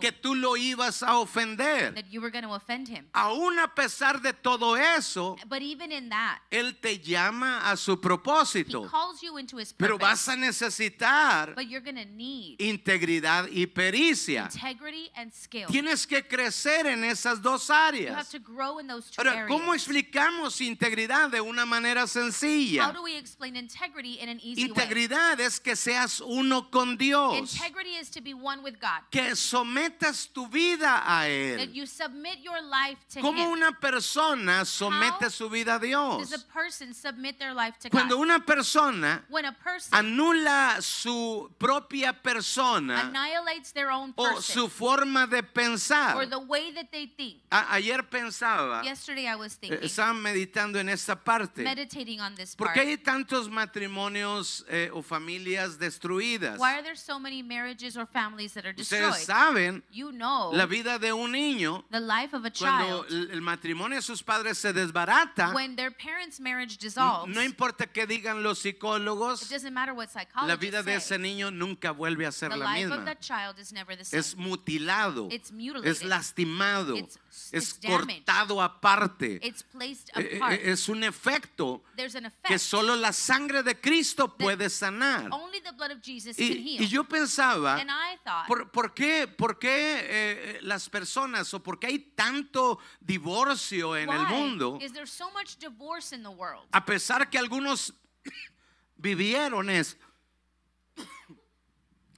que 0.00 0.12
tú 0.12 0.34
lo 0.34 0.56
ibas 0.56 1.02
a 1.04 1.18
ofender. 1.18 1.94
that 1.94 2.10
you 2.10 2.20
were 2.20 2.30
going 2.30 2.42
to 2.44 2.52
offend 2.52 2.88
him. 2.88 3.06
Aún 3.12 3.58
a 3.60 3.72
pesar 3.72 4.20
de 4.20 4.32
todo 4.32 4.74
eso, 4.76 5.36
But 5.48 5.62
even 5.62 5.92
in 5.92 6.08
that, 6.08 6.40
Él 6.50 6.76
te 6.80 6.98
llama 6.98 7.70
a 7.70 7.76
su 7.76 7.92
he 7.92 7.96
propósito. 7.96 8.90
calls 8.90 9.22
you 9.22 9.38
into 9.38 9.58
his 9.58 9.72
Pero 9.72 9.98
vas 9.98 10.26
a 10.28 10.34
necesitar 10.36 11.54
but 11.54 11.66
you're 11.68 11.80
need 12.16 12.56
integridad 12.58 13.46
y 13.50 13.66
pericia. 13.66 14.48
integrity 14.52 15.10
and 15.14 15.32
skill. 15.32 15.68
Tienes 15.68 16.06
que 16.06 16.26
crecer 16.26 16.86
en 16.86 17.04
esas 17.04 17.40
dos 17.40 17.68
You 17.68 17.74
have 17.74 17.94
áreas. 17.94 18.30
to 18.30 18.38
grow 18.40 18.78
in 18.80 18.86
those 18.88 19.10
two 19.10 19.20
Ahora, 19.22 19.46
¿cómo 19.46 19.70
areas. 19.72 19.82
explicamos 19.86 20.60
integridad 20.60 20.95
de 20.96 21.40
una 21.40 21.66
manera 21.66 22.02
How 22.02 22.06
sencilla? 22.06 22.92
do 22.92 23.02
we 23.02 23.16
explain 23.16 23.54
integrity 23.56 24.18
in 24.20 24.28
an 24.30 24.40
easy 24.42 24.62
way? 24.64 24.68
Integridad 24.70 25.38
es 25.40 25.60
que 25.60 25.76
seas 25.76 26.20
uno 26.20 26.70
con 26.70 26.96
Dios, 26.96 27.36
Integrity 27.54 27.96
is 27.96 28.08
to 28.10 28.22
be 28.22 28.32
one 28.32 28.62
with 28.62 28.80
God. 28.80 29.02
que 29.10 29.36
sometas 29.36 30.28
tu 30.32 30.46
vida 30.48 31.02
a 31.04 31.20
That 31.22 31.28
Él. 31.68 31.74
you 31.74 31.86
submit 31.86 32.38
your 32.42 32.60
life 32.62 32.98
to 33.12 33.20
¿Cómo 33.20 33.44
Him. 33.44 33.50
una 33.50 33.72
persona 33.78 34.64
somete 34.64 35.26
How 35.26 35.30
su 35.30 35.48
vida 35.50 35.74
a 35.74 35.78
Does 35.78 35.86
Dios? 35.88 36.32
a 36.32 36.38
person 36.52 36.94
submit 36.94 37.38
their 37.38 37.52
life 37.54 37.78
to 37.80 37.90
Cuando 37.90 38.16
God? 38.16 38.22
una 38.22 38.40
persona 38.40 39.24
When 39.28 39.44
a 39.44 39.52
person 39.52 39.92
anula 39.98 40.80
su 40.80 41.50
propia 41.58 42.12
persona 42.14 43.00
annihilates 43.10 43.72
their 43.72 43.90
own 43.90 44.14
o 44.16 44.24
person 44.24 44.42
su 44.42 44.68
forma 44.68 45.26
de 45.26 45.38
or 45.38 45.42
pensar. 45.42 46.28
the 46.30 46.38
way 46.38 46.72
that 46.72 46.90
they 46.90 47.06
think. 47.06 47.40
A- 47.50 47.74
ayer 47.74 48.02
pensaba, 48.08 48.82
Yesterday 48.82 49.26
I 49.26 49.36
was 49.36 49.54
eh, 49.54 49.58
thinking, 49.60 49.78
estaba 49.82 50.14
meditando 50.14 50.78
en 50.78 50.85
esta 50.88 51.16
parte. 51.22 51.62
meditating 51.62 52.20
on 52.20 52.34
this 52.34 52.54
¿Por 52.56 52.68
part. 52.68 52.74
qué 52.78 52.80
hay 52.82 52.96
tantos 52.98 53.48
matrimonios 53.50 54.64
eh, 54.68 54.90
o 54.92 55.02
familias 55.02 55.78
destruidas? 55.78 56.58
Why 56.58 56.74
are 56.74 56.82
there 56.82 56.96
so 56.96 57.18
many 57.18 57.42
marriages 57.42 57.96
or 57.96 58.06
families 58.06 58.52
that 58.54 58.64
are 58.64 58.74
Ustedes 58.76 59.14
destroyed? 59.16 59.26
saben 59.26 59.82
You 59.90 60.10
know 60.12 60.50
la 60.52 60.66
vida 60.66 60.98
de 60.98 61.12
un 61.12 61.32
niño 61.32 61.84
the 61.90 62.00
life 62.00 62.34
of 62.34 62.44
a 62.44 62.50
cuando 62.50 63.04
child 63.04 63.12
el 63.12 63.30
el 63.32 63.40
matrimonio 63.42 63.96
de 63.96 64.02
sus 64.02 64.22
padres 64.22 64.58
se 64.58 64.72
desbarata. 64.72 65.52
when 65.54 65.76
their 65.76 65.90
parents' 65.90 66.40
marriage 66.40 66.78
dissolves. 66.78 67.34
No 67.34 67.42
importa 67.42 67.86
que 67.86 68.06
digan 68.06 68.42
los 68.42 68.64
It 68.64 68.76
psicólogos, 68.76 69.48
doesn't 69.48 69.72
matter 69.72 69.92
what 69.94 70.08
la 70.46 70.56
vida 70.56 70.82
psychologists 70.82 70.84
de 70.86 70.94
ese 70.94 71.18
niño 71.18 71.50
nunca 71.50 71.90
vuelve 71.92 72.26
a 72.26 72.32
ser 72.32 72.50
The 72.50 72.56
la 72.56 72.72
life 72.72 72.84
of 72.86 72.98
misma. 73.00 73.04
that 73.06 73.20
child 73.20 73.58
is 73.58 73.72
never 73.72 73.96
the 73.96 74.04
same. 74.04 74.20
Es 74.20 74.36
mutilado, 74.36 75.28
It's 75.30 75.52
mutilated. 75.52 75.90
es 75.90 76.02
lastimado, 76.02 76.96
It's- 76.96 77.18
es 77.52 77.74
cortado 77.74 78.62
aparte. 78.62 79.40
It's 79.42 79.62
placed 79.62 80.10
eh, 80.16 80.36
apart. 80.36 80.60
Es 80.62 80.88
un 80.88 81.04
efecto 81.04 81.82
There's 81.96 82.14
an 82.16 82.32
que 82.42 82.58
solo 82.58 82.96
la 82.96 83.12
sangre 83.12 83.62
de 83.62 83.80
Cristo 83.80 84.36
puede 84.36 84.70
sanar. 84.70 85.28
Only 85.32 85.60
the 85.60 85.72
blood 85.72 85.92
of 85.92 86.02
Jesus 86.02 86.36
can 86.36 86.46
Y, 86.46 86.78
y 86.80 86.88
yo 86.88 87.04
pensaba, 87.04 87.76
and 87.76 87.90
I 87.90 88.16
thought, 88.24 88.46
¿por, 88.46 88.70
por 88.70 88.94
qué, 88.94 89.26
por 89.28 89.58
qué 89.58 90.00
eh, 90.02 90.58
las 90.62 90.88
personas 90.88 91.52
o 91.54 91.62
por 91.62 91.78
qué 91.78 91.88
hay 91.88 91.98
tanto 91.98 92.78
divorcio 93.00 93.96
en 93.96 94.10
el 94.10 94.26
mundo? 94.26 94.78
is 94.80 94.92
there 94.92 95.06
so 95.06 95.30
much 95.32 95.56
divorce 95.58 96.14
in 96.14 96.22
the 96.22 96.30
world? 96.30 96.66
A 96.72 96.84
pesar 96.84 97.28
que 97.30 97.38
algunos 97.38 97.92
vivieron 98.96 99.70
eso. 99.70 99.96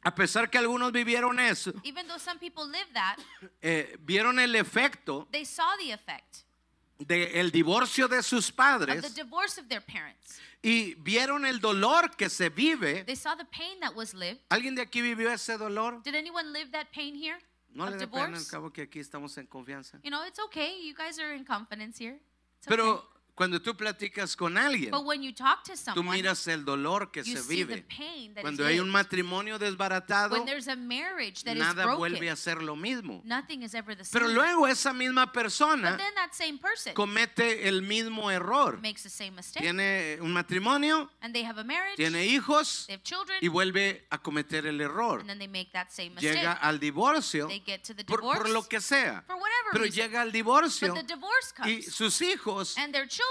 A 0.09 0.14
pesar 0.14 0.49
que 0.49 0.57
algunos 0.57 0.90
vivieron 0.90 1.38
eso, 1.38 1.71
Even 1.85 2.07
though 2.09 2.18
some 2.18 2.38
people 2.38 2.64
live 2.66 2.87
that, 2.94 3.18
eh, 3.61 3.94
vieron 4.01 4.38
el 4.38 4.55
efecto 4.57 5.29
they 5.31 5.44
saw 5.44 5.77
the 5.77 5.92
effect 5.92 6.44
del 6.99 7.51
divorcio 7.51 8.09
de 8.09 8.23
sus 8.23 8.49
of 8.49 8.57
the 8.57 8.57
padres 8.57 9.14
divorce 9.14 9.61
of 9.61 9.68
their 9.68 9.83
parents. 9.83 10.40
y 10.62 10.94
vieron 10.94 11.44
el 11.44 11.61
dolor 11.61 12.16
que 12.16 12.31
se 12.31 12.49
vive. 12.49 13.05
They 13.05 13.16
saw 13.16 13.37
the 13.37 13.44
pain 13.44 13.81
that 13.81 13.94
was 13.94 14.14
lived. 14.14 14.40
¿Alguien 14.49 14.75
de 14.75 14.81
aquí 14.81 15.03
vivió 15.03 15.31
ese 15.31 15.59
dolor? 15.59 16.03
Did 16.03 16.14
anyone 16.14 16.55
live 16.55 16.71
that 16.73 16.87
pain 16.90 17.14
here? 17.14 17.38
No 17.75 17.85
of 17.85 17.90
le 17.90 17.99
dé 17.99 18.07
pena 18.09 18.25
al 18.25 18.31
divorce? 18.31 18.51
cabo 18.51 18.73
que 18.73 18.83
aquí 18.85 18.99
estamos 18.99 19.37
en 19.37 19.47
confianza. 19.47 20.01
You 20.03 20.11
know, 20.11 20.25
it's 20.27 20.38
okay. 20.38 20.81
You 20.83 20.94
guys 20.94 21.18
are 21.18 21.35
in 21.35 21.44
confidence 21.44 21.99
here. 22.03 22.18
It's 22.57 22.66
Pero. 22.66 23.05
Cuando 23.38 23.62
tú 23.62 23.77
platicas 23.77 24.35
con 24.35 24.59
alguien, 24.59 24.90
But 24.90 25.05
when 25.05 25.22
you 25.22 25.33
talk 25.33 25.62
to 25.62 25.72
tú 25.72 25.77
someone, 25.77 26.16
miras 26.16 26.48
el 26.48 26.64
dolor 26.64 27.12
que 27.12 27.22
se 27.22 27.40
vive. 27.42 27.87
Cuando 28.40 28.66
hay 28.66 28.81
un 28.81 28.90
matrimonio 28.90 29.61
desbaratado, 29.61 30.44
nada 31.55 31.94
vuelve 31.94 32.31
a 32.31 32.35
ser 32.35 32.61
lo 32.61 32.74
mismo. 32.74 33.22
nothing 33.24 33.62
is 33.62 33.74
ever 33.74 33.96
the 33.96 34.05
same. 34.05 34.24
Pero 34.24 34.35
luego 34.35 34.66
esa 34.66 34.92
misma 34.92 35.31
persona 35.31 35.96
person 36.61 36.94
comete 36.94 37.68
el 37.68 37.83
mismo 37.83 38.29
error. 38.29 38.81
makes 38.83 39.05
the 39.05 39.09
same 39.09 39.37
mistake. 39.37 39.62
Tiene 39.62 40.18
un 40.20 40.33
matrimonio, 40.33 41.09
and 41.20 41.33
they 41.33 41.44
have 41.44 41.61
a 41.61 41.64
marriage, 41.64 41.94
tiene 41.94 42.27
hijos 42.27 42.87
they 42.88 42.94
have 42.94 43.05
children, 43.05 43.38
y 43.40 43.46
vuelve 43.46 44.05
a 44.11 44.18
cometer 44.18 44.66
el 44.66 44.81
error. 44.81 45.20
and 45.20 45.29
then 45.29 45.38
they 45.38 45.46
make 45.46 45.70
that 45.70 45.90
same 45.90 46.11
mistake. 46.11 46.35
Llega 46.35 46.55
al 46.55 46.81
divorcio 46.81 47.46
they 47.46 47.62
get 47.64 47.85
to 47.85 47.94
the 47.94 48.05
por, 48.05 48.18
divorce 48.18 48.40
por 48.40 48.51
lo 48.51 48.62
que 48.64 48.81
sea. 48.81 49.24
Pero 49.70 49.85
reason. 49.85 49.96
llega 49.96 50.22
al 50.22 50.33
divorcio 50.33 50.92
y 51.66 51.83
sus 51.83 52.20
hijos 52.20 52.74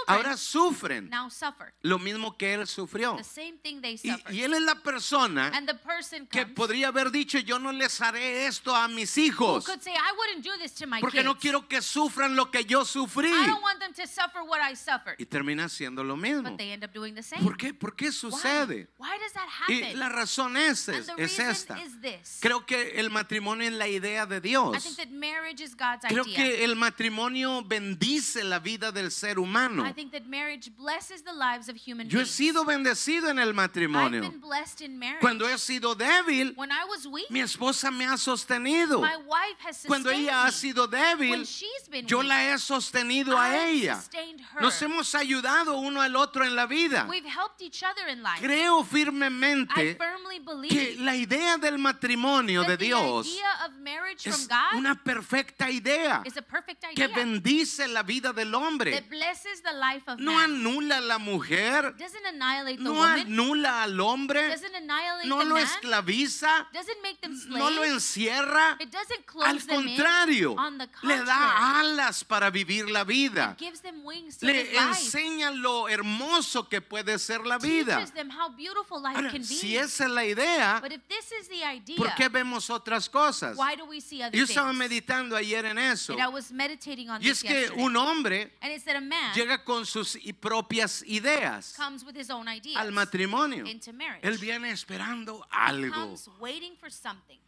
ahora 0.06 0.36
sufren 0.36 1.08
now 1.10 1.28
suffer 1.30 1.72
lo 1.82 1.98
mismo 1.98 2.36
que 2.36 2.54
él 2.54 2.66
sufrió. 2.66 3.16
the 3.16 3.24
same 3.24 3.58
thing 3.62 3.80
they 3.80 3.98
Y, 4.02 4.34
y 4.34 4.42
él 4.42 4.54
es 4.54 4.62
la 4.62 4.76
persona 4.76 5.48
and 5.54 5.66
the 5.68 5.74
person 5.74 6.26
que 6.26 6.46
podría 6.46 6.88
haber 6.88 7.10
dicho, 7.10 7.38
yo 7.38 7.58
no 7.58 7.72
les 7.72 8.00
haré 8.00 8.46
esto 8.46 8.74
a 8.74 8.88
mis 8.88 9.16
hijos, 9.18 9.64
say, 9.80 9.92
I 9.92 10.12
wouldn't 10.16 10.44
do 10.44 10.56
this 10.62 10.72
to 10.74 10.86
my 10.86 11.00
porque 11.00 11.18
kids. 11.18 11.24
no 11.24 11.36
quiero 11.38 11.66
que 11.68 11.82
sufran 11.82 12.36
lo 12.36 12.50
que 12.50 12.64
yo 12.64 12.84
sufrí. 12.84 13.28
I 13.30 13.46
don't 13.46 13.62
want 13.62 13.80
them 13.80 13.92
to 13.94 14.06
suffer 14.06 14.42
what 14.42 14.60
I 14.60 14.74
suffered. 14.76 15.16
Y 15.18 15.26
termina 15.26 15.64
haciendo 15.64 16.02
lo 16.04 16.16
mismo. 16.16 16.42
But 16.50 16.58
they 16.58 16.70
end 16.72 16.84
up 16.84 16.92
doing 16.92 17.14
the 17.14 17.22
same. 17.22 17.42
¿Por 17.42 17.56
qué? 17.56 17.74
¿Por 17.74 17.94
qué 17.96 18.06
Why? 18.06 18.12
sucede? 18.12 18.88
Why 18.98 19.18
does 19.18 19.32
that 19.32 19.48
Y 19.68 19.94
la 19.94 20.08
razón 20.08 20.56
es, 20.56 20.88
es, 20.88 21.08
es 21.08 21.16
reason 21.16 21.50
esta. 21.50 21.78
is 21.80 22.00
this. 22.00 22.38
Creo 22.40 22.64
que 22.64 22.98
el 23.00 23.10
matrimonio 23.10 23.66
es 23.68 23.74
la 23.74 23.88
idea 23.88 24.26
de 24.26 24.36
I 24.36 24.40
Dios. 24.40 24.82
think 24.82 24.96
that 24.96 25.10
marriage 25.10 25.62
is 25.62 25.74
God's 25.76 26.04
Creo 26.08 26.24
idea. 26.24 26.36
que 26.36 26.64
el 26.64 26.76
matrimonio 26.76 27.62
bendice 27.64 28.44
la 28.44 28.58
vida 28.58 28.92
del 28.92 29.10
ser 29.10 29.38
humano. 29.38 29.87
I 29.88 29.92
think 29.92 30.12
that 30.12 30.26
marriage 30.26 30.70
blesses 30.76 31.22
the 31.22 31.32
lives 31.32 31.68
of 31.68 31.76
human 31.76 32.08
Yo 32.08 32.18
he 32.18 32.24
beings. 32.24 32.30
sido 32.30 32.64
bendecido 32.64 33.28
en 33.30 33.38
el 33.38 33.48
I've 33.48 33.54
matrimonio. 33.56 34.20
been 34.22 34.40
blessed 34.40 34.82
in 34.82 34.98
marriage. 34.98 35.20
Cuando 35.20 35.46
he 35.48 35.56
sido 35.58 35.94
débil, 35.94 36.52
when 36.56 36.70
I 36.70 36.84
was 36.88 37.06
weak, 37.06 37.30
mi 37.30 37.40
esposa 37.40 37.90
me 37.90 38.04
ha 38.04 38.16
sostenido. 38.16 39.00
my 39.00 39.16
wife 39.16 39.58
has 39.60 39.76
sustained 39.78 39.88
Cuando 39.88 40.10
ella 40.10 40.44
ha 40.44 40.50
sido 40.50 40.88
when 40.88 41.00
débil, 41.18 41.46
she's 41.46 41.88
been 41.90 42.06
yo 42.06 42.18
weak, 42.18 42.28
la 42.28 42.52
he 42.52 42.58
sostenido 42.58 43.36
a 43.38 43.56
ella. 43.68 43.96
sustained 43.96 44.40
her. 44.40 44.60
Nos 44.62 44.80
hemos 44.82 45.14
ayudado 45.14 45.78
uno 45.78 46.00
al 46.00 46.14
otro 46.16 46.44
en 46.44 46.54
la 46.54 46.66
vida. 46.66 47.06
We've 47.08 47.24
helped 47.24 47.62
each 47.62 47.82
other 47.82 48.08
in 48.08 48.22
life. 48.22 48.40
Creo 48.40 48.80
I 48.80 48.84
firmemente 48.84 49.96
firmly 49.96 50.38
believe 50.40 50.68
que 50.70 50.96
la 51.00 51.14
idea 51.16 51.56
del 51.58 51.78
matrimonio 51.78 52.62
de 52.62 52.68
that 52.68 52.78
the 52.78 52.84
Dios 52.86 53.26
idea 53.26 53.66
of 53.66 53.72
marriage 53.80 54.26
es 54.28 54.36
from 54.36 54.48
God 54.48 54.78
una 54.78 54.94
perfecta 55.02 55.70
idea 55.70 56.22
is 56.24 56.36
a 56.36 56.42
perfect 56.42 56.84
que 56.94 57.04
idea 57.04 57.16
bendice 57.16 57.88
la 57.88 58.02
vida 58.02 58.32
del 58.32 58.54
hombre. 58.54 58.92
that 58.92 59.08
blesses 59.08 59.62
the 59.62 59.72
life 59.78 60.02
of 60.08 60.18
No 60.20 60.32
man. 60.32 60.50
anula 60.50 60.98
a 60.98 61.00
la 61.00 61.18
mujer, 61.18 61.94
Doesn't 61.98 62.26
annihilate 62.26 62.78
the 62.78 62.84
no 62.84 62.92
woman. 62.94 63.26
anula 63.26 63.82
al 63.84 64.00
hombre, 64.00 64.48
Doesn't 64.48 64.74
annihilate 64.74 65.26
no 65.28 65.38
the 65.38 65.44
lo 65.44 65.54
man. 65.54 65.64
esclaviza, 65.64 66.66
Doesn't 66.72 67.02
make 67.02 67.20
them 67.20 67.36
slaves. 67.36 67.58
no 67.58 67.70
lo 67.70 67.84
encierra. 67.84 68.76
It 68.80 68.90
doesn't 68.90 69.18
Al 69.20 69.24
close 69.26 69.66
them 69.66 69.80
in. 69.80 69.96
contrario, 69.96 70.54
On 70.58 70.78
the 70.78 70.88
le 71.02 71.24
da 71.24 71.78
alas 71.80 72.24
para 72.24 72.50
vivir 72.50 72.88
la 72.90 73.04
vida. 73.04 73.52
it 73.52 73.58
gives 73.64 73.80
them 73.80 74.04
wings 74.04 74.36
to 74.38 74.46
Le 74.46 74.52
live 74.52 74.72
life. 74.72 74.88
enseña 75.00 75.50
lo 75.50 75.88
hermoso 75.88 76.68
que 76.68 76.80
puede 76.80 77.18
ser 77.18 77.44
la 77.46 77.58
vida. 77.58 77.96
Teaches 77.98 78.12
them 78.12 78.30
how 78.30 78.48
beautiful 78.50 79.00
life 79.00 79.16
Ahora, 79.16 79.30
can 79.30 79.40
be. 79.42 79.46
si 79.46 79.76
esa 79.76 80.04
es 80.04 80.10
la 80.10 80.24
idea, 80.24 80.78
But 80.82 80.92
if 80.92 81.00
this 81.08 81.32
is 81.32 81.48
the 81.48 81.64
idea, 81.64 81.96
¿por 81.96 82.14
qué 82.14 82.28
vemos 82.28 82.70
otras 82.70 83.08
cosas? 83.08 83.56
why 83.56 83.74
do 83.76 83.84
we 83.84 84.00
see 84.00 84.22
other 84.22 84.36
Yo 84.36 84.46
things? 84.46 84.50
estaba 84.50 84.72
meditando 84.72 85.36
ayer 85.36 85.64
en 85.66 85.78
eso. 85.78 86.12
and 86.12 86.22
I 86.22 86.28
was 86.28 86.50
meditating 86.52 87.10
on 87.10 87.20
Y 87.20 87.28
this 87.28 87.38
es 87.38 87.42
que 87.42 87.60
yesterday. 87.60 87.84
un 87.84 87.96
hombre 87.96 88.52
and 88.60 88.72
it's 88.72 88.84
that 88.84 88.96
a 88.96 89.00
man 89.00 89.32
llega 89.34 89.62
con 89.68 89.84
sus 89.84 90.18
propias 90.40 91.02
ideas 91.06 91.74
comes 91.76 92.02
with 92.02 92.16
his 92.16 92.30
own 92.30 92.48
ideas 92.48 92.76
al 92.80 92.90
matrimonio. 92.90 93.66
into 93.66 93.92
marriage. 93.92 94.26
Él 94.26 94.38
viene 94.38 94.70
esperando 94.70 95.46
algo. 95.50 95.92
comes 95.94 96.30
waiting 96.40 96.74
for 96.78 96.90
something. 96.90 97.38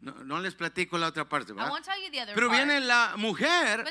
No, 0.00 0.12
no 0.22 0.38
les 0.38 0.54
platico 0.54 0.96
la 0.96 1.08
otra 1.08 1.28
parte, 1.28 1.50
I 1.50 1.56
¿verdad? 1.56 1.70
won't 1.72 1.84
tell 1.84 2.00
you 2.00 2.08
the 2.12 2.20
other 2.20 2.34
Pero 2.36 2.48
viene 2.50 2.78
la 2.80 3.14
mujer 3.16 3.84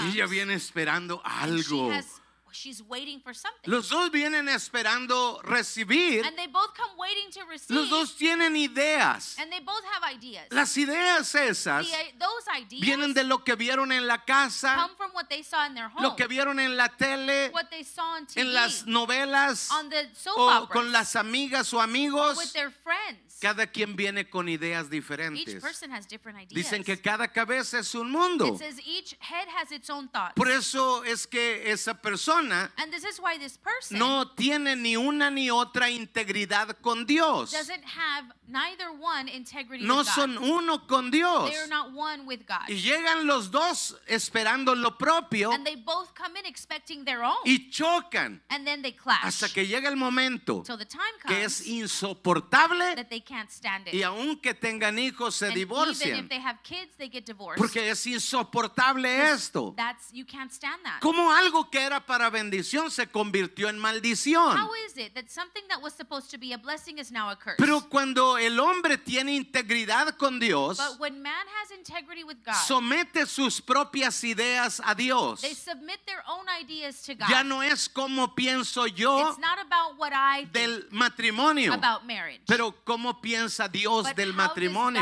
y 0.00 0.08
ella 0.08 0.26
viene 0.26 0.52
esperando 0.54 1.22
she 1.24 1.30
algo. 1.30 1.90
has 1.90 2.19
she's 2.52 2.82
waiting 2.82 3.20
for 3.20 3.32
something. 3.34 3.70
Los 3.70 3.88
dos 3.88 4.10
vienen 4.10 4.48
esperando 4.48 5.40
recibir. 5.42 6.24
And 6.26 6.36
they 6.36 6.46
both 6.46 6.74
come 6.74 6.90
waiting 6.98 7.30
to 7.32 7.44
receive. 7.46 7.76
Los 7.76 7.88
dos 7.90 8.16
tienen 8.16 8.56
ideas. 8.56 9.36
And 9.38 9.50
they 9.50 9.60
both 9.60 9.82
have 9.94 10.02
ideas. 10.14 10.46
Las 10.50 10.76
ideas 10.76 11.34
esas 11.34 11.86
The, 11.86 11.92
i- 11.94 12.14
those 12.18 12.46
ideas 12.58 12.80
vienen 12.80 13.14
de 13.14 13.24
lo 13.24 13.44
que 13.44 13.54
vieron 13.56 13.92
en 13.92 14.06
la 14.06 14.24
casa, 14.24 14.74
come 14.76 14.94
from 14.96 15.10
what 15.12 15.28
they 15.28 15.42
saw 15.42 15.66
in 15.66 15.74
their 15.74 15.88
home, 15.88 16.02
lo 16.02 16.16
que 16.16 16.26
vieron 16.26 16.58
en 16.60 16.76
la 16.76 16.88
tele, 16.88 17.50
what 17.52 17.70
they 17.70 17.82
saw 17.84 18.16
on 18.16 18.26
TV, 18.26 18.40
en 18.42 18.52
las 18.52 18.86
novelas 18.86 19.70
on 19.72 19.88
the 19.90 20.08
soap 20.14 20.38
o 20.38 20.48
operas, 20.50 20.70
con 20.70 20.92
las 20.92 21.14
amigas 21.16 21.72
o 21.72 21.78
with 21.78 21.84
amigos. 21.84 22.52
their 22.52 22.70
friends. 22.70 23.29
Cada 23.40 23.66
quien 23.66 23.96
viene 23.96 24.28
con 24.28 24.48
ideas 24.48 24.84
Each 24.84 24.90
diferentes. 24.90 25.60
person 25.62 25.90
has 25.92 26.06
different 26.06 26.38
ideas. 26.38 26.52
Dicen 26.54 26.84
que 26.84 27.00
cada 27.00 27.28
cabeza 27.28 27.78
es 27.78 27.94
un 27.94 28.10
mundo. 28.10 28.46
it 28.46 28.58
says 28.58 28.78
each 28.86 29.16
head 29.18 29.48
has 29.48 29.72
its 29.72 29.88
own 29.88 30.08
thoughts. 30.08 30.34
Por 30.36 30.48
eso 30.50 31.02
es 31.04 31.26
que 31.26 31.70
esa 31.70 31.94
persona 31.94 32.70
and 32.76 32.92
this 32.92 33.04
is 33.04 33.18
why 33.18 33.38
this 33.38 33.56
person 33.56 33.98
no 33.98 34.26
tiene 34.36 34.76
ni 34.76 34.94
una 34.96 35.30
ni 35.30 35.48
otra 35.50 35.88
integridad 35.90 36.76
con 36.82 37.06
Dios. 37.06 37.50
doesn't 37.52 37.82
have 37.84 38.26
neither 38.46 38.90
one 38.92 39.26
integrity 39.28 39.84
No 39.86 39.98
with 39.98 40.06
God. 40.06 40.14
son 40.14 40.36
uno 40.38 40.86
con 40.86 41.10
Dios. 41.10 41.48
They 41.50 41.56
are 41.56 41.66
not 41.68 41.92
one 41.94 42.26
with 42.26 42.40
God. 42.46 42.68
Y 42.68 42.74
llegan 42.82 43.26
los 43.26 43.50
dos 43.50 43.96
esperando 44.06 44.74
lo 44.74 44.98
propio 44.98 45.50
And 45.52 45.64
they 45.64 45.76
both 45.76 46.14
come 46.14 46.36
in 46.38 46.44
expecting 46.44 47.04
their 47.06 47.22
own. 47.22 47.38
y 47.46 47.70
chocan 47.70 48.42
and 48.50 48.66
then 48.66 48.82
they 48.82 48.92
clash. 48.92 49.22
hasta 49.24 49.48
que 49.48 49.66
llega 49.66 49.88
el 49.88 49.96
momento 49.96 50.62
Till 50.62 50.76
the 50.76 50.84
time 50.84 51.00
que 51.26 51.42
es 51.44 51.66
insoportable 51.66 52.94
that 52.96 53.08
they 53.08 53.20
can't 53.30 53.50
stand 53.50 53.86
it. 53.86 53.94
y 53.94 54.02
aunque 54.02 54.54
tengan 54.54 54.98
hijos 54.98 55.36
se 55.36 55.46
and 55.46 55.56
even 55.56 55.68
divorcian 55.68 56.18
if 56.18 56.28
they 56.28 56.40
have 56.40 56.58
kids, 56.62 56.96
they 56.98 57.08
get 57.08 57.24
divorced. 57.24 57.58
porque 57.58 57.88
es 57.88 58.06
insoportable 58.06 59.32
esto. 59.32 59.72
That's 59.76 60.12
you 60.12 60.24
can't 60.24 60.50
stand 60.52 60.82
that. 60.84 61.00
Como 61.00 61.30
algo 61.30 61.70
que 61.70 61.80
era 61.80 62.04
para 62.04 62.30
bendición 62.30 62.90
se 62.90 63.06
convirtió 63.06 63.68
en 63.68 63.78
maldición. 63.78 64.56
How 64.56 64.70
is 64.86 64.96
it 64.96 65.14
that 65.14 65.28
something 65.28 65.62
that 65.68 65.80
was 65.80 65.94
supposed 65.94 66.30
to 66.30 66.38
be 66.38 66.52
a 66.52 66.58
blessing 66.58 66.98
is 66.98 67.12
now 67.12 67.30
a 67.30 67.36
curse? 67.36 67.56
Pero 67.58 67.88
cuando 67.88 68.36
el 68.36 68.58
hombre 68.58 68.98
tiene 68.98 69.34
integridad 69.34 70.16
con 70.16 70.40
Dios, 70.40 70.78
but 70.78 70.98
when 70.98 71.22
man 71.22 71.46
has 71.60 71.70
integrity 71.70 72.24
with 72.24 72.38
God, 72.44 72.54
somete 72.54 73.26
sus 73.26 73.60
propias 73.60 74.24
ideas 74.24 74.80
a 74.84 74.94
Dios. 74.94 75.40
they 75.40 75.54
submit 75.54 76.00
their 76.06 76.22
own 76.28 76.46
ideas 76.60 77.02
to 77.02 77.14
God. 77.14 77.28
Ya 77.28 77.42
no 77.44 77.62
es 77.62 77.88
como 77.88 78.34
pienso 78.34 78.86
yo 78.86 79.30
it's 79.30 79.38
not 79.38 79.58
about 79.58 79.98
what 79.98 80.12
I 80.12 80.44
think 80.44 80.52
del 80.52 80.88
matrimonio, 80.90 81.72
about 81.72 82.06
marriage. 82.06 82.42
pero 82.46 82.72
cómo 83.20 83.22
piensa 83.22 83.68
Dios 83.68 84.06
but 84.08 84.16
del 84.16 84.32
matrimonio. 84.32 85.00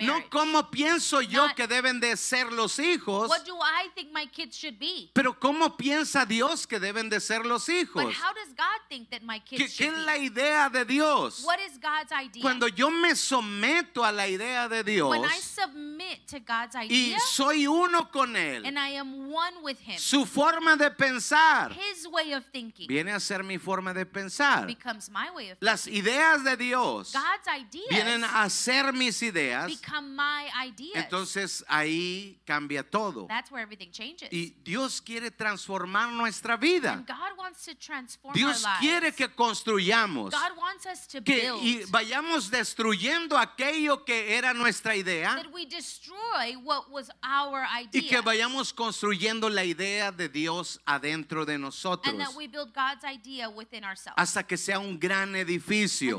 No 0.00 0.22
cómo 0.30 0.70
pienso 0.70 1.20
yo 1.20 1.46
Not- 1.48 1.56
que 1.56 1.66
deben 1.66 2.00
de 2.00 2.16
ser 2.16 2.52
los 2.52 2.78
hijos, 2.78 3.28
what 3.28 3.44
do 3.44 3.56
I 3.56 3.88
think 3.94 4.12
my 4.12 4.26
kids 4.26 4.56
should 4.56 4.78
be? 4.78 5.10
pero 5.12 5.38
cómo 5.38 5.76
piensa 5.76 6.24
Dios 6.26 6.66
que 6.66 6.78
deben 6.78 7.08
de 7.08 7.20
ser 7.20 7.44
los 7.44 7.66
But 7.66 7.74
hijos. 7.74 8.14
how 8.14 8.32
does 8.34 8.54
God 8.56 8.80
think 8.88 9.10
that 9.10 9.22
my 9.22 9.40
¿Qué, 9.40 9.56
kids 9.56 9.76
qué 9.76 9.84
should 9.86 9.94
es 9.94 10.00
be? 10.00 10.04
la 10.06 10.18
idea 10.18 10.70
de 10.70 10.84
Dios? 10.84 11.42
What 11.44 11.58
is 11.60 11.78
God's 11.80 12.12
idea? 12.12 12.42
Cuando 12.42 12.68
yo 12.68 12.90
me 12.90 13.14
someto 13.16 14.04
a 14.04 14.12
la 14.12 14.26
idea 14.28 14.68
de 14.68 14.82
Dios 14.84 15.10
when 15.10 15.24
I 15.24 15.38
submit 15.40 16.26
to 16.28 16.38
God's 16.40 16.74
y 16.76 16.84
idea 17.14 17.18
soy 17.20 17.66
uno 17.66 18.10
con 18.10 18.36
Él, 18.36 18.64
and 18.66 18.78
I 18.78 18.96
am 18.96 19.30
one 19.32 19.62
with 19.62 19.78
Him, 19.80 19.98
su 19.98 20.24
forma 20.26 20.76
de 20.76 20.90
pensar 20.90 21.72
His 21.72 22.06
way 22.06 22.32
of 22.34 22.44
thinking 22.52 22.86
viene 22.86 23.12
a 23.12 23.20
ser 23.20 23.42
mi 23.42 23.58
forma 23.58 23.92
de 23.92 24.04
pensar. 24.06 24.66
becomes 24.66 25.10
my 25.10 25.30
way 25.34 25.50
of 25.50 25.58
Las 25.60 25.86
ideas 25.86 26.44
de 26.44 26.56
Dios 26.56 26.83
ideas 26.84 27.88
vienen 27.90 28.24
a 28.24 28.48
ser 28.50 28.92
mis 28.92 29.22
ideas, 29.22 29.66
become 29.66 30.14
my 30.14 30.48
ideas. 30.66 30.96
entonces 30.96 31.64
ahí 31.68 32.38
cambia 32.44 32.82
todo. 32.82 33.26
That's 33.26 33.50
where 33.50 33.62
everything 33.62 33.90
changes. 33.90 34.28
Y 34.30 34.54
Dios 34.64 35.00
quiere 35.00 35.30
transformar 35.30 36.12
nuestra 36.12 36.56
vida. 36.56 36.92
and 36.92 37.06
God 37.06 37.36
wants 37.36 37.64
to 37.64 37.74
transform 37.74 38.34
Dios 38.34 38.64
our 38.64 38.72
lives. 38.72 38.80
quiere 38.80 39.12
que 39.12 39.28
construyamos, 39.28 40.30
God 40.30 40.56
wants 40.56 40.86
us 40.86 41.06
to 41.06 41.22
que 41.22 41.40
build. 41.42 41.62
y 41.62 41.84
vayamos 41.90 42.50
destruyendo 42.50 43.38
aquello 43.38 44.04
que 44.04 44.36
era 44.36 44.52
nuestra 44.54 44.96
idea 44.96 45.34
that 45.36 45.52
we 45.52 45.66
destroy 45.66 46.56
what 46.62 46.90
was 46.90 47.10
our 47.22 47.64
idea. 47.64 48.02
y 48.02 48.08
que 48.08 48.20
vayamos 48.20 48.72
construyendo 48.72 49.48
la 49.48 49.64
idea 49.64 50.12
de 50.12 50.28
Dios 50.28 50.80
adentro 50.86 51.44
de 51.44 51.58
nosotros 51.58 52.12
and 52.12 52.20
that 52.20 52.34
we 52.36 52.46
build 52.46 52.72
God's 52.74 53.04
idea 53.04 53.48
within 53.48 53.84
ourselves 53.84 54.14
hasta 54.16 54.42
que 54.46 54.56
sea 54.56 54.78
un 54.78 54.98
gran 54.98 55.34
edificio. 55.36 56.18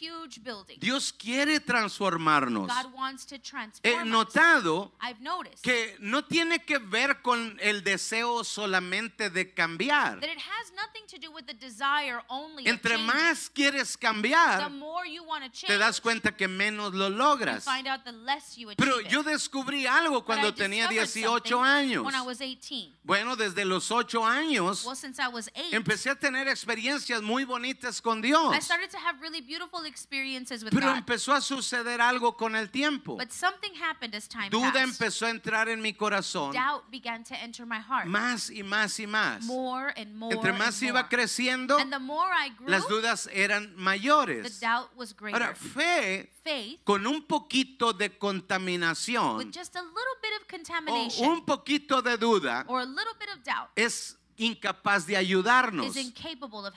Huge 0.00 0.42
building. 0.42 0.78
Dios 0.78 1.12
quiere 1.12 1.60
transformarnos. 1.60 2.68
God 2.68 2.92
wants 2.94 3.24
to 3.26 3.36
He 3.36 3.38
transform 3.38 4.02
us. 4.02 4.06
notado 4.06 4.92
I've 5.00 5.20
noticed 5.20 5.62
que 5.62 5.96
no 6.00 6.22
tiene 6.24 6.58
que 6.60 6.78
ver 6.78 7.22
con 7.22 7.56
el 7.60 7.82
deseo 7.82 8.44
solamente 8.44 9.30
de 9.30 9.52
cambiar. 9.54 10.20
that 10.20 10.28
it 10.30 10.38
has 10.38 10.72
nothing 10.74 11.06
to 11.08 11.18
do 11.18 11.30
with 11.32 11.46
the 11.46 11.54
desire 11.54 12.20
only 12.28 12.66
Entre 12.68 12.96
más 12.98 13.50
quieres 13.50 13.92
the 13.92 13.98
cambiar, 14.06 14.70
more 14.70 15.06
you 15.06 15.22
want 15.24 15.44
to 15.44 15.50
change, 15.50 15.66
te 15.68 15.78
das 15.78 16.00
cuenta 16.00 16.36
que 16.36 16.48
menos 16.48 16.92
lo 16.94 17.08
you 17.08 17.16
logras. 17.16 17.64
find 17.64 17.86
out 17.86 18.04
the 18.04 18.12
less 18.12 18.56
you 18.56 18.70
achieve 18.70 18.76
Pero 18.76 19.00
yo 19.00 19.22
descubrí 19.22 19.86
algo 19.86 20.24
cuando 20.24 20.52
tenía 20.54 20.88
discovered 20.88 21.42
18 21.42 21.48
something 21.48 21.64
años. 21.64 22.04
When 22.04 22.14
I 22.14 22.22
was 22.22 22.40
18. 22.40 22.96
Bueno, 23.04 23.36
desde 23.36 23.64
los 23.64 23.90
8 23.90 24.24
años 24.24 24.84
Well, 24.84 24.96
since 24.96 25.18
I 25.20 25.28
was 25.28 25.48
8, 25.54 25.76
empecé 25.76 26.10
a 26.10 26.14
tener 26.16 26.48
experiencias 26.48 27.22
muy 27.22 27.44
bonitas 27.44 28.00
con 28.02 28.20
Dios. 28.20 28.54
I 28.54 28.60
started 28.60 28.90
to 28.90 28.98
have 28.98 29.20
really 29.20 29.40
beautiful 29.40 29.75
experiences 29.84 30.64
with 30.64 30.72
Pero 30.72 30.86
God. 30.88 30.96
empezó 30.98 31.34
a 31.34 31.40
suceder 31.40 32.00
algo 32.00 32.36
con 32.36 32.56
el 32.56 32.70
tiempo. 32.70 33.16
But 33.16 33.32
something 33.32 33.74
happened 33.74 34.14
as 34.14 34.28
time 34.28 34.48
Duda 34.50 34.72
passed. 34.72 34.88
empezó 35.00 35.26
a 35.26 35.30
entrar 35.30 35.68
en 35.68 35.82
mi 35.82 35.92
corazón 35.92 36.52
Doubt 36.52 36.90
began 36.90 37.24
to 37.24 37.34
enter 37.34 37.66
my 37.66 37.80
heart. 37.80 38.06
más 38.06 38.50
y 38.50 38.62
más 38.62 38.98
y 39.00 39.06
más. 39.06 39.42
more 39.44 39.92
and 39.96 40.14
more 40.16 40.32
Entre 40.34 40.52
más 40.52 40.80
and 40.80 40.90
iba 40.90 41.00
more. 41.02 41.08
creciendo, 41.08 41.78
And 41.78 41.92
the 41.92 41.98
more 41.98 42.28
I 42.32 42.50
grew, 42.50 42.68
las 42.68 42.86
dudas 42.88 43.28
eran 43.32 43.72
the 43.76 43.82
mayores. 43.82 44.60
doubt 44.60 44.90
was 44.96 45.12
greater. 45.14 45.42
Ahora, 45.42 45.54
fe 45.54 46.30
Faith, 46.44 46.80
con 46.84 47.06
un 47.08 47.22
poquito 47.26 47.92
de 47.92 48.08
with 48.08 48.18
contaminación 48.20 49.50
just 49.52 49.74
a 49.74 49.82
little 49.82 50.16
bit 50.22 50.30
of 50.40 50.44
o 50.44 50.48
contamination 50.48 51.28
un 51.28 51.44
poquito 51.44 52.00
de 52.02 52.16
duda 52.16 52.64
or 52.68 52.80
a 52.80 52.84
little 52.84 53.14
bit 53.18 53.28
of 53.34 53.42
doubt, 53.42 53.68
es 53.74 54.16
incapaz 54.38 55.06
de 55.06 55.16
ayudarnos. 55.16 55.94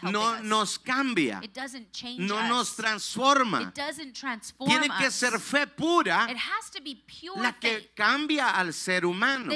No 0.03 0.41
nos 0.41 0.79
cambia, 0.79 1.39
it 1.43 1.53
doesn't 1.53 1.91
change 1.91 2.19
no 2.19 2.47
nos 2.47 2.75
transforma. 2.75 3.61
it 3.61 3.75
doesn't 3.75 4.13
transform 4.13 4.69
Tiene 4.69 4.89
que 4.97 5.11
ser 5.11 5.39
fe 5.39 5.67
pura 5.67 6.27
it 6.29 6.37
has 6.37 6.69
to 6.71 6.81
be 6.81 6.95
pure 6.95 7.41
la 7.41 7.53
que 7.53 7.91
cambia 7.95 8.49
al 8.49 8.73
ser 8.73 9.05
humano. 9.05 9.51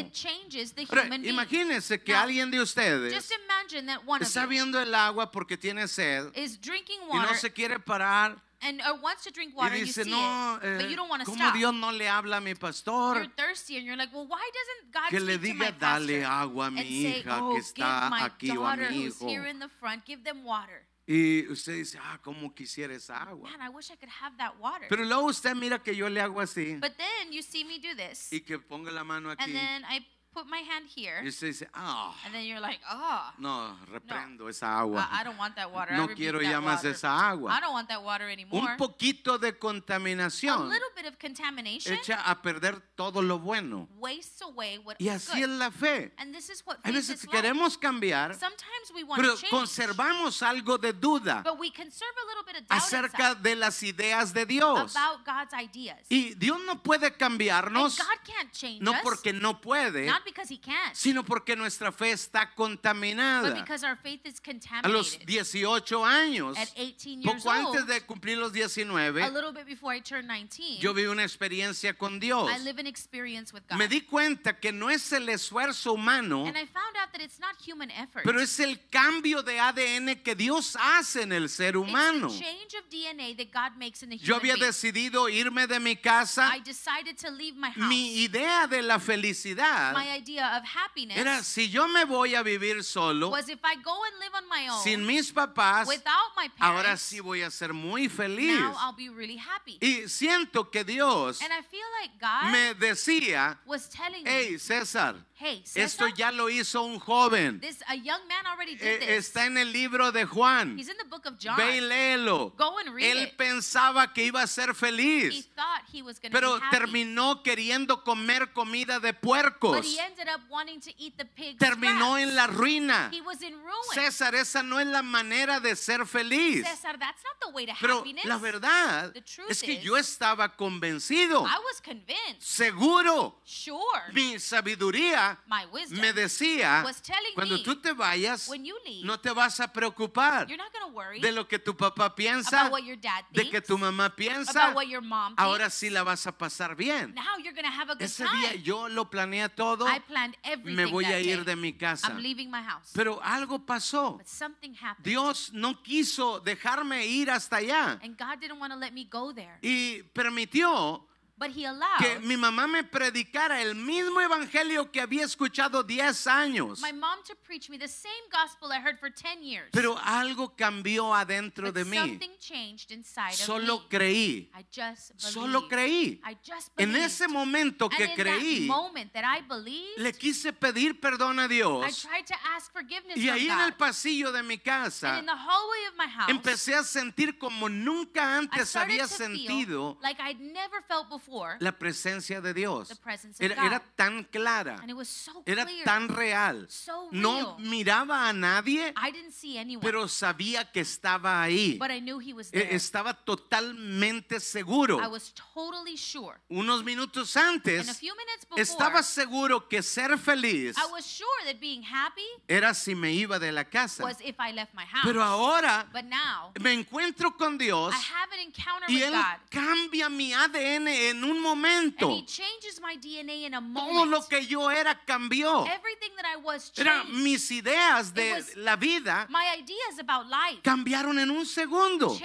imagínense 1.23 2.01
que 2.03 2.13
alguien 2.13 2.51
de 2.51 2.61
ustedes 2.61 3.13
Just 3.13 3.33
imagine 3.45 3.85
that 3.87 4.01
one 4.05 4.21
of 4.21 4.27
está 4.27 4.45
viendo 4.45 4.79
el 4.79 4.93
agua 4.93 5.31
porque 5.31 5.57
tiene 5.57 5.87
sed 5.87 6.31
is 6.35 6.59
drinking 6.59 6.99
y 7.11 7.17
no 7.17 7.33
se 7.35 7.51
quiere 7.51 7.79
parar 7.79 8.41
and 8.63 8.81
or 8.81 8.99
wants 9.01 9.23
to 9.23 9.31
drink 9.31 9.53
y 9.55 9.63
water 9.63 9.75
you 9.77 9.85
dice, 9.85 10.03
see 10.03 10.09
no, 10.09 10.55
it, 10.61 10.77
but 10.77 10.85
eh, 10.85 10.89
you 10.89 10.95
don't 10.95 11.09
want 11.09 11.23
to 11.23 11.29
¿cómo 11.29 11.37
stop. 11.37 11.53
Dios 11.53 11.73
no 11.73 11.91
le 11.91 12.07
habla 12.07 12.37
a 12.37 12.41
mi 12.41 12.55
pastor? 12.55 13.15
You're 13.15 13.27
thirsty 13.35 13.77
and 13.77 13.85
you're 13.85 13.97
like, 13.97 14.13
well, 14.13 14.27
why 14.27 14.49
doesn't 14.53 14.93
God 14.93 15.09
Que 15.09 15.19
le 15.19 15.37
speak 15.37 15.53
to 15.53 15.59
my 15.59 15.65
diga, 15.71 15.79
dale 15.79 16.21
pastor 16.21 16.25
agua 16.25 16.63
a 16.63 16.67
and 16.67 16.75
mi 16.75 17.03
say, 17.03 17.21
hija 17.21 17.39
oh, 17.41 17.53
que 17.53 17.61
give 17.61 17.73
está 17.73 18.09
my 18.09 18.19
aquí 18.21 18.57
o 18.57 18.63
a 18.65 18.77
mi 18.77 19.05
hijo. 19.05 19.27
here 19.27 19.45
in 19.45 19.59
the 19.59 19.69
front, 19.79 20.05
give 20.05 20.23
them 20.23 20.43
water. 20.43 20.87
Y 21.05 21.45
usted 21.49 21.73
dice, 21.73 21.99
ah, 22.01 22.17
¿cómo 22.23 22.55
quisiera 22.55 22.93
esa 22.95 23.17
agua? 23.17 23.49
Man, 23.49 23.61
I 23.61 23.67
wish 23.69 23.91
I 23.91 23.97
could 23.97 24.09
have 24.21 24.37
that 24.37 24.57
water. 24.57 24.87
Pero 24.87 25.03
luego 25.03 25.25
usted 25.25 25.53
mira 25.53 25.79
que 25.79 25.93
yo 25.93 26.07
le 26.07 26.21
hago 26.21 26.39
así 26.39 26.79
but 26.79 26.93
then 26.97 27.33
you 27.33 27.41
see 27.41 27.65
me 27.65 27.77
do 27.77 27.93
this, 27.93 28.31
y 28.31 28.39
que 28.39 28.57
ponga 28.57 28.89
la 28.89 29.03
mano 29.03 29.29
aquí 29.29 29.43
and 29.43 29.53
then 29.53 29.83
I 29.83 29.99
put 30.33 30.47
my 30.47 30.59
hand 30.59 30.85
here, 30.87 31.21
y 31.23 31.27
usted 31.29 31.47
dice, 31.47 31.67
ah, 31.73 32.13
and 32.25 32.33
then 32.33 32.45
you're 32.45 32.59
like, 32.59 32.79
oh, 32.89 33.31
no, 33.37 33.75
reprendo 33.91 34.49
esa 34.49 34.65
agua. 34.79 35.07
I, 35.11 35.21
I 35.21 35.23
don't 35.23 35.37
want 35.37 35.55
that 35.55 35.71
water. 35.71 35.93
I 35.93 35.97
No 35.97 36.07
rebuke 36.07 36.17
quiero 36.17 36.41
ya 36.41 36.59
más 36.61 36.83
esa 36.85 37.09
agua. 37.29 37.51
I 37.55 37.59
don't 37.61 37.73
want 37.73 37.87
that 37.89 38.01
water 38.03 38.29
anymore. 38.29 38.61
Un 38.71 38.77
poquito 38.77 39.37
de 39.37 39.49
a 39.49 39.59
contaminación 39.59 40.69
little 40.69 40.89
bit 40.95 41.05
of 41.05 41.17
contamination 41.19 41.93
echa 41.97 42.21
a 42.25 42.41
perder 42.41 42.79
todo 42.95 43.21
lo 43.21 43.39
bueno. 43.39 43.87
wastes 43.99 44.41
away 44.41 44.77
what 44.79 44.95
Y 44.99 45.09
así 45.09 45.39
good. 45.41 45.43
es 45.43 45.49
la 45.49 45.71
fe. 45.71 46.11
and 46.17 46.33
this 46.33 46.49
is 46.49 46.65
what 46.65 46.77
A 46.83 46.91
veces 46.91 47.19
is 47.19 47.25
like. 47.27 47.31
queremos 47.41 47.77
cambiar, 47.77 48.33
Sometimes 48.33 48.91
we 48.95 49.03
want 49.03 49.21
pero 49.21 49.35
to 49.35 49.41
change, 49.41 49.51
conservamos 49.51 50.41
algo 50.41 50.77
de 50.77 50.93
duda 50.93 51.41
but 51.43 51.59
we 51.59 51.69
conserve 51.71 52.13
a 52.23 52.25
little 52.27 52.43
bit 52.45 52.61
of 52.61 52.67
doubt 52.67 52.81
acerca 52.81 53.35
de 53.35 53.55
las 53.55 53.81
ideas 53.83 54.33
de 54.33 54.45
Dios. 54.45 54.95
about 54.95 55.23
God's 55.25 55.53
ideas. 55.53 55.99
Y 56.09 56.33
Dios 56.35 56.59
no 56.65 56.81
puede 56.81 57.15
cambiarnos, 57.15 57.97
God 57.97 58.05
can't 58.25 58.51
change 58.51 58.81
no 58.81 58.93
porque 59.03 59.33
no 59.33 59.59
puede, 59.61 60.05
not 60.07 60.22
because 60.25 60.49
He 60.49 60.57
can't, 60.57 60.95
sino 60.95 61.23
porque 61.23 61.55
nuestra 61.55 61.91
fe 61.91 62.11
está 62.11 62.45
but 62.45 62.55
contaminada. 62.55 63.53
because 63.55 63.83
our 63.83 63.95
faith 63.95 64.25
is 64.25 64.41
A 64.83 64.87
los 64.89 65.15
contaminated. 65.15 65.25
18 65.27 66.05
años, 66.05 66.57
At 66.57 66.69
18 66.75 67.21
years 67.21 67.43
poco 67.43 67.49
antes 67.51 67.81
old, 67.81 67.89
de 67.89 68.01
cumplir 68.01 68.37
los 68.37 68.51
a 68.51 68.53
19, 68.53 69.31
little 69.33 69.51
bit 69.51 69.65
before 69.65 69.93
I 69.93 69.99
turned 69.99 70.27
19, 70.27 70.79
yo 70.79 70.93
viví 70.93 71.07
una 71.07 71.23
experiencia 71.23 71.97
con 71.97 72.19
Dios. 72.19 72.49
I 72.49 72.59
live 72.59 72.79
an 72.79 72.87
experience 72.87 73.53
with 73.53 73.63
God. 73.67 73.77
Me 73.77 73.87
di 73.87 74.01
cuenta 74.01 74.59
que 74.59 74.71
no 74.71 74.89
es 74.89 75.11
el 75.13 75.27
esfuerzo 75.29 75.93
humano, 75.93 76.45
and 76.45 76.57
I 76.57 76.65
found 76.65 76.95
out 77.01 77.11
that 77.11 77.21
it's 77.21 77.39
not 77.39 77.55
human 77.57 77.89
effort. 77.91 78.23
pero 78.23 78.39
es 78.39 78.59
el 78.59 78.79
cambio 78.89 79.41
de 79.43 79.59
ADN 79.59 80.21
que 80.23 80.35
Dios 80.35 80.75
hace 80.79 81.23
en 81.23 81.31
el 81.31 81.49
ser 81.49 81.77
humano. 81.77 82.27
It's 82.27 82.39
the 82.39 82.43
change 82.43 82.73
of 82.75 82.89
DNA 82.89 83.33
that 83.37 83.51
God 83.51 83.77
makes 83.77 84.03
in 84.03 84.09
the 84.09 84.17
human 84.17 84.27
Yo 84.27 84.35
había 84.35 84.55
decidido 84.55 85.29
irme 85.29 85.67
de 85.67 85.79
mi 85.79 85.95
casa. 85.95 86.49
I 86.53 86.59
decided 86.59 87.17
to 87.17 87.29
leave 87.29 87.55
my 87.55 87.69
house. 87.69 87.87
Mi 87.87 88.23
idea 88.23 88.67
de 88.67 88.81
la 88.81 88.99
felicidad 88.99 89.93
my 89.93 90.12
idea 90.15 90.57
of 90.57 90.63
happiness 90.63 91.17
era 91.17 91.43
si 91.43 91.69
yo 91.69 91.87
me 91.87 92.05
voy 92.05 92.35
a 92.35 92.43
vivir 92.43 92.83
solo, 92.83 93.29
was 93.29 93.49
if 93.49 93.59
I 93.63 93.75
go 93.83 93.95
and 94.05 94.19
live 94.19 94.33
on 94.35 94.47
my 94.49 94.67
own 94.69 94.81
sin 94.83 95.05
mis 95.05 95.31
papás, 95.31 95.87
without 95.87 96.31
my 96.35 96.49
ahora 96.59 96.97
sí 96.97 97.19
voy 97.19 97.41
a 97.41 97.49
ser 97.51 97.73
muy 97.73 98.07
feliz. 98.09 98.59
now 98.59 98.75
I'll 98.79 98.95
be 98.95 99.09
really 99.09 99.37
happy. 99.37 99.77
Y 99.81 100.07
siento 100.07 100.69
que 100.71 100.83
Dios 100.83 101.41
And 101.41 101.51
I 101.51 101.61
feel 101.61 101.85
like 102.01 102.19
God 102.19 102.51
me 102.51 102.73
decía, 102.75 103.57
was 103.65 103.89
telling 103.89 104.23
me, 104.23 104.29
hey 104.29 104.57
César, 104.59 105.15
hey, 105.35 105.63
esto 105.75 106.07
ya 106.07 106.31
lo 106.31 106.49
hizo 106.49 106.83
un 106.83 106.99
joven. 106.99 107.59
this 107.59 107.81
a 107.89 107.95
young 107.95 108.27
man 108.27 108.45
already 108.45 108.73
Eh, 108.73 108.99
did 108.99 109.01
this. 109.01 109.09
Está 109.29 109.45
en 109.45 109.57
el 109.57 109.71
libro 109.71 110.11
de 110.11 110.25
Juan. 110.25 110.77
He's 110.77 110.89
in 110.89 110.97
the 110.97 111.05
book 111.09 111.25
of 111.25 111.37
John. 111.39 111.57
Ve 111.57 111.77
y 111.77 111.81
léelo. 111.81 112.53
Go 112.57 112.77
and 112.79 112.93
read 112.93 113.05
Él 113.17 113.23
it. 113.23 113.37
pensaba 113.37 114.13
que 114.13 114.25
iba 114.25 114.41
a 114.41 114.47
ser 114.47 114.69
He 114.69 114.73
feliz, 114.73 115.47
thought 115.55 115.83
he 115.91 116.01
was 116.01 116.19
going 116.19 116.31
to 116.31 116.37
pero 116.39 116.59
terminó 116.71 117.43
queriendo 117.43 118.03
comer 118.03 118.51
comida 118.53 118.99
de 118.99 119.13
puercos. 119.13 119.85
Ended 120.05 120.27
up 120.27 120.41
wanting 120.49 120.79
to 120.81 120.91
eat 120.97 121.17
the 121.17 121.25
pig 121.25 121.57
Terminó 121.57 122.17
en 122.17 122.35
la 122.35 122.47
ruina. 122.47 123.09
He 123.11 123.21
was 123.21 123.41
in 123.41 123.53
ruin. 123.53 123.73
César, 123.93 124.35
esa 124.35 124.61
no 124.63 124.79
es 124.79 124.87
la 124.87 125.01
manera 125.01 125.59
de 125.59 125.75
ser 125.75 126.05
feliz. 126.05 126.65
Cesar, 126.65 126.97
that's 126.99 127.23
not 127.23 127.39
the 127.41 127.49
way 127.53 127.65
to 127.65 127.73
Pero 127.79 127.99
happiness. 127.99 128.25
la 128.25 128.37
verdad 128.37 129.13
The 129.13 129.21
truth 129.21 129.49
es 129.51 129.61
que 129.61 129.73
is- 129.73 129.83
yo 129.83 129.97
estaba 129.97 130.55
convencido, 130.55 131.45
I 131.45 131.59
was 131.63 131.81
convinced, 131.81 132.41
seguro. 132.41 133.39
sure, 133.45 134.11
Mi 134.13 134.37
sabiduría 134.39 135.37
my 135.47 135.65
wisdom 135.71 135.99
me 135.99 136.13
decía, 136.13 136.83
was 136.83 137.01
telling 137.01 137.33
cuando 137.35 137.57
me, 137.57 137.63
tú 137.63 137.75
te 137.81 137.93
vayas, 137.93 138.47
when 138.47 138.65
you 138.65 138.75
leave, 138.85 139.05
no 139.05 139.19
te 139.19 139.31
vas 139.31 139.59
a 139.59 139.71
preocupar 139.71 140.47
you're 140.47 140.57
not 140.57 140.73
worry 140.93 141.19
de 141.19 141.31
lo 141.31 141.47
que 141.47 141.59
tu 141.59 141.75
papá 141.75 142.15
piensa, 142.15 142.61
about 142.61 142.71
what 142.71 142.83
your 142.83 142.95
dad 142.97 143.23
de 143.31 143.41
thinks, 143.41 143.51
que 143.51 143.61
tu 143.61 143.77
mamá 143.77 144.15
piensa. 144.15 144.51
about 144.51 144.75
what 144.75 144.87
your 144.87 145.01
mom 145.01 145.33
Ahora 145.37 145.65
thinks. 145.69 145.75
sí 145.75 145.89
la 145.89 146.03
vas 146.03 146.25
a 146.27 146.37
pasar 146.37 146.75
bien. 146.75 147.13
Now 147.13 147.37
you're 147.37 147.53
have 147.65 147.89
a 147.89 147.95
good 147.95 148.03
Ese 148.03 148.23
time. 148.23 148.39
día 148.39 148.55
yo 148.63 148.87
lo 148.89 149.09
planeé 149.09 149.49
todo, 149.49 149.87
I 149.95 149.99
planned 149.99 150.35
everything 150.43 150.85
me 150.85 150.91
voy 150.91 151.05
a 151.05 151.19
ir 151.19 151.37
day. 151.37 151.45
de 151.45 151.55
mi 151.55 151.73
casa. 151.73 152.07
I'm 152.07 152.21
leaving 152.21 152.49
my 152.49 152.61
house. 152.61 152.91
Pero 152.93 153.21
algo 153.21 153.65
pasó. 153.65 154.17
but 154.17 154.27
something 154.27 154.73
happened. 154.73 155.03
Dios 155.05 155.51
no 155.53 155.81
quiso 155.83 156.39
dejarme 156.39 157.05
ir 157.05 157.29
hasta 157.29 157.57
allá 157.57 157.99
and 158.03 158.17
God 158.17 158.39
didn't 158.39 158.59
want 158.59 158.73
to 158.73 158.79
let 158.79 158.93
me 158.93 159.05
go 159.05 159.33
there. 159.33 159.57
y 159.61 160.03
permitió 160.13 161.05
But 161.35 161.49
he 161.49 161.65
allowed 161.65 161.97
que 161.99 162.19
mi 162.19 162.37
mamá 162.37 162.67
me 162.67 162.83
predicara 162.83 163.61
el 163.61 163.73
mismo 163.75 164.21
evangelio 164.21 164.91
que 164.91 165.01
había 165.01 165.25
escuchado 165.25 165.81
10 165.83 166.27
años. 166.27 166.79
my 166.79 166.91
mom 166.93 167.17
to 167.27 167.35
preach 167.43 167.69
me 167.69 167.77
the 167.79 167.87
same 167.87 168.11
gospel 168.31 168.71
I 168.71 168.79
heard 168.79 168.99
for 168.99 169.09
10 169.09 169.41
years. 169.43 169.69
Pero 169.71 169.97
algo 169.97 170.55
cambió 170.55 171.13
adentro 171.13 171.65
but 171.65 171.73
de 171.75 171.85
mí. 171.85 171.97
something 171.97 172.37
changed 172.39 172.91
inside 172.91 173.33
Solo 173.33 173.77
of 173.77 173.81
me. 173.83 173.89
creí. 173.89 174.49
I 174.53 174.63
just 174.71 175.19
Solo 175.19 175.61
believed. 175.61 175.69
creí. 175.71 176.21
I 176.23 176.37
just 176.43 176.69
En 176.77 176.91
believed. 176.91 177.05
ese 177.07 177.27
momento 177.27 177.85
and 177.85 177.97
que 177.97 178.03
in 178.05 178.11
creí, 178.15 178.67
that 178.67 178.67
moment 178.67 179.13
that 179.13 179.25
I 179.25 179.41
believed, 179.41 179.97
le 179.97 180.13
quise 180.13 180.53
pedir 180.53 180.99
perdón 180.99 181.39
a 181.39 181.45
I 181.45 181.47
Dios. 181.47 182.01
tried 182.03 182.27
to 182.27 182.35
ask 182.55 182.71
forgiveness 182.71 183.17
Y 183.17 183.27
ahí 183.29 183.49
en 183.49 183.59
el 183.59 183.73
pasillo 183.73 184.31
de 184.31 184.43
mi 184.43 184.53
and 184.53 184.63
casa 184.63 185.17
in 185.19 185.25
the 185.25 185.31
hallway 185.35 185.87
of 185.89 185.95
my 185.97 186.07
house, 186.07 186.29
empecé 186.29 186.75
a 186.75 186.83
sentir 186.83 187.39
como 187.39 187.67
nunca 187.69 188.21
I 188.21 188.37
antes 188.37 188.69
started 188.69 188.93
había 189.01 189.07
to 189.07 189.13
sentido 189.15 189.95
feel 189.95 189.97
like 190.03 190.21
I'd 190.21 190.39
never 190.39 190.81
felt 190.87 191.09
before, 191.09 191.23
la 191.59 191.71
presencia 191.71 192.41
de 192.41 192.53
Dios. 192.53 192.89
the 192.89 192.95
presence 192.95 193.39
of 193.39 193.43
Era, 193.43 193.55
God. 193.55 193.65
era 193.65 193.83
tan 193.95 194.23
clara, 194.25 194.77
and 194.81 194.89
it 194.89 194.95
was 194.95 195.07
so 195.09 195.43
era 195.45 195.65
clear. 195.65 195.83
tan 195.85 196.07
real. 196.09 196.65
so 196.69 197.09
No 197.11 197.57
miraba 197.59 198.29
a 198.29 198.33
nadie, 198.33 198.93
I 198.95 199.11
didn't 199.11 199.31
see 199.33 199.57
anyone, 199.57 199.81
pero 199.83 200.07
sabía 200.07 200.71
que 200.71 200.81
estaba 200.81 201.41
ahí. 201.41 201.77
but 201.79 201.91
I 201.91 201.99
knew 201.99 202.19
he 202.19 202.33
was 202.33 202.47
E- 202.49 202.59
there. 202.59 202.75
Estaba 202.75 203.13
totalmente 203.13 204.39
seguro. 204.39 204.99
I 204.99 205.07
was 205.07 205.33
totally 205.53 205.95
sure. 205.97 206.39
Unos 206.49 206.83
minutos 206.83 207.35
And 207.35 207.45
a 207.45 207.49
antes, 207.53 207.99
few 207.99 208.13
minutes 208.15 208.45
before, 208.45 208.61
estaba 208.61 209.03
seguro 209.03 209.67
que 209.67 209.81
ser 209.81 210.17
feliz 210.17 210.75
I 210.77 210.91
was 210.91 211.05
sure 211.05 211.27
that 211.45 211.59
being 211.59 211.83
happy 211.83 212.21
era 212.47 212.73
si 212.73 212.95
me 212.95 213.11
iba 213.13 213.39
de 213.39 213.51
la 213.51 213.63
casa. 213.63 214.03
was 214.03 214.17
if 214.21 214.35
I 214.39 214.51
left 214.51 214.73
my 214.73 214.85
house. 214.85 215.03
Pero 215.03 215.21
ahora 215.23 215.87
but 215.91 216.05
now, 216.05 216.51
me 216.61 216.73
encuentro 216.73 217.35
con 217.37 217.57
Dios 217.57 217.93
I 217.93 217.97
have 217.97 218.31
an 218.33 218.39
encounter 218.39 218.85
y 218.89 218.95
with 218.95 219.03
Él 219.03 219.11
God. 219.13 219.39
cambia 219.49 220.09
mi 220.09 220.33
ADN 220.33 220.87
en 221.13 221.23
un 221.23 221.39
momento. 221.41 222.09
he 222.09 222.25
changes 222.25 222.79
my 222.81 222.97
DNA 222.97 223.47
in 223.47 223.53
a 223.53 223.59
Todo 223.61 223.69
moment. 223.93 224.11
lo 224.11 224.21
que 224.27 224.45
yo 224.45 224.69
era 224.69 224.99
cambió. 225.05 225.65
Everything 225.65 226.15
that 226.17 226.25
I 226.25 226.37
was 226.37 226.71
Era 226.77 227.03
changed. 227.03 227.23
mis 227.23 227.51
ideas 227.51 228.13
de 228.13 228.43
la 228.57 228.75
vida 228.75 229.27
my 229.29 229.45
ideas 229.57 229.99
about 229.99 230.27
life 230.27 230.61
cambiaron 230.63 231.17
en 231.19 231.31
un 231.31 231.45
segundo. 231.45 232.17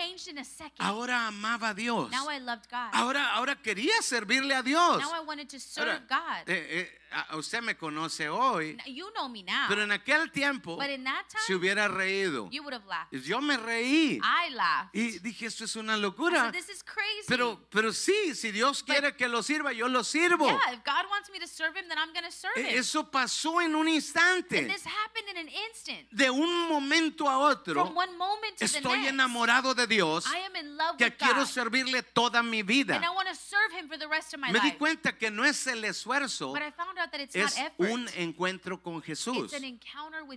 Ahora 0.79 1.27
amaba 1.29 1.71
a 1.71 1.75
Dios. 1.75 2.11
now 2.11 2.29
I 2.29 2.39
loved 2.39 2.69
God. 2.71 2.91
Ahora, 2.93 3.33
ahora 3.35 3.57
quería 3.57 4.01
servirle 4.03 4.55
a 4.55 4.63
Dios. 4.63 4.99
now 5.01 5.13
I 5.15 5.21
wanted 5.25 5.49
to 5.49 5.59
serve 5.61 5.89
Ahora, 5.89 6.05
God. 6.09 6.49
eh, 6.49 6.67
eh, 6.71 6.99
usted 7.37 7.63
me 7.63 7.75
conoce 7.77 8.29
hoy, 8.29 8.77
you 8.87 9.11
know 9.15 9.29
me 9.29 9.43
now. 9.43 9.67
pero 9.69 9.83
en 9.83 9.91
aquel 9.93 10.31
tiempo 10.33 10.77
but 10.77 10.87
time, 10.87 11.25
se 11.47 11.55
hubiera 11.55 11.89
reído. 11.89 12.49
you 12.51 12.63
would 12.63 12.75
have 12.75 12.87
laughed. 12.87 13.13
Yo 13.25 13.41
me 13.41 13.57
reí 13.57 14.21
I 14.23 14.51
laughed. 14.55 14.91
y 14.95 15.19
dije, 15.21 15.47
esto 15.47 15.65
es 15.65 15.77
una 15.77 15.97
locura. 15.97 16.45
said, 16.45 16.53
this 16.55 16.69
is 16.69 16.83
crazy. 16.83 17.27
Pero, 17.27 17.61
pero 17.71 17.93
sí, 17.93 18.35
si 18.35 18.51
Dios 18.51 18.83
quiere 18.83 19.15
que 19.17 19.29
lo 19.29 19.43
sirva, 19.43 19.73
yo 19.73 19.89
lo 19.89 20.03
sirvo. 20.05 20.47
yeah, 20.47 20.73
if 20.73 20.85
God 20.85 21.07
wants 21.11 21.31
me 21.31 21.39
to 21.39 21.47
serve 21.47 21.77
him, 21.77 21.89
then 21.89 21.99
I'm 21.99 22.13
going 22.13 22.25
to 22.25 22.33
serve 22.33 22.57
E- 22.57 22.63
him. 22.73 22.79
Eso 22.79 23.11
pasó 23.11 23.61
en 23.61 23.75
un 23.75 23.89
instante. 23.89 24.59
and 24.59 24.71
this 24.71 24.85
happened 24.85 25.29
in 25.31 25.37
an 25.39 25.49
instant. 25.69 26.09
De 26.11 26.31
un 26.31 26.69
momento 26.69 27.29
a 27.29 27.39
otro, 27.39 27.85
From 27.85 27.95
one 27.95 28.17
moment 28.17 28.57
to 28.59 28.67
the 28.67 28.79
estoy 28.79 28.99
next. 29.03 29.13
enamorado 29.13 29.75
de 29.75 29.87
Dios, 29.87 30.27
I 30.27 30.39
am 30.39 30.57
in 30.57 30.77
love 30.77 30.97
que 30.97 31.07
with 31.07 31.17
quiero 31.19 31.41
God. 31.41 31.47
servirle 31.49 32.03
toda 32.03 32.43
mi 32.43 32.63
vida. 32.63 32.97
and 32.97 33.05
I 33.05 33.11
want 33.11 33.29
to 33.29 33.35
serve 33.35 33.73
him 33.73 33.89
for 33.89 33.97
the 33.99 34.09
rest 34.09 34.35
of 34.35 34.41
my 34.41 34.53
Me 34.53 34.61
di 34.61 34.73
cuenta 34.73 35.17
que 35.19 35.31
no 35.31 35.45
es 35.45 35.67
el 35.67 35.85
esfuerzo, 35.85 36.53
But 36.53 36.63
I 36.63 36.71
found 36.71 36.98
es 37.35 37.57
not 37.57 37.67
effort. 37.67 37.91
un 37.91 38.09
encuentro 38.17 38.83
con 38.83 39.03
Jesús. 39.03 39.53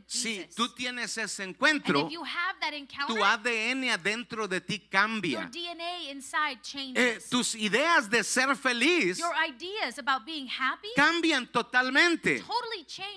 Si 0.07 0.47
tú 0.55 0.69
tienes 0.69 1.17
ese 1.17 1.43
encuentro, 1.43 2.05
if 2.07 2.11
you 2.11 2.23
have 2.23 2.59
that 2.59 2.73
encounter, 2.73 3.15
tu 3.15 3.23
ADN 3.23 3.89
adentro 3.89 4.47
de 4.47 4.61
ti 4.61 4.79
your 4.79 4.89
cambia. 4.89 5.49
DNA 5.51 6.11
inside 6.11 6.59
Eh, 6.95 7.19
tus 7.29 7.55
ideas 7.55 8.09
de 8.09 8.23
ser 8.23 8.55
feliz 8.55 9.17
your 9.17 9.33
ideas 9.47 9.97
about 9.97 10.25
being 10.25 10.47
happy 10.47 10.87
cambian 10.95 11.47
totalmente. 11.47 12.43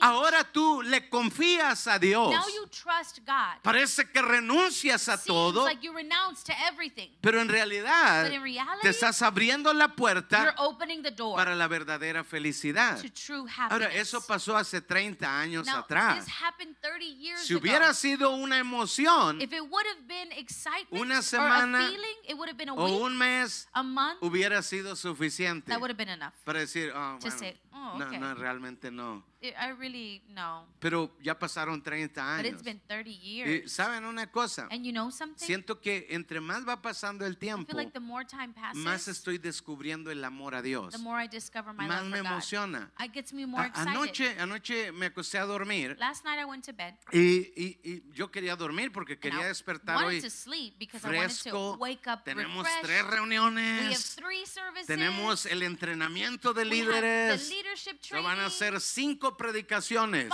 Ahora 0.00 0.44
tú 0.44 0.82
le 0.82 1.08
confías 1.08 1.86
a 1.86 1.98
Dios. 1.98 2.30
now 2.30 2.46
you 2.48 2.66
trust 2.68 3.20
God. 3.26 3.60
Parece 3.62 4.10
que 4.10 4.22
renuncias 4.22 5.08
a 5.08 5.22
todo, 5.22 5.64
like 5.64 5.82
you 5.82 5.92
renounce 5.92 6.42
to 6.44 6.52
everything. 6.66 7.10
pero 7.20 7.40
en 7.40 7.48
realidad 7.48 8.24
But 8.24 8.32
in 8.32 8.42
reality, 8.42 8.80
te 8.82 8.88
estás 8.90 9.22
abriendo 9.22 9.72
la 9.72 9.84
You're 9.86 9.94
puerta 9.96 10.54
opening 10.58 11.02
the 11.02 11.10
door 11.10 11.36
para 11.36 11.54
la 11.54 11.68
verdadera 11.68 12.24
felicidad. 12.24 12.98
To 13.34 13.40
true 13.42 13.48
happiness. 13.48 13.72
Ahora, 13.88 13.94
eso 14.00 14.20
pasó 14.26 14.56
hace 14.56 14.80
30 14.80 15.26
años 15.40 15.66
now, 15.66 15.78
atrás. 15.80 16.24
this 16.24 16.34
happened 16.40 16.76
30 16.80 17.04
years 17.04 17.40
Si 17.40 17.54
ago. 17.54 17.60
hubiera 17.60 17.92
sido 17.94 18.30
una 18.30 18.58
emoción 18.58 19.40
if 19.40 19.52
it 19.52 19.60
would 19.62 19.86
have 19.86 20.06
been 20.06 20.32
excitement 20.32 21.02
Una 21.02 21.18
or 21.18 21.22
semana 21.22 21.84
a 21.86 21.88
feeling, 21.88 22.16
it 22.28 22.34
would 22.36 22.48
have 22.48 22.56
been 22.56 22.68
a 22.70 22.74
o 22.74 22.84
week, 22.84 23.02
un 23.02 23.16
mes, 23.18 23.68
a 23.72 23.82
month, 23.82 24.18
hubiera 24.22 24.62
sido 24.62 24.96
suficiente 24.96 25.66
that 25.70 25.80
would 25.80 25.90
have 25.90 25.96
been 25.98 26.08
enough. 26.10 26.32
para 26.44 26.60
decir, 26.60 26.92
"Ah, 26.94 27.16
To 27.20 27.26
bueno, 27.28 27.38
say, 27.38 27.60
"Oh, 27.72 27.98
no, 27.98 28.06
okay." 28.06 28.18
no, 28.18 28.34
realmente 28.34 28.90
no. 28.90 29.24
I 29.52 29.70
really 29.78 30.22
no. 30.28 30.66
Pero 30.80 31.16
ya 31.22 31.38
pasaron 31.38 31.82
30 31.82 32.20
But 32.22 32.46
años. 32.46 32.52
it's 32.52 32.62
been 32.62 32.80
30 32.86 33.10
Y 33.10 33.18
years. 33.18 33.72
saben 33.72 34.04
una 34.04 34.30
cosa, 34.30 34.68
and 34.70 34.84
you 34.84 34.92
know 34.92 35.10
something? 35.10 35.44
siento 35.44 35.80
que 35.80 36.06
entre 36.10 36.40
más 36.40 36.66
va 36.66 36.80
pasando 36.80 37.26
el 37.26 37.32
I 37.34 37.36
tiempo, 37.36 37.66
feel 37.66 37.76
like 37.76 37.92
the 37.92 38.00
more 38.00 38.24
time 38.24 38.52
passes, 38.54 38.82
más 38.82 39.08
estoy 39.08 39.38
descubriendo 39.38 40.10
el 40.10 40.24
amor 40.24 40.54
a 40.54 40.62
Dios. 40.62 40.92
the 40.92 40.98
more 40.98 41.22
I 41.22 41.28
discover 41.28 41.72
my 41.74 41.86
Más 41.86 42.02
love 42.02 42.10
me 42.10 42.18
for 42.18 42.22
God. 42.22 42.32
emociona. 42.32 42.90
It 43.00 43.12
gets 43.12 43.32
me 43.32 43.46
more 43.46 43.66
excited. 43.66 43.88
Anoche, 43.90 44.36
anoche 44.38 44.92
me 44.92 45.06
acosté 45.06 45.38
a 45.38 45.44
dormir 45.44 45.96
Last 45.98 46.24
night 46.24 46.38
I 46.38 46.44
went 46.44 46.64
to 46.66 46.72
bed 46.72 46.94
y, 47.12 47.52
y- 47.56 47.78
y 47.84 48.02
yo 48.12 48.30
quería 48.30 48.56
dormir 48.56 48.92
porque 48.92 49.18
quería 49.18 49.40
I 49.42 49.48
despertar 49.48 50.04
hoy 50.04 50.20
to 50.20 50.30
sleep 50.30 50.78
because 50.78 51.04
I 51.06 51.10
wanted 51.16 51.28
to 51.28 51.34
fresco. 51.42 51.76
wake 51.78 52.06
up 52.06 52.24
Tenemos 52.24 52.64
refreshed. 52.64 52.82
tres 52.84 53.02
We 53.02 53.08
have 53.08 53.10
reuniones. 53.10 54.14
three 54.16 54.46
services. 54.46 54.86
Tenemos 54.86 55.46
el 55.46 55.62
entrenamiento 55.62 56.52
de 56.54 56.62
We 56.64 56.80
have 56.80 56.86
líderes. 57.00 57.48
the 57.48 57.54
leadership 57.54 57.98
Se 58.02 58.08
training. 58.10 58.24
van 58.28 58.40
a 58.40 58.46
hacer 58.46 58.80
cinco 58.80 59.33
predicaciones. 59.36 60.30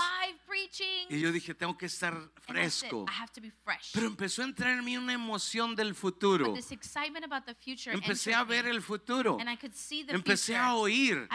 Y 1.08 1.20
yo 1.20 1.32
dije, 1.32 1.54
tengo 1.54 1.76
que 1.76 1.86
estar 1.86 2.14
fresco. 2.42 3.06
Pero 3.92 4.06
empezó 4.06 4.42
a 4.42 4.44
entrar 4.44 4.78
en 4.78 4.84
mí 4.84 4.96
una 4.96 5.12
emoción 5.12 5.74
del 5.74 5.94
futuro. 5.94 6.54
Empecé 7.92 8.34
a 8.34 8.44
ver 8.44 8.66
el 8.66 8.82
futuro. 8.82 9.38
see 9.72 10.06
Empecé 10.08 10.56
a 10.56 10.74
oír. 10.74 11.28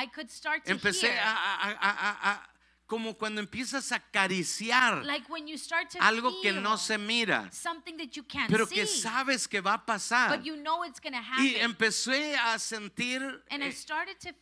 Empecé 0.65 1.19
a, 1.19 1.33
a- 1.33 2.31
a- 2.31 2.55
como 2.85 3.17
cuando 3.17 3.41
empiezas 3.41 3.91
a 3.91 3.95
acariciar 3.95 5.03
like 5.05 5.25
algo 5.99 6.39
que 6.41 6.51
no 6.51 6.77
se 6.77 6.97
mira, 6.97 7.49
pero 8.47 8.67
see, 8.67 8.75
que 8.75 8.85
sabes 8.85 9.47
que 9.47 9.59
va 9.59 9.73
a 9.73 9.85
pasar. 9.85 10.41
you 10.43 10.55
know. 10.55 10.83
Y 11.39 11.55
empecé 11.55 12.35
a 12.35 12.59
sentir 12.59 13.21
eh, 13.49 13.73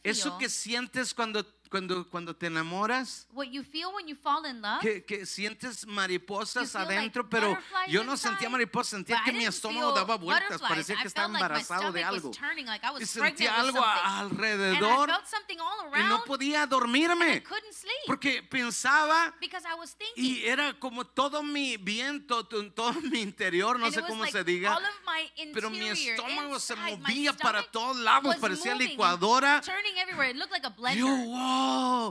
eso 0.04 0.38
que 0.38 0.50
sientes 0.50 1.14
cuando 1.14 1.46
cuando, 1.74 2.08
cuando 2.08 2.36
te 2.36 2.46
enamoras, 2.48 3.26
What 3.34 3.48
you 3.48 3.64
feel 3.64 3.92
when 3.96 4.08
you 4.08 4.16
fall 4.16 4.46
in 4.46 4.62
love. 4.62 4.80
que, 4.80 5.04
que 5.04 5.26
sientes 5.26 5.88
mariposas 5.88 6.64
You 6.64 6.70
feel 6.70 6.82
like 6.88 6.94
adentro, 7.00 7.28
pero 7.28 7.50
butterflies 7.50 7.92
yo 7.92 8.04
no 8.04 8.16
sentía 8.16 8.48
mariposas, 8.50 8.90
sentía 8.92 9.16
but 9.18 9.26
que 9.26 9.32
I 9.32 9.34
mi 9.34 9.40
didn't 9.40 9.56
estómago 9.56 9.92
feel 9.94 9.96
daba 10.06 10.18
vueltas, 10.18 10.62
butterflies. 10.62 10.70
parecía 10.70 10.96
I 10.96 11.02
que 11.02 11.08
estaba 11.08 11.28
felt 11.30 11.34
like 11.42 11.42
my 11.42 11.60
embarazado 11.64 11.92
de 11.92 12.00
stomach 12.02 12.14
was 12.14 12.24
algo. 12.24 12.32
turning, 12.48 12.66
like 12.68 12.86
I 12.86 12.92
was 12.92 13.02
Y 13.02 13.06
pregnant 13.20 13.38
sentía 13.40 13.52
with 13.52 13.76
algo 13.76 13.80
a- 13.80 13.84
something. 13.84 14.04
And 14.06 14.14
I 14.14 14.78
alrededor 14.78 15.08
felt 15.10 15.28
something 15.28 15.60
all 15.60 15.80
y 15.90 15.96
around. 15.96 16.10
no 16.10 16.24
podía 16.26 16.62
and 16.64 16.72
I 16.72 16.76
dormirme 16.76 17.44
couldn't 17.44 17.74
sleep. 17.74 18.06
porque 18.06 18.44
pensaba 18.44 19.34
because 19.42 19.66
I 19.66 19.74
was 19.74 19.96
thinking. 19.96 20.24
y 20.24 20.46
era 20.46 20.78
como 20.80 21.06
todo 21.06 21.42
mi 21.42 21.78
viento, 21.78 22.44
to- 22.46 22.70
todo 22.72 22.94
mi 23.02 23.22
interior, 23.22 23.80
no 23.80 23.86
and 23.88 23.94
sé 23.96 24.00
it 24.00 24.04
was 24.04 24.12
cómo 24.12 24.22
like 24.24 24.32
se 24.32 24.44
diga, 24.44 24.76
all 24.76 24.84
of 24.84 24.90
my 25.08 25.32
pero 25.54 25.70
mi 25.72 25.88
interior, 25.88 26.16
estómago 26.20 26.60
se 26.60 26.74
inside, 26.74 26.98
my 27.00 27.14
movía 27.14 27.34
para 27.34 27.60
stomach 27.62 27.72
todos 27.72 27.98
lados, 27.98 28.26
was 28.26 28.38
parecía 28.38 28.74
moving, 28.74 28.90
licuadora. 28.90 29.62
Turning 29.62 29.98
everywhere. 29.98 30.30
It 30.30 30.36
looked 30.36 30.52
like 30.52 30.66
a 30.66 30.70
blender. 30.70 31.00
Yo, 31.00 31.08
wow, 31.08 31.63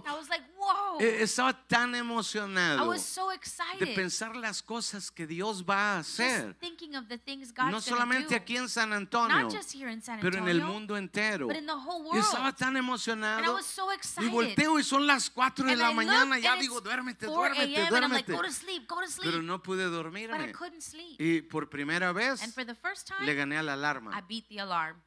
I 0.07 0.13
was 0.19 0.29
like, 0.29 0.45
whoa. 0.59 0.99
Eh, 1.01 1.23
estaba 1.23 1.53
tan 1.67 1.95
I 1.95 1.99
emocionado 1.99 2.89
was 2.89 3.03
so 3.03 3.29
de 3.31 3.35
excited. 3.37 3.95
pensar 3.95 4.37
las 4.37 4.63
cosas 4.63 5.11
que 5.11 5.27
Dios 5.27 5.65
va 5.65 5.97
a 5.97 5.99
hacer. 6.01 6.49
Just 6.49 6.61
thinking 6.61 6.95
of 6.97 7.09
the 7.09 7.19
things 7.19 7.53
God's 7.53 7.71
No 7.73 7.81
solamente 7.81 8.31
do. 8.35 8.37
aquí 8.37 8.57
en 8.57 8.69
San 8.69 8.93
Antonio, 8.93 9.37
Not 9.43 9.53
just 9.53 9.75
here 9.75 9.91
in 9.91 10.01
San 10.03 10.21
pero 10.21 10.39
en 10.39 10.45
Antonio, 10.49 10.67
el 10.67 10.73
mundo 10.73 10.97
entero. 10.97 11.47
but 11.49 11.57
in 11.57 11.67
the 11.67 11.73
whole 11.73 12.09
Y 12.15 12.19
estaba 12.19 12.45
world. 12.45 12.57
tan 12.57 12.69
And 12.69 12.77
I 12.77 12.81
emocionado. 12.81 13.55
was 13.55 13.67
so 13.67 13.91
Y 13.91 13.95
excited. 13.97 14.31
volteo 14.31 14.79
y 14.79 14.85
son 14.85 15.07
las 15.07 15.31
4 15.31 15.65
de 15.67 15.73
And 15.73 15.81
la 15.81 15.91
I 15.91 15.95
mañana. 15.95 16.39
Ya 16.39 16.57
digo, 16.57 16.81
duérmete, 16.81 17.27
4 17.27 17.55
duérmete, 17.55 17.63
I'm 17.63 17.83
like, 17.83 17.91
duérmete. 17.91 18.33
go 18.33 18.43
to 18.43 18.53
sleep, 18.53 18.89
go 18.89 19.01
to 19.01 19.09
sleep. 19.09 19.31
Pero 19.31 19.43
no 19.43 19.63
pude 19.63 19.85
but 19.89 19.93
I 19.93 19.97
dormirme. 20.03 20.53
couldn't 20.53 20.83
sleep. 20.83 21.21
Y 21.21 21.43
por 21.43 21.69
primera 21.69 22.13
vez 22.13 22.43
and 22.43 22.53
for 22.53 22.65
the 22.65 22.75
first 22.75 23.09
time, 23.09 23.25
le 23.27 23.35
gané 23.35 23.59
a 23.59 23.63
la 23.63 23.73
I 23.73 23.75
alarma. 23.77 24.21
beat 24.29 24.49
the 24.49 24.59
alarm. 24.61 25.03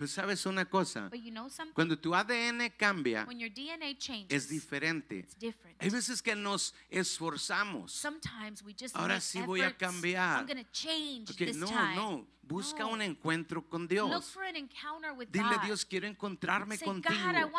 Pues 0.00 0.12
sabes 0.12 0.46
una 0.46 0.64
cosa, 0.64 1.10
you 1.12 1.30
know 1.30 1.46
cuando 1.74 1.94
tu 1.98 2.14
ADN 2.14 2.70
cambia, 2.74 3.26
changes, 3.98 4.30
es 4.30 4.48
diferente. 4.48 5.26
Hay 5.78 5.90
veces 5.90 6.22
que 6.22 6.34
nos 6.34 6.74
esforzamos. 6.88 8.02
Ahora 8.94 9.20
sí 9.20 9.42
voy 9.42 9.60
a 9.60 9.66
efforts. 9.66 9.78
cambiar. 9.78 10.46
This 10.46 11.54
no, 11.54 11.66
time. 11.66 11.96
no, 11.96 12.26
busca 12.40 12.78
No. 12.78 12.92
un 12.92 13.02
encuentro 13.02 13.60
con 13.68 13.86
Dios. 13.86 14.34
Dile, 15.30 15.44
God. 15.56 15.62
Dios, 15.66 15.84
quiero 15.84 16.06
encontrarme 16.06 16.78
Say, 16.78 16.88
contigo. 16.88 17.50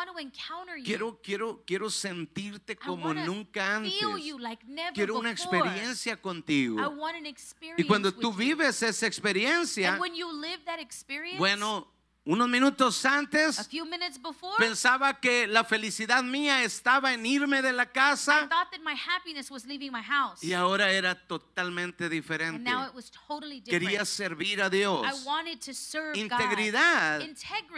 Quiero, 0.84 1.20
quiero, 1.22 1.62
quiero 1.64 1.90
sentirte 1.90 2.74
como 2.74 3.14
nunca 3.14 3.76
antes. 3.76 4.02
like 4.40 4.66
Quiero 4.94 5.16
una 5.20 5.30
experiencia 5.30 6.14
I 6.14 6.16
contigo. 6.16 6.88
want 6.88 7.14
an 7.14 7.26
experience 7.26 7.80
Y 7.80 7.86
cuando 7.86 8.12
tú 8.12 8.32
you. 8.32 8.36
vives 8.36 8.82
esa 8.82 9.06
experiencia, 9.06 9.96
you 10.12 10.32
live 10.40 10.64
that 10.64 10.80
experience, 10.80 11.38
bueno, 11.38 11.86
unos 12.24 12.48
minutos 12.48 13.04
a 13.04 13.18
antes 13.18 13.66
few 13.68 13.84
minutes 13.84 14.16
before, 14.16 14.54
pensaba 14.56 15.18
que 15.18 15.48
la 15.48 15.64
felicidad 15.64 16.22
mía 16.22 16.62
estaba 16.62 17.12
en 17.14 17.26
irme 17.26 17.62
de 17.62 17.72
la 17.72 17.82
I 17.82 17.86
casa 17.92 18.48
thought 18.48 18.70
that 18.70 18.80
my 18.84 18.94
happiness 18.94 19.50
was 19.50 19.66
leaving 19.66 19.90
my 19.90 20.02
house. 20.02 20.40
y 20.42 20.52
ahora 20.52 20.92
era 20.92 21.16
totalmente 21.16 22.08
diferente. 22.08 22.62
now 22.62 22.86
it 22.86 22.94
was 22.94 23.10
totally 23.10 23.58
different. 23.60 23.82
Quería 23.88 24.04
servir 24.04 24.62
a 24.62 24.70
Dios. 24.70 25.04
I 25.04 25.26
wanted 25.26 25.58
to 25.64 25.74
serve 25.74 26.16
Integridad 26.16 27.20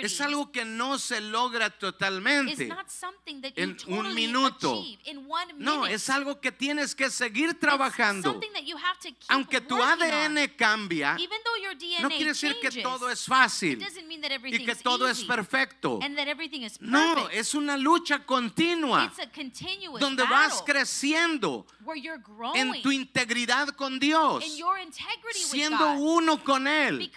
es 0.03 0.21
algo 0.21 0.53
que 0.53 0.67
no 0.67 0.99
se 0.99 1.23
logra 1.23 1.71
totalmente. 1.71 2.67
not 2.67 2.91
something 2.91 3.41
that 3.41 3.53
you 3.57 3.63
en 3.63 3.71
un 3.71 3.77
totally 3.79 4.15
minuto. 4.27 4.79
achieve 4.79 5.01
in 5.07 5.27
one 5.27 5.55
No, 5.57 5.87
es 5.87 6.11
algo 6.11 6.41
que 6.43 6.53
tienes 6.53 6.95
que 6.95 7.09
seguir 7.09 7.49
It's 7.51 7.61
trabajando. 7.61 8.31
something 8.33 8.53
that 8.53 8.65
you 8.65 8.77
have 8.77 8.99
to 9.01 9.09
keep 9.09 9.25
Aunque 9.31 9.63
tu 9.63 9.83
ADN 9.83 10.37
on. 10.37 10.49
cambia, 10.59 11.17
Even 11.19 11.39
though 11.45 11.63
your 11.63 11.75
DNA 11.75 12.03
no 12.03 12.09
quiere 12.11 12.33
decir 12.33 12.55
que 12.61 12.69
changes, 12.69 12.83
todo 12.83 13.09
es 13.09 13.25
fácil 13.25 13.79
doesn't 13.79 14.07
mean 14.07 14.21
that 14.21 14.34
y 14.43 14.65
que 14.65 14.75
todo 14.77 15.09
es 15.09 15.25
perfecto. 15.25 15.99
and 16.03 16.17
that 16.17 16.29
everything 16.29 16.63
is 16.63 16.79
perfect. 16.79 16.93
No, 16.93 17.29
es 17.31 17.55
una 17.55 17.77
lucha 17.77 18.25
continua 18.25 19.13
donde 19.99 20.25
vas 20.25 20.63
creciendo 20.65 21.67
en 22.55 22.83
tu 22.83 22.91
integridad 22.91 23.69
con 23.69 23.99
Dios, 23.99 24.45
siendo 25.33 25.93
uno 25.93 26.43
con 26.43 26.67
Él, 26.67 27.11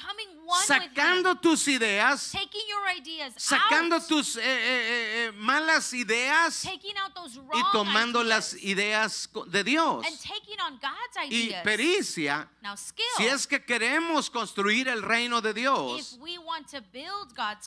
sacando 0.65 1.35
tus 1.35 1.67
ideas, 1.67 2.33
sacando 3.37 3.95
out, 3.95 4.07
tus 4.07 4.35
eh, 4.37 4.41
eh, 4.43 5.25
eh, 5.27 5.31
malas 5.33 5.93
ideas 5.93 6.65
y 6.65 7.71
tomando 7.71 8.21
ideas, 8.21 8.53
las 8.53 8.63
ideas 8.63 9.29
de 9.47 9.63
Dios. 9.63 10.05
Y 11.29 11.53
pericia, 11.63 12.49
now, 12.61 12.77
skill, 12.77 13.05
si 13.17 13.25
es 13.25 13.47
que 13.47 13.63
queremos 13.63 14.29
construir 14.29 14.87
el 14.87 15.01
reino 15.01 15.41
de 15.41 15.53
Dios, 15.53 16.17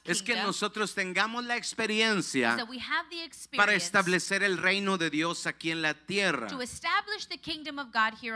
es 0.04 0.22
que 0.22 0.36
nosotros 0.36 0.94
tengamos 0.94 1.44
la 1.44 1.56
experiencia 1.56 2.56
para 3.56 3.74
establecer 3.74 4.42
el 4.42 4.58
reino 4.58 4.96
de 4.96 5.10
Dios 5.10 5.46
aquí 5.46 5.70
en 5.70 5.82
la 5.82 5.94
tierra. 5.94 6.48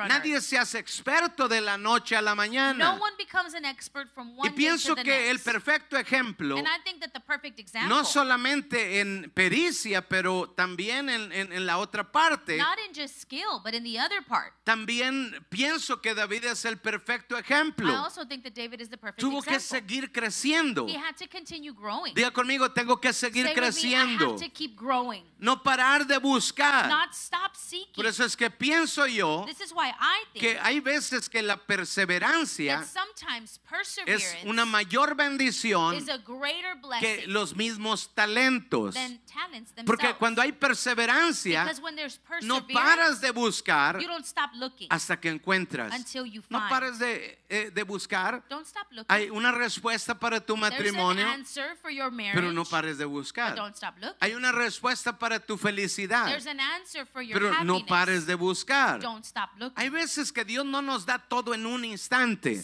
Nadie 0.09 0.35
earth. 0.35 0.45
se 0.45 0.59
hace 0.59 0.79
experto 0.79 1.49
de 1.49 1.61
la 1.61 1.79
noche 1.79 2.17
a 2.17 2.23
la 2.23 2.35
No 2.35 2.37
mañana. 2.37 3.01
one 3.01 3.15
becomes 3.17 3.55
an 3.55 3.65
expert 3.65 4.09
from 4.15 4.34
Y 4.43 4.51
pienso 4.51 4.95
que 4.97 5.31
el 5.31 5.39
perfecto 5.41 5.97
ejemplo, 5.97 6.57
and 6.57 6.67
I 6.67 6.83
think 6.85 7.01
that 7.01 7.11
the 7.13 7.21
perfect 7.21 7.59
example, 7.59 7.89
no 7.89 8.05
solamente 8.05 9.01
en 9.01 9.31
pericia, 9.35 10.09
pero 10.09 10.51
también 10.57 11.09
en, 11.09 11.31
en- 11.33 11.53
en 11.53 11.67
la 11.67 11.79
otra 11.79 12.11
parte, 12.11 12.57
not 12.57 12.79
in 12.89 12.95
just 12.95 13.21
skill, 13.21 13.61
but 13.63 13.75
in 13.75 13.85
the 13.85 13.99
other 14.01 14.23
part. 14.27 14.53
también 14.65 15.45
pienso 15.51 16.01
que 16.01 16.15
David 16.15 16.45
es 16.47 16.65
el 16.65 16.79
perfecto 16.79 17.37
I 17.37 17.41
ejemplo. 17.41 17.95
also 17.97 18.27
think 18.27 18.43
that 18.45 18.55
David 18.55 18.81
is 18.81 18.89
the 18.91 18.97
perfect 18.99 19.21
Tuvo 19.21 19.43
que 19.43 19.55
example. 19.55 19.81
seguir 19.89 20.13
creciendo. 20.13 20.87
Diga 22.15 22.31
conmigo, 22.33 22.71
tengo 22.73 23.01
que 23.01 23.13
seguir 23.13 23.45
Say 23.47 23.55
me, 23.55 23.61
creciendo. 23.61 24.37
growing, 24.75 25.25
No 25.39 25.63
parar 25.63 26.07
de 26.07 26.19
buscar. 26.19 26.91
Por 27.95 28.07
eso 28.07 28.25
es 28.25 28.37
que 28.37 28.51
pienso 28.51 29.07
yo 29.07 29.45
This 29.47 29.61
is 29.61 29.73
why 29.73 29.89
I 29.91 30.25
think 30.33 30.41
que 30.43 30.59
hay 30.59 30.81
veces 30.81 31.29
que 31.29 31.43
la 31.43 31.57
perseverancia 31.57 32.85
sometimes 32.85 33.59
es 34.25 34.45
una 34.45 34.65
mayor 34.65 35.15
bendición 35.15 36.05
que 37.01 37.25
los 37.27 37.55
mismos 37.55 38.15
talentos. 38.15 38.95
Porque 39.85 40.15
cuando 40.15 40.43
hay 40.43 40.53
perseverancia, 40.53 41.71
no 42.43 42.67
paras 42.67 43.21
de 43.21 43.31
buscar 43.31 43.99
hasta 44.89 45.21
que 45.21 45.29
encuentras. 45.29 45.93
No 46.49 46.69
pares 46.69 46.99
de, 46.99 47.45
eh, 47.49 47.71
de 47.73 47.83
buscar. 47.83 48.43
Hay 49.09 49.31
una 49.31 49.53
respuesta 49.53 50.19
para 50.19 50.41
tu 50.41 50.57
matrimonio, 50.57 51.27
an 51.27 51.41
answer 51.41 51.77
for 51.77 51.91
your 51.91 52.11
marriage, 52.11 52.35
pero 52.35 52.53
no 52.53 52.65
pares 52.65 52.99
de 52.99 53.05
buscar. 53.05 53.57
Hay 54.21 54.35
una 54.35 54.53
respuesta 54.53 55.19
para 55.19 55.41
tu 55.41 55.57
felicidad, 55.57 56.27
pero 57.33 57.65
no 57.65 57.85
pares 57.87 58.27
de 58.27 58.35
buscar. 58.35 59.01
Hay 59.75 59.89
veces 59.89 60.33
que 60.33 60.45
Dios 60.45 60.65
no 60.65 60.83
nos 60.83 61.07
da 61.07 61.19
todo 61.19 61.55
en 61.55 61.67
un 61.67 61.85
instante, 61.85 62.63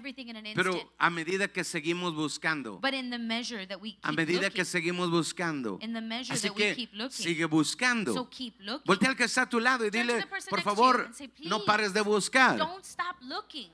Everything 0.00 0.28
in 0.30 0.36
an 0.36 0.46
instant, 0.46 0.66
pero 0.66 0.92
a 0.98 1.10
medida 1.10 1.46
que 1.48 1.62
seguimos 1.62 2.14
buscando, 2.14 2.80
but 2.80 2.94
in 2.94 3.10
the 3.10 3.18
measure 3.18 3.66
that 3.66 3.78
we 3.80 3.92
keep 3.92 4.00
a 4.04 4.12
medida 4.12 4.40
looking, 4.44 4.54
que 4.56 4.64
seguimos 4.64 5.10
buscando. 5.10 5.78
in 5.82 5.92
the 5.92 6.00
measure 6.00 6.32
Así 6.32 6.48
that 6.48 6.56
we 6.56 6.62
que 6.62 6.74
keep 6.74 6.90
looking. 6.94 7.10
sigue 7.24 7.44
buscando. 7.46 8.14
so 8.14 8.24
keep 8.30 8.54
looking. 8.60 8.86
Voltea 8.86 9.10
al 9.10 9.16
que 9.16 9.24
está 9.24 9.42
a 9.42 9.48
tu 9.48 9.60
lado 9.60 9.84
y 9.86 9.90
Turn 9.90 10.06
dile, 10.06 10.26
por 10.48 10.62
favor, 10.62 11.10
say, 11.12 11.28
no 11.44 11.58
"Please, 11.58 11.66
pares 11.66 11.92
de 11.92 12.00
buscar. 12.00 12.56
Don't 12.56 12.82
stop 12.84 13.16
looking. 13.20 13.68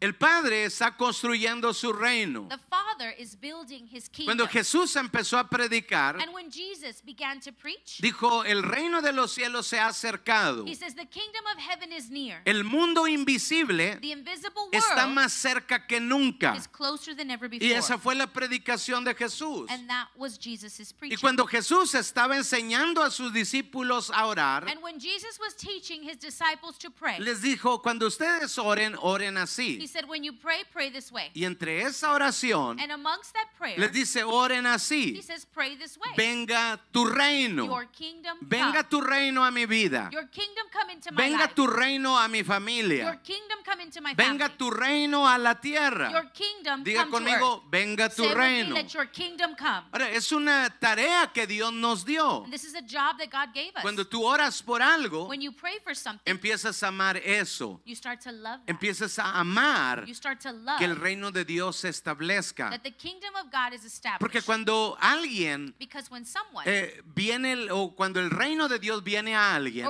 El 0.00 0.14
Padre 0.14 0.64
está 0.64 0.96
construyendo 0.96 1.74
su 1.74 1.92
reino. 1.92 2.46
The 2.48 2.56
Father 2.70 3.14
is 3.18 3.36
building 3.38 3.86
his 3.86 4.08
kingdom. 4.08 4.34
Cuando 4.34 4.46
Jesús 4.46 4.96
empezó 4.96 5.36
a 5.38 5.46
predicar, 5.48 6.16
and 6.20 6.32
when 6.32 6.50
Jesus 6.50 7.02
began 7.04 7.38
to 7.40 7.52
preach, 7.52 7.98
dijo, 8.00 8.42
el 8.44 8.62
reino 8.62 9.02
de 9.02 9.12
los 9.12 9.32
cielos 9.32 9.66
se 9.66 9.78
ha 9.78 9.88
acercado. 9.88 10.66
he 10.66 10.74
says, 10.74 10.94
The 10.94 11.04
kingdom 11.04 11.44
of 11.52 11.58
heaven 11.58 11.92
is 11.92 12.08
near. 12.10 12.40
El 12.46 12.64
mundo 12.64 13.06
invisible 13.06 13.98
The 14.00 14.12
invisible 14.12 14.70
está 14.72 15.04
world 15.04 15.14
más 15.14 15.32
cerca 15.34 15.86
que 15.86 16.00
nunca. 16.00 16.54
is 16.56 16.66
closer 16.66 17.14
than 17.14 17.30
ever 17.30 17.50
before. 17.50 17.66
Y 17.66 17.72
esa 17.72 17.98
fue 17.98 18.14
la 18.14 18.26
predicación 18.26 19.04
de 19.04 19.14
Jesús. 19.14 19.66
and 19.70 19.86
that 19.90 20.08
was 20.16 20.38
Jesus' 20.38 20.92
Y 20.92 20.98
preaching. 20.98 21.18
cuando 21.20 21.46
Jesús 21.46 21.94
estaba 21.94 22.36
enseñando 22.38 23.02
a 23.02 23.10
sus 23.10 23.34
discípulos 23.34 24.10
a 24.14 24.26
orar, 24.26 24.66
and 24.66 24.82
when 24.82 24.98
Jesus 24.98 25.38
was 25.38 25.54
teaching 25.54 26.02
his 26.02 26.16
disciples 26.18 26.78
to 26.78 26.90
pray, 26.90 27.18
les 27.18 27.42
dijo, 27.42 27.82
cuando 27.82 28.06
ustedes 28.06 28.56
oren, 28.56 28.96
oren 29.02 29.36
así. 29.36 29.89
Said, 29.90 30.08
When 30.08 30.24
you 30.24 30.32
pray, 30.32 30.62
pray 30.72 30.90
this 30.90 31.10
way. 31.12 31.30
Y 31.34 31.44
entre 31.44 31.82
esa 31.82 32.12
oración, 32.12 32.80
And 32.80 32.90
amongst 32.92 33.34
that 33.34 33.48
prayer, 33.58 33.78
les 33.78 33.92
dice, 33.92 34.22
oren 34.24 34.64
he 34.64 34.70
así. 34.70 35.22
says, 35.22 35.44
Pray 35.44 35.76
this 35.76 35.98
way. 35.98 36.10
Venga 36.16 36.80
tu 36.92 37.04
reino. 37.06 37.66
Your 37.66 37.86
kingdom 37.92 38.38
Venga 38.40 38.82
come. 38.82 38.88
tu 38.90 39.00
reino 39.00 39.44
a 39.44 39.50
mi 39.50 39.66
vida. 39.66 40.08
Your 40.12 40.26
kingdom 40.28 40.64
come 40.72 40.90
into 40.90 41.12
my 41.12 41.22
Venga 41.22 41.44
life. 41.44 41.54
tu 41.54 41.66
reino 41.66 42.16
a 42.16 42.28
mi 42.28 42.38
Your 42.38 42.44
familia. 42.46 43.20
kingdom 43.22 43.58
come 43.64 43.80
into 43.82 44.00
my 44.00 44.14
Venga 44.14 44.48
family. 44.48 44.56
tu 44.58 44.70
reino 44.70 45.26
a 45.26 45.36
la 45.38 45.54
tierra. 45.54 46.10
Your 46.10 46.30
kingdom 46.32 46.84
Diga 46.84 46.96
come 47.04 47.10
to 47.10 47.16
conmigo, 47.18 47.54
earth. 47.56 47.62
venga 47.70 48.08
tu 48.08 48.22
Say 48.24 48.34
reino. 48.34 48.74
let 48.74 48.94
your 48.94 49.06
kingdom 49.06 49.54
come. 49.56 49.84
Ahora, 49.92 50.10
es 50.10 50.30
una 50.32 50.68
tarea 50.80 51.30
que 51.34 51.46
Dios 51.46 51.72
nos 51.72 52.04
dio. 52.04 52.44
And 52.44 52.52
this 52.52 52.64
is 52.64 52.74
a 52.74 52.82
job 52.82 53.18
that 53.18 53.30
God 53.30 53.52
gave 53.54 53.74
us. 53.76 53.82
Cuando 53.82 54.04
tú 54.04 54.22
oras 54.22 54.62
por 54.64 54.80
algo, 54.80 55.28
when 55.28 55.40
you 55.40 55.52
pray 55.52 55.78
for 55.82 55.94
something, 55.94 56.22
empiezas 56.26 56.82
a 56.82 56.88
amar 56.88 57.16
eso. 57.18 57.80
you 57.84 57.94
start 57.94 58.20
to 58.20 58.30
love 58.32 58.60
that. 58.66 58.74
Empiezas 58.78 59.18
a 59.18 59.38
amar 59.40 59.79
amar, 59.80 60.06
you 60.06 60.14
start 60.14 60.40
to 60.40 60.52
love 60.52 60.78
que 60.78 60.84
el 60.84 60.96
reino 60.96 61.30
de 61.30 61.44
Dios 61.44 61.76
se 61.76 61.88
establezca. 61.88 62.70
that 62.70 62.82
the 62.82 62.92
kingdom 62.92 63.34
of 63.36 63.50
God 63.50 63.72
is 63.72 63.84
established. 63.84 64.20
Porque 64.20 64.42
cuando 64.42 64.96
alguien 65.00 65.74
because 65.78 66.10
when 66.10 66.24
someone 66.24 66.64
eh, 66.66 67.02
viene, 67.14 67.52
el- 67.52 67.70
o 67.70 67.94
cuando 67.94 68.20
el 68.20 68.30
reino 68.30 68.68
de 68.68 68.78
Dios 68.78 69.02
viene 69.02 69.34
a 69.34 69.54
alguien, 69.54 69.86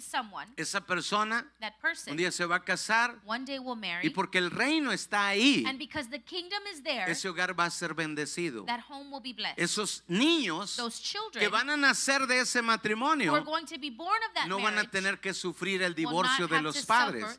someone, 0.00 0.52
esa 0.56 0.80
persona 0.80 1.46
that 1.60 1.74
person 1.80 2.12
un 2.12 2.16
día 2.16 2.30
se 2.30 2.44
va 2.44 2.56
a 2.56 2.64
casar 2.64 3.16
marry, 3.24 4.06
y 4.06 4.10
porque 4.10 4.38
el 4.38 4.50
reino 4.50 4.92
está 4.92 5.28
ahí, 5.28 5.64
and 5.66 5.78
because 5.78 6.08
the 6.10 6.20
kingdom 6.20 6.62
is 6.72 6.82
there, 6.82 7.10
ese 7.10 7.28
hogar 7.28 7.58
va 7.58 7.66
a 7.66 7.70
ser 7.70 7.94
bendecido. 7.94 8.66
Esos 9.56 10.04
niños 10.08 10.78
que 11.32 11.48
van 11.48 11.70
a 11.70 11.76
nacer 11.76 12.26
de 12.26 12.40
ese 12.40 12.62
matrimonio 12.62 13.42
going 13.44 13.66
to 13.66 13.78
be 13.78 13.90
born 13.90 14.20
of 14.28 14.34
that 14.34 14.46
no 14.46 14.60
van 14.60 14.78
a 14.78 14.84
tener 14.90 15.20
que 15.20 15.34
sufrir 15.34 15.82
el 15.82 15.94
divorcio 15.94 16.48
de 16.48 16.60
los 16.60 16.84
padres, 16.86 17.38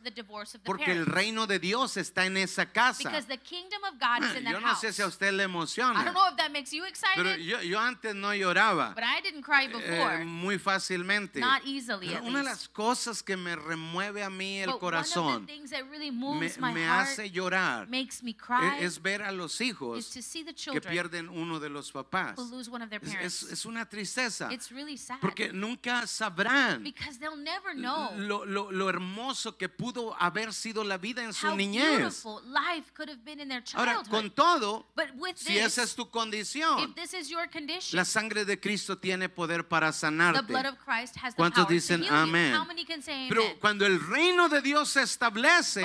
porque 0.63 0.91
el 0.91 1.05
parents. 1.05 1.13
Reino 1.23 1.47
de 1.47 1.59
Dios 1.59 1.97
está 1.97 2.25
en 2.25 2.37
esa 2.37 2.65
casa. 2.65 2.97
because 3.09 3.25
the 3.27 3.37
kingdom 3.37 3.81
of 3.83 3.99
God 3.99 4.23
is 4.29 4.35
in 4.37 4.43
that 4.43 4.53
Yo 4.53 4.59
no 4.59 4.67
house. 4.67 4.81
sé 4.81 4.91
si 4.93 5.01
a 5.01 5.07
usted 5.07 5.31
le 5.33 5.43
I 5.43 5.47
don't 5.47 5.55
emociona, 5.55 6.03
know 6.11 6.27
if 6.29 6.35
that 6.37 6.51
makes 6.51 6.71
you 6.71 6.83
pero 6.83 6.89
excited, 7.29 7.37
yo, 7.39 7.61
yo 7.61 7.79
antes 7.79 8.13
no 8.15 8.33
lloraba 8.33 8.93
but 8.95 9.03
I 9.03 9.21
didn't 9.21 9.43
cry 9.43 9.65
eh, 9.65 9.67
before. 9.69 10.25
muy 10.25 10.57
fácilmente. 10.59 11.39
Not 11.39 11.63
easily, 11.65 12.07
Pero 12.07 12.19
at 12.19 12.23
una 12.25 12.39
de 12.39 12.45
las 12.45 12.67
cosas 12.67 13.23
que 13.23 13.37
me 13.37 13.55
remueve 13.55 14.23
a 14.23 14.29
mí 14.29 14.59
el 14.59 14.71
but 14.71 14.81
one 14.81 14.95
of 14.97 15.05
corazón, 15.05 15.45
the 15.45 15.53
things 15.53 15.69
that 15.71 15.83
really 15.89 16.11
me, 16.11 16.17
moves 16.17 16.57
my 16.59 16.73
me 16.73 16.83
heart, 16.83 17.07
hace 17.09 17.29
llorar, 17.31 17.87
makes 17.87 18.21
me 18.23 18.31
e- 18.31 18.35
cry, 18.37 18.77
es 18.79 19.01
ver 19.01 19.21
a 19.21 19.31
los 19.31 19.53
is 19.55 19.61
hijos 19.61 20.09
to 20.09 20.21
see 20.21 20.43
the 20.43 20.53
que 20.53 20.81
pierden 20.81 21.29
uno 21.29 21.59
de 21.59 21.69
los 21.69 21.91
papás. 21.91 22.35
who 22.37 22.43
lose 22.49 22.69
one 22.69 22.81
of 22.83 22.89
their 22.89 23.01
Es, 23.03 23.09
parents. 23.13 23.43
es- 23.43 23.51
es 23.51 23.65
una 23.65 23.85
tristeza, 23.87 24.51
it's 24.51 24.71
really 24.71 24.97
sad 24.97 25.19
porque 25.21 25.51
nunca 25.53 26.05
sabrán 26.07 26.83
because 26.83 27.19
they'll 27.19 27.37
never 27.37 27.73
know 27.75 28.11
lo, 28.17 28.45
lo- 28.45 28.71
lo 28.71 28.89
hermoso 28.89 29.57
que 29.57 29.69
pudo 29.69 30.15
haber 30.19 30.53
sido 30.53 30.83
la 30.83 30.97
vida 30.97 31.12
en 31.21 31.33
su 31.33 31.55
niñez. 31.55 31.97
beautiful 31.99 32.41
life 32.45 32.91
could 32.95 33.09
have 33.09 33.23
been 33.23 33.39
in 33.39 33.47
their 33.49 33.63
Ahora, 33.75 34.01
con 34.09 34.31
todo, 34.31 34.85
si 35.35 35.53
this, 35.53 35.65
esa 35.65 35.83
es 35.83 35.95
tu 35.95 36.09
condición, 36.09 36.79
if 36.79 36.95
this 36.95 37.13
is 37.13 37.29
your 37.29 37.49
condition, 37.49 37.95
la 37.97 38.05
sangre 38.05 38.45
de 38.45 38.59
Cristo 38.59 38.97
tiene 38.97 39.29
poder 39.29 39.67
para 39.67 39.91
the 39.91 39.93
sanarte. 39.97 40.41
blood 40.47 40.65
of 40.65 40.77
Christ 40.77 41.15
has 41.17 41.33
the 41.33 41.37
¿Cuántos 41.37 41.67
dicen 41.67 42.05
amén? 42.09 42.55
Pero 43.29 43.43
cuando 43.59 43.85
el 43.85 43.99
reino 43.99 44.49
de 44.49 44.61
Dios 44.61 44.89
se 44.89 45.01
establece, 45.01 45.83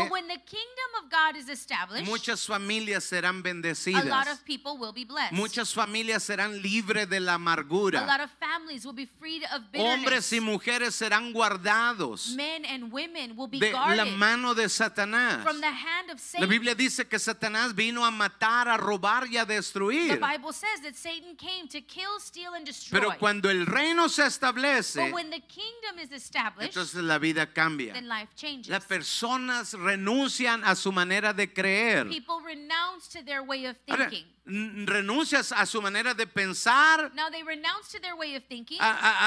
muchas 2.05 2.47
familias 2.47 3.05
serán 3.05 3.37
a 3.37 3.39
lot 3.39 3.45
bendecidas. 3.45 4.29
of 4.33 4.45
people 4.45 4.76
will 4.79 4.93
be 4.93 5.05
blessed. 5.05 5.33
Muchas 5.33 5.72
familias 5.72 6.22
serán 6.22 6.61
libres 6.62 7.09
de 7.09 7.20
la 7.20 7.33
a 7.33 7.35
amargura. 7.35 8.07
lot 8.07 8.20
of 8.20 8.31
families 8.39 8.85
will 8.85 8.95
be 8.95 9.07
freed 9.18 9.43
of 9.55 9.62
Hombres 9.74 10.33
y 10.33 10.41
mujeres 10.41 10.95
serán 10.95 11.33
guardados 11.33 12.35
Men 12.35 12.64
and 12.64 12.93
women 12.93 13.37
will 13.37 13.49
be 13.49 13.59
de 13.59 13.72
la 13.72 14.05
mano 14.05 14.55
de 14.55 14.68
Satanás. 14.68 15.18
From 15.43 15.61
the 15.61 15.66
hand 15.66 16.11
of 16.11 16.16
La 16.19 16.19
Satan. 16.19 16.49
Biblia 16.49 16.75
dice 16.75 17.07
que 17.09 17.19
Satanás 17.19 17.75
vino 17.75 18.05
a 18.05 18.11
matar, 18.11 18.69
a 18.69 18.77
robar 18.77 19.27
y 19.29 19.37
a 19.37 19.45
The 19.45 19.55
destruir. 19.55 20.19
Bible 20.21 20.53
says 20.53 20.81
that 20.83 20.95
Satan 20.97 21.37
came 21.37 21.69
to 21.69 21.81
kill, 21.81 22.19
steal, 22.21 22.55
and 22.55 22.64
destroy. 22.64 23.01
Pero 23.01 23.19
cuando 23.19 23.51
el 23.51 23.66
reino 23.66 24.09
se 24.09 24.25
establece, 24.25 25.05
but 25.07 25.12
when 25.12 25.31
the 25.31 25.41
kingdom 25.41 25.99
is 25.99 26.12
established, 26.12 26.77
entonces 26.77 27.03
la 27.03 27.19
vida 27.19 27.47
cambia. 27.53 27.93
then 27.95 28.09
life 28.09 28.29
changes. 28.37 28.71
Las 28.71 28.85
personas 28.85 29.75
renuncian 29.75 30.62
a 30.64 30.75
su 30.75 30.93
manera 30.93 31.33
de 31.33 31.53
creer. 31.53 32.09
People 32.09 32.41
renounce 32.41 33.09
to 33.09 33.23
their 33.25 33.43
way 33.43 33.66
of 33.66 33.77
thinking. 33.87 34.25
Renuncias 34.49 35.53
a 35.53 35.66
su 35.66 35.80
manera 35.82 36.14
de 36.14 36.26
pensar, 36.26 37.12
Now 37.14 37.28
they 37.30 37.42
renounce 37.42 37.88
to 37.92 38.01
their 38.01 38.16
way 38.16 38.34
of 38.34 38.44
thinking, 38.49 38.80
a, 38.80 38.84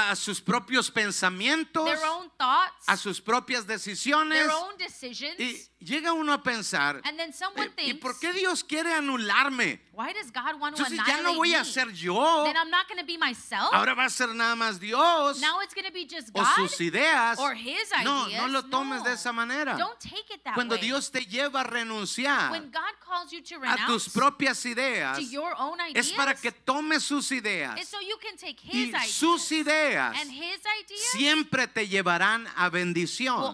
a- 0.09 0.11
a 0.11 0.15
sus 0.15 0.41
propios 0.41 0.89
pensamientos, 0.91 1.85
their 1.85 2.03
own 2.05 2.29
thoughts, 2.37 2.85
a 2.87 2.97
sus 2.97 3.21
propias 3.21 3.65
decisiones. 3.65 4.29
their 4.33 4.51
own 4.51 4.77
decisions, 4.77 5.35
Y 5.39 5.67
llega 5.79 6.13
uno 6.13 6.33
a 6.33 6.41
pensar, 6.43 7.01
and 7.05 7.17
then 7.17 7.31
someone 7.33 7.67
"Eh, 7.67 7.71
¿y 7.77 7.85
thinks, 7.93 8.01
por 8.01 8.19
qué 8.19 8.33
Dios 8.33 8.63
quiere 8.63 8.93
anularme? 8.93 9.79
why 9.93 10.13
does 10.13 10.31
God 10.31 10.59
want 10.59 10.75
to 10.75 10.83
Entonces 10.83 11.05
ya 11.05 11.21
no 11.21 11.35
voy 11.35 11.53
a 11.53 11.59
me? 11.59 11.65
ser 11.65 11.91
yo. 11.91 12.43
Then 12.45 12.55
I'm 12.57 12.69
not 12.71 12.87
going 12.87 12.99
to 12.99 13.05
be 13.05 13.17
myself. 13.17 13.69
Ahora 13.73 13.93
va 13.93 14.05
a 14.05 14.09
ser 14.09 14.27
nada 14.33 14.55
más 14.55 14.79
Dios 14.79 15.39
now 15.41 15.59
it's 15.61 15.73
going 15.73 15.85
to 15.85 15.91
be 15.93 16.05
just 16.05 16.29
o 16.33 16.41
God 16.41 16.55
sus 16.55 16.79
ideas. 16.81 17.37
or 17.39 17.53
His 17.53 17.89
No, 18.03 18.25
ideas. 18.27 18.41
no 18.41 18.47
lo 18.47 18.61
tomes 18.63 18.99
No. 18.99 19.03
de 19.03 19.11
esa 19.13 19.31
manera. 19.33 19.77
Don't 19.77 19.99
take 19.99 20.25
it 20.33 20.43
that 20.43 20.55
Cuando 20.55 20.75
way. 20.75 20.81
Dios 20.81 21.09
te 21.11 21.21
lleva 21.25 21.61
a 21.61 21.63
renunciar 21.63 22.51
when 22.51 22.71
God 22.71 22.93
calls 22.99 23.31
you 23.31 23.41
to 23.41 23.55
a 23.57 23.59
tus 23.59 24.07
renounce 24.07 24.09
propias 24.09 24.65
ideas, 24.65 25.10
ideas, 25.19 25.95
es 25.95 26.11
para 26.13 26.35
que 26.35 26.51
tomes 26.51 27.03
sus 27.03 27.31
ideas. 27.31 27.79
so 27.87 27.99
you 27.99 28.17
can 28.21 28.37
take 28.37 28.57
Y 28.63 28.91
sus 29.07 29.51
ideas 29.51 30.15
and 30.19 30.31
His 30.31 30.59
ideas 30.59 31.11
siempre 31.11 31.67
te 31.67 31.87
llevarán 31.87 32.47
a 32.55 32.69
bendición. 32.69 33.53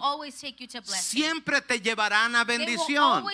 Siempre 0.83 1.61
te 1.61 1.79
llevarán 1.79 2.35
a 2.35 2.43
bendición. 2.43 3.25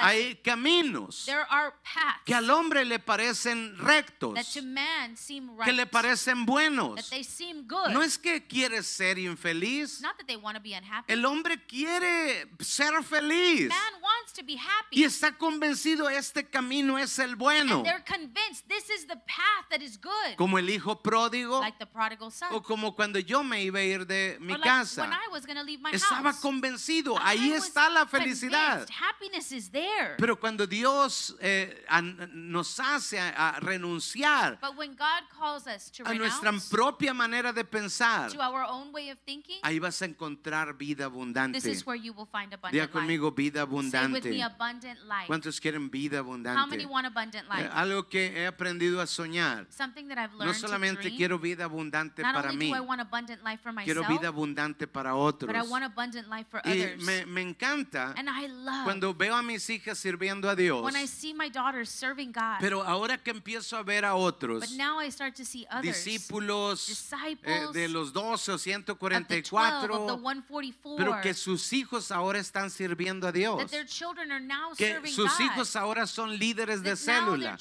Hay 0.00 0.36
caminos 0.36 1.24
there 1.26 1.46
are 1.50 1.72
paths 1.82 2.22
que 2.24 2.34
al 2.34 2.50
hombre 2.50 2.84
le 2.84 2.98
parecen 2.98 3.76
rectos, 3.78 4.34
that 4.34 4.44
to 4.52 4.62
man 4.62 5.16
seem 5.16 5.50
right, 5.56 5.64
que 5.64 5.72
le 5.72 5.86
parecen 5.86 6.44
that 6.44 6.46
buenos. 6.46 7.10
they 7.10 7.22
seem 7.22 7.66
good. 7.66 7.90
No 7.90 8.02
es 8.02 8.18
que 8.18 8.46
quieres 8.46 8.86
ser 8.86 9.18
infeliz. 9.18 10.00
not 10.00 10.16
that 10.16 10.26
they 10.26 10.36
want 10.36 10.56
to 10.56 10.62
be 10.62 10.74
unhappy. 10.74 11.12
El 11.12 11.24
hombre 11.24 11.56
quiere 11.66 12.46
ser 12.60 13.02
feliz 13.02 13.68
man 13.68 14.02
wants 14.02 14.32
to 14.32 14.42
be 14.44 14.56
happy. 14.56 15.00
y 15.00 15.04
está 15.04 15.36
convencido 15.36 16.08
este 16.08 16.48
camino 16.48 16.98
es 16.98 17.18
el 17.18 17.27
bueno. 17.36 17.78
and 17.78 17.86
they're 17.86 18.04
convinced 18.04 18.68
this 18.68 18.88
is 18.90 19.06
the 19.06 19.16
path 19.26 19.66
that 19.70 19.82
is 19.82 19.96
good. 19.98 20.36
Como 20.36 20.58
el 20.58 20.68
hijo 20.68 21.02
pródigo 21.02 21.60
like 21.60 21.78
the 21.78 21.86
prodigal 21.86 22.30
son. 22.30 22.48
o 22.52 22.60
como 22.62 22.94
cuando 22.94 23.18
yo 23.18 23.42
me 23.42 23.62
iba 23.64 23.78
a 23.80 23.84
ir 23.84 24.06
de 24.06 24.36
mi 24.40 24.52
or 24.54 24.58
like 24.58 24.64
casa. 24.68 25.02
when 25.02 25.12
I 25.12 25.28
was 25.30 25.44
going 25.46 25.56
to 25.56 25.62
leave 25.64 25.80
my 25.80 25.90
Estaba 25.92 26.30
house. 26.32 26.40
convencido, 26.40 27.16
ahí 27.20 27.52
está 27.52 27.88
la 27.88 28.06
felicidad. 28.06 28.78
convinced 28.86 28.94
Happiness 28.98 29.52
is 29.52 29.70
there. 29.70 30.16
Pero 30.18 30.36
cuando 30.38 30.66
Dios 30.66 31.34
eh, 31.40 31.84
a- 31.88 32.00
nos 32.02 32.78
hace 32.80 33.18
a, 33.18 33.56
a 33.56 33.60
renunciar 33.60 34.58
but 34.60 34.76
when 34.76 34.94
God 34.94 35.22
calls 35.38 35.66
us 35.66 35.90
to 35.90 36.04
a 36.06 36.14
nuestra 36.14 36.52
propia 36.70 37.12
manera 37.14 37.52
de 37.52 37.64
pensar, 37.64 38.30
to 38.30 38.40
our 38.40 38.64
own 38.64 38.92
way 38.92 39.10
of 39.10 39.18
thinking, 39.26 39.58
ahí 39.62 39.78
vas 39.78 40.00
a 40.02 40.04
encontrar 40.06 40.76
vida 40.76 41.04
this 41.04 41.12
abundante. 41.12 41.56
is 41.70 41.86
where 41.86 41.96
you 41.96 42.12
will 42.12 42.26
find 42.26 42.52
abundant 42.52 42.90
conmigo 42.92 43.30
vida 43.34 43.60
Say 43.60 43.64
with 44.12 44.24
me 44.24 44.40
abundante. 44.42 44.44
abundant 44.44 45.00
life. 45.06 45.26
¿Cuántos 45.26 45.60
quieren 45.60 45.90
vida 45.90 46.18
How 46.18 46.24
many 46.34 46.48
abundante? 46.48 46.86
want 46.86 47.06
abundant 47.08 47.44
Eh, 47.50 47.62
life? 47.62 47.70
algo 47.74 48.08
que 48.08 48.26
he 48.34 48.46
aprendido 48.46 49.00
a 49.00 49.06
soñar. 49.06 49.66
Something 49.70 50.06
that 50.08 50.18
I've 50.18 50.32
No 50.32 50.44
learned 50.44 50.54
to 50.60 50.66
solamente 50.68 51.02
dream. 51.02 51.16
quiero 51.16 51.38
vida 51.38 51.64
abundante 51.64 52.22
Not 52.22 52.34
para 52.34 52.52
mí, 52.52 52.68
do 52.70 52.76
I 52.76 52.80
want 52.80 53.00
abundant 53.00 53.42
life 53.44 53.60
for 53.62 53.74
quiero 53.84 54.04
vida 54.06 54.28
abundante 54.28 54.86
para 54.86 55.14
otros. 55.14 55.46
but 55.52 55.56
I 55.56 55.62
want 55.68 55.84
abundant 55.84 56.28
life 56.28 56.46
for 56.50 56.60
Y 56.64 56.70
others. 56.70 57.02
me, 57.04 57.24
me 57.26 57.42
encanta 57.42 58.14
and 58.16 58.28
I 58.30 58.46
love 58.46 58.84
cuando 58.84 59.12
veo 59.14 59.34
a 59.34 59.42
mis 59.42 59.68
hijas 59.68 59.98
sirviendo 59.98 60.48
a 60.48 60.54
Dios, 60.56 60.82
when 60.84 60.96
I 60.96 61.06
see 61.06 61.34
my 61.34 61.48
daughters 61.48 61.88
serving 61.90 62.32
God. 62.32 62.58
pero 62.60 62.82
ahora 62.84 63.18
que 63.18 63.30
empiezo 63.32 63.76
a 63.76 63.82
ver 63.82 64.04
a 64.04 64.14
otros 64.14 64.60
but 64.60 64.70
now 64.78 64.98
I 65.00 65.10
start 65.10 65.34
to 65.36 65.44
see 65.44 65.66
others. 65.70 65.82
discípulos 65.84 67.10
eh, 67.44 67.66
de 67.72 67.88
los 67.88 68.12
12 68.12 68.52
o 68.52 68.54
of 68.54 68.62
the 68.62 68.72
12, 68.72 68.94
144, 68.98 69.92
of 69.92 70.06
the 70.06 70.14
144, 70.16 70.96
pero 70.96 71.20
que 71.20 71.34
sus 71.34 71.72
hijos 71.72 72.10
ahora 72.10 72.38
están 72.38 72.70
sirviendo 72.70 73.26
a 73.26 73.32
Dios. 73.32 73.58
that 73.58 73.70
their 73.70 73.86
children 73.86 74.30
are 74.30 74.40
now 74.40 74.72
Que 74.76 74.92
serving 74.92 75.12
sus 75.12 75.30
God. 75.38 75.44
hijos 75.46 75.76
ahora 75.76 76.06
son 76.06 76.38
líderes 76.38 76.82
de 76.82 76.96
célula. 76.98 77.56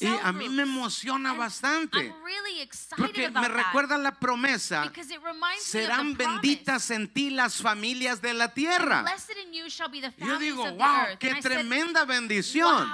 Y 0.00 0.06
a 0.06 0.32
mí 0.32 0.48
me 0.48 0.62
emociona 0.62 1.34
bastante. 1.34 1.98
I'm 1.98 2.24
really 2.24 2.60
excited 2.60 2.96
Porque 2.96 3.30
me 3.30 3.48
recuerda 3.48 3.98
la 3.98 4.12
promesa, 4.12 4.84
Because 4.84 5.12
it 5.12 5.20
reminds 5.22 5.74
me 5.74 5.80
serán 5.80 6.12
of 6.12 6.18
the 6.18 6.24
promise. 6.24 6.40
benditas 6.40 6.90
en 6.90 7.08
ti 7.08 7.30
las 7.30 7.56
familias 7.56 8.20
de 8.22 8.34
la 8.34 8.54
tierra. 8.54 9.04
Yo 10.18 10.38
digo, 10.38 10.64
wow, 10.72 11.18
qué 11.18 11.34
tremenda 11.36 12.04
bendición. 12.04 12.88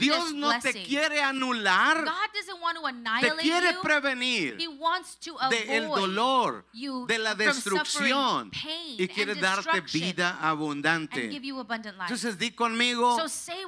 Dios 0.00 0.32
no 0.32 0.58
te 0.60 0.72
quiere 0.84 1.22
anular, 1.22 2.04
te 3.20 3.30
quiere 3.40 3.74
prevenir 3.82 4.56
del 4.56 5.88
dolor, 5.88 6.64
de 6.72 7.18
la 7.18 7.34
destrucción 7.34 8.50
y 8.98 9.08
quiere 9.08 9.34
darte 9.34 9.80
vida 9.82 10.38
abundante. 10.40 11.30
Entonces 11.34 12.38
di 12.38 12.50
conmigo, 12.52 13.16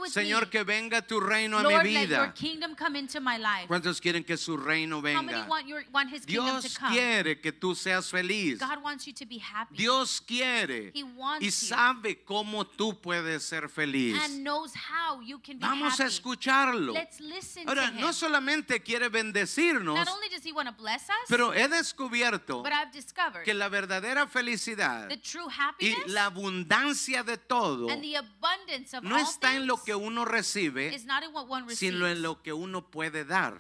Señor, 0.09 0.49
que 0.55 0.63
venga 0.63 1.03
tu 1.03 1.19
reino 1.19 1.59
a 1.59 1.63
Lord, 1.65 1.83
mi 1.85 1.95
let 1.95 2.09
your 2.09 2.27
vida. 2.27 2.33
kingdom 2.35 2.77
come 2.77 2.95
into 2.97 3.21
my 3.21 3.37
life. 3.39 3.67
¿Cuántos 3.67 4.01
quieren 4.01 4.23
que 4.25 4.37
su 4.37 4.57
reino 4.57 4.99
How 4.99 5.03
many 5.03 5.27
venga? 5.27 5.47
want, 5.49 5.67
your, 5.67 5.83
want 5.93 6.11
his 6.11 6.25
kingdom 6.25 6.47
to 6.47 6.61
Dios 6.61 6.79
come? 6.79 6.93
quiere 6.93 7.41
que 7.41 7.51
tú 7.51 7.75
seas 7.75 8.09
feliz. 8.09 8.61
God 8.61 8.81
wants 8.81 9.05
you 9.09 9.13
to 9.15 9.27
be 9.27 9.39
happy 9.39 9.75
Dios 9.77 10.21
quiere 10.21 10.93
He 10.95 11.03
wants 11.03 11.43
y 11.43 11.47
you. 11.47 11.51
sabe 11.51 12.23
cómo 12.25 12.65
tú 12.65 13.01
puedes 13.01 13.43
ser 13.43 13.69
feliz. 13.69 14.17
and 14.23 14.45
knows 14.45 14.73
how 14.77 15.21
you 15.21 15.41
can 15.41 15.59
be 15.59 15.67
Vamos 15.67 15.99
a 15.99 16.05
happy. 16.05 16.15
escucharlo. 16.15 16.93
Let's 16.93 17.19
listen 17.19 17.69
Ahora, 17.69 17.89
to 17.89 17.95
him. 17.95 18.01
no 18.01 18.13
solamente 18.13 18.81
quiere 18.81 19.09
bendecirnos, 19.09 19.97
Not 19.97 20.09
only 20.09 20.29
does 20.29 20.45
he 20.45 20.53
want 20.53 20.69
to 20.69 20.75
bless 20.81 21.09
us? 21.09 21.29
Pero 21.29 21.53
he 21.53 21.67
descubierto 21.67 22.63
but 22.63 22.73
I've 22.73 22.93
discovered 22.93 23.43
que 23.45 23.55
la 23.55 23.69
verdadera 23.69 24.29
felicidad 24.29 25.09
the 25.09 25.17
true 25.17 25.49
y 25.81 25.97
la 26.07 26.27
abundancia 26.27 27.25
de 27.25 27.39
todo 27.39 27.91
and 27.91 28.03
the 28.03 28.15
abundance 28.17 28.97
of 28.97 29.03
no 29.03 29.17
all 29.17 29.23
está 29.23 29.57
en 29.57 29.67
lo 29.67 29.75
things 29.75 29.87
que 29.87 29.95
uno 29.97 30.25
recibe, 30.45 30.91
receives, 30.91 31.79
sino 31.79 32.07
en 32.07 32.23
lo 32.23 32.43
que 32.43 32.53
uno 32.53 32.91
puede 32.91 33.25
dar. 33.25 33.59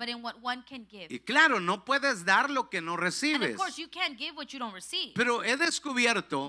Y 1.08 1.18
claro, 1.20 1.60
no 1.60 1.84
puedes 1.84 2.24
dar 2.24 2.50
lo 2.50 2.68
que 2.68 2.80
no 2.80 2.96
recibes. 2.96 3.56
Pero 5.14 5.42
he 5.42 5.56
descubierto 5.56 6.46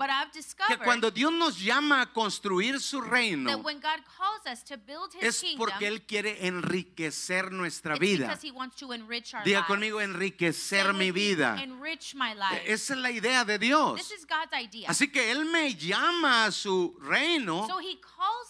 que 0.68 0.78
cuando 0.78 1.10
Dios 1.10 1.32
nos 1.32 1.58
llama 1.58 2.02
a 2.02 2.12
construir 2.12 2.80
su 2.80 3.00
reino, 3.00 3.56
when 3.58 3.80
God 3.80 4.02
calls 4.16 4.46
us 4.50 4.64
to 4.64 4.76
build 4.76 5.14
His 5.14 5.42
es 5.42 5.56
porque 5.56 5.86
Él 5.86 6.06
quiere 6.06 6.46
enriquecer 6.46 7.50
nuestra 7.50 7.96
vida. 7.96 8.38
Diga 9.44 9.66
conmigo, 9.66 10.00
enriquecer 10.00 10.92
mi 10.92 11.10
vida. 11.10 11.56
Life. 11.56 12.72
Esa 12.72 12.94
es 12.94 13.00
la 13.00 13.10
idea 13.10 13.44
de 13.44 13.58
Dios. 13.58 14.00
Así 14.86 15.10
que 15.10 15.30
Él 15.30 15.44
me 15.46 15.74
llama 15.74 16.46
a 16.46 16.52
su 16.52 16.96
reino 17.00 17.66
so 17.66 17.80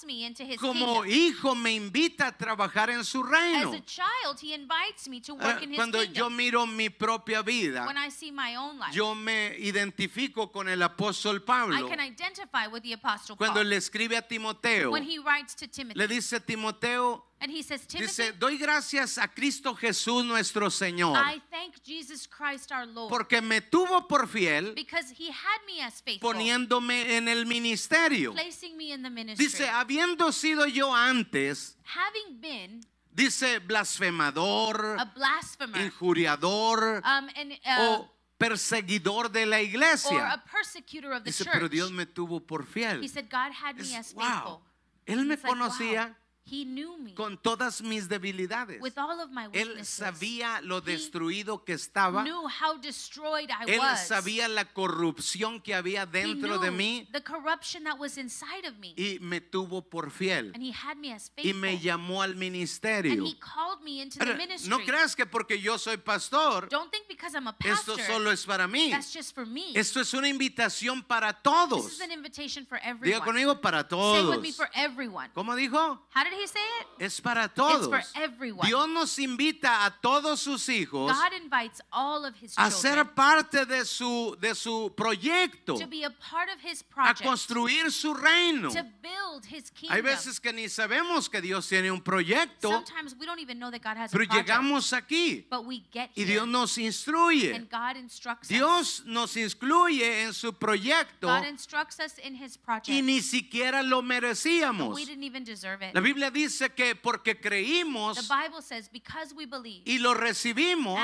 me 0.07 0.25
into 0.25 0.45
His 0.45 0.59
como 0.59 1.03
kingdom. 1.03 1.07
hijo, 1.11 1.55
me 1.55 1.75
invita 1.75 2.29
a 2.29 2.33
trabajar 2.33 2.91
en 2.91 3.05
su 3.05 3.23
As 3.25 3.31
reino. 3.31 3.73
a 3.73 3.81
child, 3.85 4.39
He 4.41 4.55
invites 4.55 5.09
me 5.09 5.21
to 5.21 5.35
work 5.35 5.63
in 5.63 5.71
His 5.71 5.77
Cuando 5.77 6.03
yo 6.03 6.13
kingdom. 6.29 6.37
miro 6.37 6.67
mi 6.67 6.89
propia 6.89 7.43
vida, 7.43 7.85
when 7.87 7.97
I 7.99 8.09
see 8.11 8.31
my 8.31 8.55
own 8.57 8.79
life, 8.79 8.93
yo 8.95 9.15
me 9.15 9.55
identifico 9.59 10.51
con 10.53 10.69
el 10.69 10.81
apóstol 10.83 11.37
I 11.37 11.41
Pablo. 11.41 11.89
can 11.89 12.01
identify 12.01 12.67
with 12.69 12.83
the 12.83 12.93
Apostle 12.95 13.37
Cuando 13.37 13.61
Paul. 13.61 13.69
le 13.69 13.77
escribe 13.77 14.17
a 14.17 14.23
Timoteo, 14.23 14.91
when 14.93 15.03
he 15.03 15.19
writes 15.19 15.55
to 15.57 15.67
Timothy, 15.67 15.99
le 15.99 16.07
dice 16.07 16.41
Timoteo, 16.41 17.25
and 17.41 17.51
he 17.51 17.63
says, 17.63 17.87
Timothy, 17.87 18.23
dice, 18.23 18.33
doy 18.39 18.57
gracias 18.59 19.19
a 19.19 19.29
Cristo 19.29 19.75
Jesús 19.75 20.25
nuestro 20.25 20.71
Señor, 20.71 21.17
I 21.17 21.41
thank 21.51 21.83
Jesus 21.85 22.27
Christ 22.27 22.73
our 22.73 22.87
Lord 22.87 23.11
porque 23.11 23.43
me 23.43 23.61
tuvo 23.61 24.09
por 24.09 24.27
fiel 24.27 24.75
because 24.75 25.11
he 25.11 25.31
had 25.31 25.61
me 25.67 25.83
as 25.83 26.01
faithful, 26.01 26.33
poniéndome 26.33 27.17
en 27.17 27.29
el 27.29 27.45
ministerio. 27.47 28.33
placing 28.33 28.77
me 28.77 28.93
in 28.93 29.03
the 29.03 29.11
ministry. 29.11 29.47
Dice, 29.47 29.69
habiendo 29.69 30.33
sido 30.33 30.67
yo 30.67 30.95
antes, 30.95 31.77
Having 31.85 32.41
been 32.41 32.81
dice, 33.15 33.61
blasfemador, 33.61 34.97
a 34.99 35.05
blasphemer 35.15 35.81
injuriador 35.81 37.03
um, 37.05 37.29
and, 37.37 37.53
uh, 37.67 37.99
o 38.01 38.11
perseguidor 38.39 39.31
de 39.31 39.47
la 39.47 39.57
or 39.57 39.61
a 39.61 39.63
iglesia. 39.63 40.43
persecutor 40.51 41.13
of 41.13 41.25
the 41.25 41.31
Dice, 41.31 41.45
church, 41.45 41.53
pero 41.53 41.69
Dios 41.69 41.91
me 41.91 42.07
tuvo 42.07 42.41
por 42.41 42.65
fiel. 42.65 43.03
he 43.03 43.09
said, 43.09 43.29
God 43.29 43.53
had 43.53 43.77
me 43.77 43.95
as 43.95 44.15
wow. 44.15 44.23
faithful. 44.23 44.63
Él 45.07 45.25
me 45.25 45.35
It's 45.35 45.45
like, 45.45 45.55
wow, 45.55 45.69
conocía 45.69 46.17
He 46.49 46.65
knew 46.65 46.97
me 46.99 47.13
con 47.15 47.37
todas 47.39 47.83
mis 47.83 48.09
debilidades. 48.09 48.81
with 48.81 48.97
all 48.97 49.21
of 49.21 49.31
my 49.31 49.49
Él 49.53 49.85
sabía 49.85 50.61
lo 50.63 50.79
He 50.79 50.93
destruido 50.93 51.65
que 51.65 51.75
estaba. 51.75 52.23
knew 52.23 52.47
how 52.47 52.77
destroyed 52.79 53.51
I 53.51 53.65
Él 53.73 53.79
was. 53.81 54.07
sabía 54.07 54.47
la 54.49 54.65
corrupción 54.73 55.61
que 55.61 55.75
había 55.75 56.07
dentro 56.07 56.59
de 56.59 56.71
mí 56.71 57.09
the 57.13 57.21
corruption 57.23 57.83
that 57.85 57.99
was 57.99 58.17
inside 58.17 58.65
of 58.67 58.79
me. 58.79 58.95
y 58.97 59.19
me 59.21 59.41
tuvo 59.41 59.83
por 59.83 60.11
fiel. 60.11 60.53
and 60.55 60.63
he 60.63 60.71
had 60.73 60.97
me 60.99 61.13
as 61.13 61.31
Y 61.37 61.43
faithful. 61.43 61.61
me 61.61 61.79
llamó 61.81 62.23
al 62.23 62.31
and 62.31 62.39
ministerio. 62.39 63.25
he 63.27 63.35
called 63.41 63.83
me 63.83 64.01
into 64.01 64.19
the 64.19 64.35
ministry. 64.35 64.69
no 64.71 64.79
creas 64.85 65.17
que 65.17 65.27
porque 65.27 65.61
yo 65.61 65.79
soy 65.79 65.97
pastor, 65.97 66.69
Don't 66.69 66.91
think 66.93 67.09
because 67.09 67.35
I'm 67.35 67.49
a 67.49 67.57
esto 67.65 67.97
pastor, 67.97 68.01
solo 68.07 68.31
es 68.31 68.45
para 68.47 68.69
mí. 68.69 68.91
that's 68.91 69.13
just 69.13 69.35
for 69.35 69.45
me. 69.47 69.73
Esto 69.75 70.01
es 70.01 70.15
una 70.15 70.29
invitación 70.29 71.03
para 71.03 71.33
this 71.33 71.43
todos. 71.43 71.93
is 71.93 72.01
an 72.01 72.13
invitation 72.13 72.65
for 72.67 72.79
Diga 72.79 72.91
everyone. 72.91 73.25
conmigo, 73.25 73.61
para 73.61 73.81
Say 73.81 73.89
todos. 73.89 74.31
with 74.37 74.41
me 74.43 74.53
for 74.53 74.69
everyone. 74.75 75.29
¿Cómo 75.35 75.57
dijo? 75.57 75.77
How 76.15 76.23
did 76.25 76.36
he 76.37 76.47
say 76.47 76.61
it? 76.81 77.03
Es 77.05 77.21
para 77.21 77.49
todos. 77.49 77.89
for 77.89 78.03
everyone. 78.21 78.67
Dios 78.67 78.89
nos 78.89 79.19
invita 79.19 79.85
a 79.85 79.91
todos 80.01 80.41
sus 80.41 80.69
hijos 80.69 81.13
God 81.13 81.33
invites 81.41 81.81
all 81.93 82.25
of 82.25 82.35
his 82.41 82.53
a 82.57 82.71
children 82.71 82.73
ser 82.73 83.05
parte 83.15 83.67
de 83.67 83.85
su, 83.85 84.37
de 84.41 84.55
su 84.55 84.93
proyecto, 84.97 85.79
to 85.79 85.87
be 85.87 86.05
a 86.05 86.11
part 86.11 86.49
of 86.49 86.61
his 86.63 86.83
a 86.83 86.95
project, 86.95 87.23
construir 87.23 87.91
su 87.91 88.15
reino. 88.15 88.71
to 88.71 88.85
build 89.03 89.45
his 89.47 89.71
kingdom. 89.71 89.97
Hay 89.97 90.03
veces 90.03 90.41
que 90.41 90.53
ni 90.53 90.69
sabemos 90.69 91.29
que 91.31 91.41
Dios 91.41 91.69
tiene 91.69 91.91
un 91.91 92.01
proyecto, 92.01 92.71
Sometimes 92.71 93.15
we 93.19 93.27
don't 93.27 93.41
even 93.41 93.59
know 93.59 93.71
that 93.71 93.83
God 93.83 93.97
has 93.97 94.11
pero 94.11 94.25
a 94.25 94.27
project, 94.27 94.49
llegamos 94.49 94.93
aquí 94.93 95.47
but 95.51 95.65
we 95.65 95.83
get 95.93 96.11
y 96.17 96.25
Dios 96.25 96.47
nos 96.47 96.77
instruye. 96.79 97.55
and 97.55 97.69
God 97.71 97.97
instructs 97.97 98.49
us. 98.51 98.57
Dios 98.57 99.03
nos 99.07 99.37
incluye 99.37 100.23
en 100.25 100.33
su 100.33 100.53
proyecto 100.53 101.27
God 101.27 101.47
instructs 101.47 101.99
us 102.01 102.19
in 102.19 102.35
his 102.35 102.57
project. 102.57 102.89
y 102.89 103.01
ni 103.03 103.21
siquiera 103.21 103.83
lo 103.83 104.03
but 104.03 104.09
merecíamos. 104.09 104.95
we 104.95 105.05
didn't 105.05 105.25
even 105.25 105.45
deserve 105.45 105.83
it. 105.83 105.95
La 105.95 106.01
Biblia 106.01 106.26
dice 106.31 106.71
que 106.75 106.95
porque 106.95 107.41
creímos 107.41 108.17
The 108.17 108.35
Bible 108.35 108.63
says 108.63 108.89
because 108.91 109.35
we 109.35 109.47
believe, 109.47 109.83
y 109.85 109.99
lo 109.99 110.15
recibimos, 110.15 110.99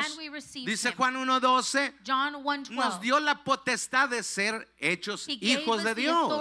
dice. 0.64 0.92
Juan 0.92 1.14
1.12, 1.16 1.94
John 2.06 2.32
nos 2.32 2.42
1:12, 2.42 3.00
dio 3.00 3.20
la 3.20 3.42
potestad 3.44 4.08
de 4.08 4.22
ser 4.22 4.68
hechos 4.78 5.28
hijos 5.28 5.84
de 5.84 5.94
Dios. 5.94 6.32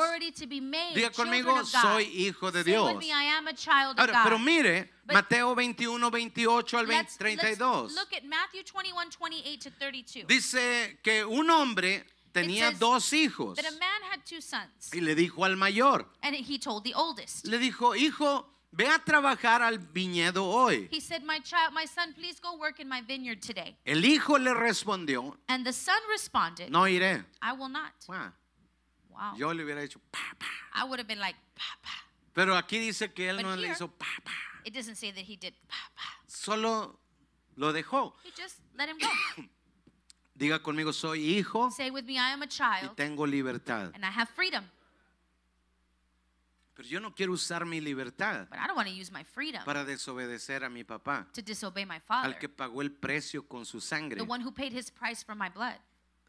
Diga 0.93 1.11
conmigo, 1.11 1.65
soy 1.65 2.05
hijo 2.05 2.51
de 2.51 2.63
Dios. 2.63 2.95
me, 2.97 3.11
Ahora, 3.97 4.23
pero 4.23 4.39
mire, 4.39 4.91
But- 5.05 5.15
Mateo 5.15 5.55
21, 5.55 6.11
28 6.11 6.77
al 6.77 6.85
20, 6.87 7.03
let's, 7.03 7.19
let's 7.19 7.57
32. 7.57 7.93
look 7.95 8.13
at 8.13 8.23
Matthew 8.23 8.63
21, 8.63 9.09
28 9.09 9.61
to 9.61 9.71
32. 9.71 10.27
Dice 10.27 10.99
que 11.03 11.25
un 11.25 11.49
hombre 11.49 12.05
tenía 12.31 12.71
dos 12.71 13.11
hijos 13.13 13.57
that 13.57 13.65
a 13.65 13.71
man 13.71 14.01
had 14.11 14.25
two 14.25 14.41
sons, 14.41 14.91
y 14.93 15.01
le 15.01 15.15
dijo 15.15 15.43
al 15.43 15.55
mayor, 15.55 16.07
and 16.21 16.35
he 16.35 16.57
told 16.57 16.83
the 16.83 16.93
oldest. 16.93 17.45
le 17.45 17.57
dijo, 17.57 17.95
hijo, 17.95 18.47
ve 18.71 18.87
a 18.87 18.99
trabajar 18.99 19.61
al 19.61 19.77
viñedo 19.79 20.45
hoy. 20.45 20.87
He 20.91 21.01
said, 21.01 21.23
"My 21.23 21.39
child, 21.41 21.73
my 21.73 21.85
son, 21.85 22.13
please 22.13 22.39
go 22.41 22.57
work 22.57 22.79
in 22.79 22.87
my 22.87 23.01
vineyard 23.01 23.41
today." 23.41 23.75
El 23.85 24.03
hijo 24.05 24.37
le 24.37 24.53
respondió, 24.53 25.37
And 25.47 25.65
the 25.65 25.73
son 25.73 25.99
responded, 26.09 26.69
no 26.69 26.87
iré. 26.87 27.25
"I 27.41 27.51
will 27.53 27.69
not." 27.69 27.93
Ah, 28.09 28.33
Wow. 29.09 29.35
yo 29.37 29.53
le 29.53 29.63
hubiera 29.63 29.81
dicho, 29.81 29.99
pa, 30.11 30.19
pa. 30.39 30.45
I 30.73 30.83
would 30.85 30.99
have 30.99 31.07
been 31.07 31.19
like, 31.19 31.37
"Pa, 31.55 31.63
pa." 31.81 31.89
Pero 32.33 32.55
aquí 32.55 32.79
dice 32.79 33.11
que 33.13 33.29
él 33.29 33.37
But 33.37 33.45
no 33.45 33.55
le 33.55 33.67
here- 33.67 33.73
hizo 33.75 33.87
pa, 33.89 34.07
pa. 34.23 34.31
It 34.63 34.73
doesn't 34.73 34.95
say 34.95 35.11
that 35.11 35.25
he 35.25 35.35
did. 35.35 35.53
Pa, 35.67 35.75
pa. 35.95 36.03
Solo 36.27 36.97
lo 37.57 37.73
dejó. 37.73 38.13
He 38.23 38.31
just 38.31 38.59
let 38.77 38.87
him 38.89 38.97
go. 38.97 39.09
Diga 40.33 40.59
conmigo, 40.63 40.91
soy 40.93 41.19
hijo 41.37 41.69
Say 41.71 41.91
with 41.91 42.05
me, 42.05 42.17
I 42.17 42.31
am 42.31 42.41
a 42.41 42.45
y 42.45 42.47
child, 42.47 42.95
tengo 42.95 43.27
libertad. 43.27 43.91
and 43.93 44.03
I 44.05 44.09
have 44.11 44.29
freedom. 44.29 44.63
Pero 46.73 46.87
yo 46.87 46.99
no 46.99 47.13
quiero 47.13 47.33
usar 47.33 47.65
mi 47.65 47.81
libertad 47.81 48.47
But 48.49 48.59
I 48.59 48.67
don't 48.67 48.75
want 48.75 48.87
to 48.87 48.93
use 48.93 49.11
my 49.11 49.23
freedom 49.23 49.63
para 49.65 49.83
desobedecer 49.83 50.63
a 50.63 50.69
mi 50.69 50.83
papá, 50.83 51.27
to 51.33 51.41
disobey 51.41 51.85
my 51.85 51.99
father, 51.99 52.33
al 52.33 52.39
que 52.39 52.47
pagó 52.49 52.81
el 52.81 52.91
precio 52.91 53.47
con 53.47 53.65
su 53.65 53.79
sangre. 53.81 54.17
the 54.17 54.23
one 54.29 54.41
who 54.41 54.51
paid 54.51 54.71
his 54.73 54.89
price 54.89 55.23
for 55.23 55.35
my 55.35 55.49
blood. 55.49 55.75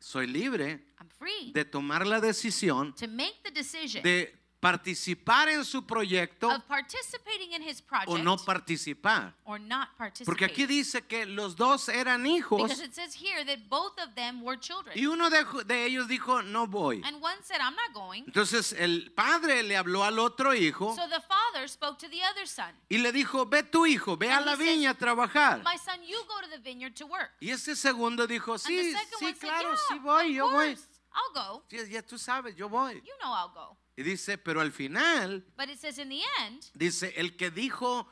Soy 0.01 0.26
libre 0.26 0.80
I'm 1.01 1.09
free 1.09 1.53
de 1.53 1.64
tomar 1.64 2.07
la 2.07 2.20
decisión 2.20 2.93
to 2.97 3.07
make 3.07 3.40
the 3.45 3.53
decision 3.53 4.03
de 4.03 4.34
participar 4.62 5.48
en 5.48 5.64
su 5.64 5.84
proyecto 5.84 6.48
of 6.48 6.62
participating 6.68 7.52
in 7.52 7.62
his 7.62 7.82
project 7.82 8.08
o 8.08 8.16
no 8.16 8.36
participar. 8.36 9.34
or 9.44 9.58
not 9.58 9.88
Porque 10.24 10.44
aquí 10.44 10.66
dice 10.66 11.02
que 11.02 11.26
los 11.26 11.56
dos 11.56 11.88
eran 11.88 12.24
hijos 12.26 12.62
Because 12.62 12.80
it 12.80 12.94
says 12.94 13.12
here 13.12 13.44
that 13.44 13.68
both 13.68 13.98
of 13.98 14.14
them 14.14 14.40
were 14.44 14.56
children. 14.56 14.96
y 14.96 15.06
uno 15.06 15.30
de, 15.30 15.44
de 15.66 15.84
ellos 15.84 16.06
dijo, 16.06 16.42
no 16.42 16.68
voy. 16.68 17.02
And 17.04 17.20
one 17.20 17.42
said, 17.42 17.60
I'm 17.60 17.74
not 17.74 17.92
going. 17.92 18.22
Entonces 18.28 18.72
el 18.78 19.10
padre 19.16 19.64
le 19.64 19.76
habló 19.76 20.04
al 20.04 20.20
otro 20.20 20.54
hijo 20.54 20.94
So 20.94 21.08
the 21.08 21.20
father 21.22 21.68
spoke 21.68 21.98
to 21.98 22.08
the 22.08 22.22
other 22.22 22.46
son. 22.46 22.72
y 22.88 22.98
le 22.98 23.10
dijo, 23.10 23.44
ve 23.46 23.64
tu 23.64 23.84
hijo, 23.84 24.16
ve 24.16 24.30
a 24.30 24.36
And 24.36 24.46
la 24.46 24.56
says, 24.56 24.64
viña 24.64 24.90
a 24.90 24.94
trabajar. 24.94 25.64
My 25.64 25.76
son, 25.76 26.00
you 26.06 26.18
go 26.28 26.40
to 26.40 26.48
the 26.48 26.58
vineyard 26.58 26.94
to 26.94 27.06
work. 27.06 27.32
Y 27.40 27.50
ese 27.50 27.74
segundo 27.74 28.28
dijo, 28.28 28.56
sí, 28.58 28.94
sí, 28.94 28.94
said, 29.18 29.38
claro, 29.40 29.70
yeah, 29.70 29.78
sí 29.88 29.98
voy, 29.98 30.34
yo 30.34 30.48
voy. 30.48 30.78
I'll 31.14 31.34
go. 31.34 31.64
Sí, 31.68 31.78
ya 31.90 32.00
tú 32.02 32.16
sabes, 32.16 32.54
yo 32.54 32.68
voy. 32.68 32.94
You 33.04 33.12
know 33.20 33.32
I'll 33.32 33.52
go. 33.52 33.76
Y 33.97 34.03
dice, 34.03 34.38
pero 34.38 34.61
al 34.61 34.72
final, 34.72 35.45
But 35.57 35.68
it 35.68 35.78
says 35.78 35.99
in 35.99 36.09
the 36.09 36.20
end, 36.40 36.64
dice, 36.74 37.12
el 37.16 37.36
que 37.36 37.51
dijo, 37.51 38.07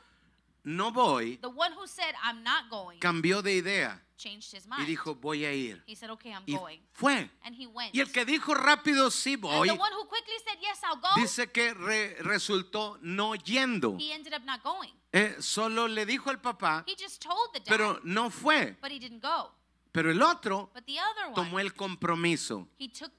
no 0.63 0.91
voy, 0.91 1.37
the 1.41 1.47
one 1.49 1.73
who 1.73 1.87
said, 1.87 2.13
I'm 2.23 2.43
not 2.43 2.69
going, 2.69 2.99
cambió 2.99 3.41
de 3.41 3.57
idea 3.57 3.99
changed 4.15 4.53
his 4.55 4.65
y 4.67 4.69
mind. 4.69 4.87
dijo, 4.87 5.15
voy 5.15 5.43
a 5.45 5.51
ir. 5.51 5.81
He 5.87 5.95
said, 5.95 6.11
okay, 6.11 6.31
I'm 6.31 6.43
Y 6.45 6.55
going. 6.55 6.79
fue. 6.93 7.27
And 7.43 7.55
he 7.55 7.65
went. 7.65 7.95
Y 7.95 7.99
el 8.01 8.11
que 8.11 8.23
dijo 8.25 8.53
rápido, 8.53 9.09
sí 9.09 9.33
and 9.33 9.41
voy, 9.41 9.67
the 9.69 9.73
one 9.73 9.91
who 9.93 10.05
quickly 10.05 10.35
said, 10.45 10.57
yes, 10.61 10.79
I'll 10.83 10.97
go, 11.01 11.19
dice 11.19 11.51
que 11.51 11.73
re- 11.73 12.15
resultó 12.19 12.99
no 13.01 13.33
yendo. 13.33 13.97
he 13.99 14.11
ended 14.13 14.35
up 14.35 14.43
not 14.45 14.61
going. 14.63 14.91
Eh, 15.11 15.35
solo 15.39 15.87
le 15.87 16.05
dijo 16.05 16.29
al 16.29 16.39
papá, 16.39 16.83
He 16.87 16.95
just 16.95 17.19
told 17.23 17.51
the 17.53 17.59
dad, 17.59 17.69
pero 17.75 17.99
no 18.03 18.29
fue. 18.29 18.75
but 18.79 18.91
he 18.91 18.99
didn't 18.99 19.21
go. 19.23 19.49
Pero 19.91 20.09
el 20.09 20.21
otro 20.21 20.71
one, 21.27 21.35
tomó 21.35 21.59
el 21.59 21.73
compromiso. 21.73 22.67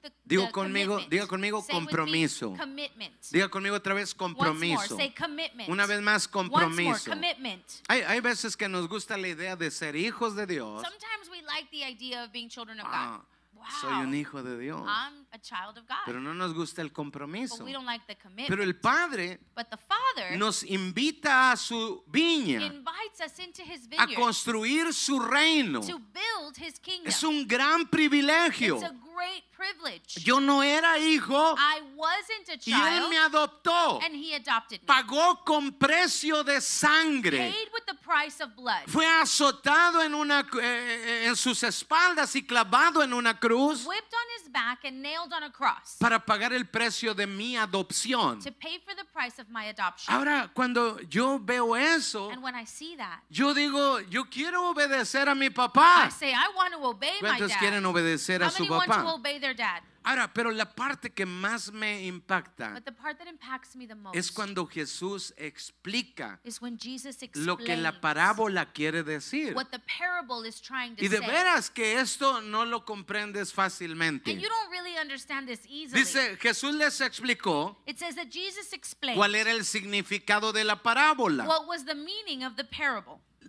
the, 0.01 0.11
Digo 0.25 0.45
the 0.47 0.51
conmigo- 0.51 0.99
diga 1.07 1.27
conmigo, 1.27 1.61
Say 1.61 1.75
me, 1.75 1.79
compromiso. 1.81 2.55
commitment. 2.57 3.13
Diga 3.31 3.47
conmigo 3.49 3.75
otra 3.75 3.93
vez 3.93 4.15
more, 4.19 4.33
compromiso. 4.33 4.97
commitment. 5.15 5.69
Una 5.69 5.85
vez 5.85 6.01
más, 6.01 6.27
more, 6.33 6.49
compromiso. 6.49 7.11
commitment. 7.11 7.63
Hay, 7.87 8.01
hay 8.01 8.19
veces 8.21 8.57
que 8.57 8.67
nos 8.67 8.87
gusta 8.87 9.17
la 9.17 9.27
idea 9.27 9.55
de 9.55 9.69
ser 9.69 9.95
hijos 9.95 10.35
de 10.35 10.47
Dios. 10.47 10.81
Like 11.45 11.69
children 12.49 12.79
of 12.79 12.87
Ah. 12.89 13.21
Wow. 13.53 13.65
soy 13.81 13.93
un 14.03 14.15
hijo 14.15 14.41
de 14.41 14.57
Dios. 14.57 14.81
I'm 14.87 15.22
a 15.33 15.39
child 15.39 15.77
of 15.77 15.87
God. 15.87 15.97
Pero 16.05 16.19
no 16.21 16.33
nos 16.33 16.53
gusta 16.53 16.81
el 16.81 16.89
but 16.89 16.95
compromiso. 16.95 17.63
we 17.63 17.73
don't 17.73 17.85
like 17.85 18.05
the 18.07 18.15
commitment. 18.15 18.49
Pero 18.49 18.63
el 18.63 18.75
Padre 18.75 19.39
but 19.55 19.69
the 19.69 19.77
Father 19.77 20.37
nos 20.37 20.63
invita 20.63 21.51
a 21.51 21.57
su 21.57 22.03
viña, 22.11 22.61
invites 22.61 23.19
us 23.19 23.39
into 23.39 23.63
his 23.63 23.87
a 23.97 24.07
construir 24.15 24.93
su 24.93 25.19
reino. 25.19 25.81
to 25.81 25.99
build 26.13 26.55
his 26.57 26.77
kingdom. 26.79 27.07
Es 27.07 27.23
un 27.23 27.47
gran 27.47 27.87
privilegio. 27.87 28.75
It's 28.75 28.83
a 28.83 28.95
great 29.13 29.43
privilege. 29.55 30.23
Yo 30.23 30.39
no 30.39 30.61
era 30.61 30.97
hijo 30.99 31.55
I 31.57 31.81
wasn't 31.95 32.49
a 32.49 32.59
y 32.65 32.73
él 32.73 32.99
child, 32.99 33.09
me 33.09 33.17
adoptó. 33.17 33.99
and 34.03 34.15
he 34.15 34.35
adopted 34.35 34.81
me. 34.81 34.85
Pagó 34.87 35.43
con 35.45 35.71
precio 35.73 36.43
de 36.43 36.61
sangre. 36.61 37.37
Paid 37.37 37.69
with 37.73 37.85
the 37.87 37.95
price 38.03 38.41
of 38.43 38.55
blood. 38.55 38.83
Fue 38.87 39.05
azotado 39.05 40.01
en, 40.03 40.13
una, 40.13 40.45
eh, 40.61 41.25
en 41.27 41.35
sus 41.35 41.63
espaldas 41.63 42.35
y 42.35 42.43
clavado 42.45 43.01
en 43.01 43.13
una 43.13 43.39
cruz 43.39 43.85
Whipped 43.85 44.13
on 44.13 44.27
his 44.37 44.51
back 44.51 44.83
and 44.83 45.01
nailed 45.01 45.22
on 45.31 45.43
a 45.43 45.51
cross 45.51 45.95
para 45.99 46.19
pagar 46.19 46.51
el 46.53 46.65
precio 46.65 47.13
de 47.13 47.25
mi 47.27 47.55
adopción. 47.55 48.39
to 48.43 48.51
pay 48.51 48.79
for 48.79 48.93
the 48.95 49.05
price 49.13 49.39
of 49.39 49.47
my 49.49 49.65
adoption. 49.69 50.13
Ahora, 50.13 50.49
cuando 50.53 50.99
yo 51.09 51.39
veo 51.39 51.75
eso, 51.75 52.29
And 52.31 52.41
when 52.43 52.55
I 52.55 52.65
see 52.65 52.95
that, 52.97 53.21
yo 53.29 53.53
digo, 53.53 53.99
yo 54.09 54.25
quiero 54.25 54.69
obedecer 54.73 55.27
a 55.29 55.35
mi 55.35 55.45
I 55.47 55.49
papá. 55.49 56.11
say, 56.11 56.31
I 56.33 56.49
want 56.55 56.73
to 56.73 56.83
obey 56.83 57.13
my 57.21 57.29
¿Cuántos 57.39 57.51
quieren 57.57 57.83
dad. 57.83 57.89
obedecer 57.91 58.41
a 58.41 58.47
How 58.47 58.51
su 58.51 58.63
many 58.63 58.69
want 58.75 58.91
to 58.91 58.97
papá? 58.97 59.13
obey 59.13 59.39
their 59.39 59.53
dad? 59.55 59.81
Ahora, 60.03 60.33
pero 60.33 60.51
la 60.51 60.73
parte 60.75 61.11
que 61.11 61.25
más 61.25 61.71
me 61.71 62.05
impacta 62.05 62.73
But 62.73 62.85
the 62.85 62.91
part 62.91 63.17
that 63.19 63.27
impacts 63.27 63.75
me 63.75 63.87
the 63.87 63.95
most 63.95 64.15
es 64.15 64.31
cuando 64.31 64.65
Jesús 64.67 65.33
explica 65.37 66.39
is 66.43 66.61
when 66.61 66.77
Jesus 66.77 67.17
lo 67.35 67.57
que 67.57 67.75
la 67.77 67.89
explains 67.89 67.99
parábola 68.01 68.71
quiere 68.73 69.03
decir. 69.03 69.53
what 69.55 69.67
the 69.71 69.79
parable 69.79 70.45
is 70.47 70.61
trying 70.61 70.95
to 70.95 71.03
Y 71.03 71.07
de 71.07 71.17
say. 71.17 71.27
veras 71.27 71.69
que 71.69 71.99
esto 71.99 72.41
no 72.41 72.65
lo 72.65 72.85
comprendes 72.85 73.49
And 73.49 73.55
fácilmente. 73.55 74.31
you 74.33 74.47
don't 74.49 74.69
really 74.71 74.97
understand 74.97 75.47
this 75.47 75.61
easily. 75.67 76.01
Dice, 76.03 76.37
Jesús 76.37 76.73
les 76.75 76.99
explicó 77.01 77.77
it 77.85 77.97
says 77.97 78.15
that 78.15 78.29
Jesus 78.29 78.73
explained 78.73 79.17
cuál 79.17 79.35
era 79.35 79.51
el 79.51 79.63
significado 79.65 80.51
de 80.51 80.63
la 80.63 80.81
parábola. 80.83 81.45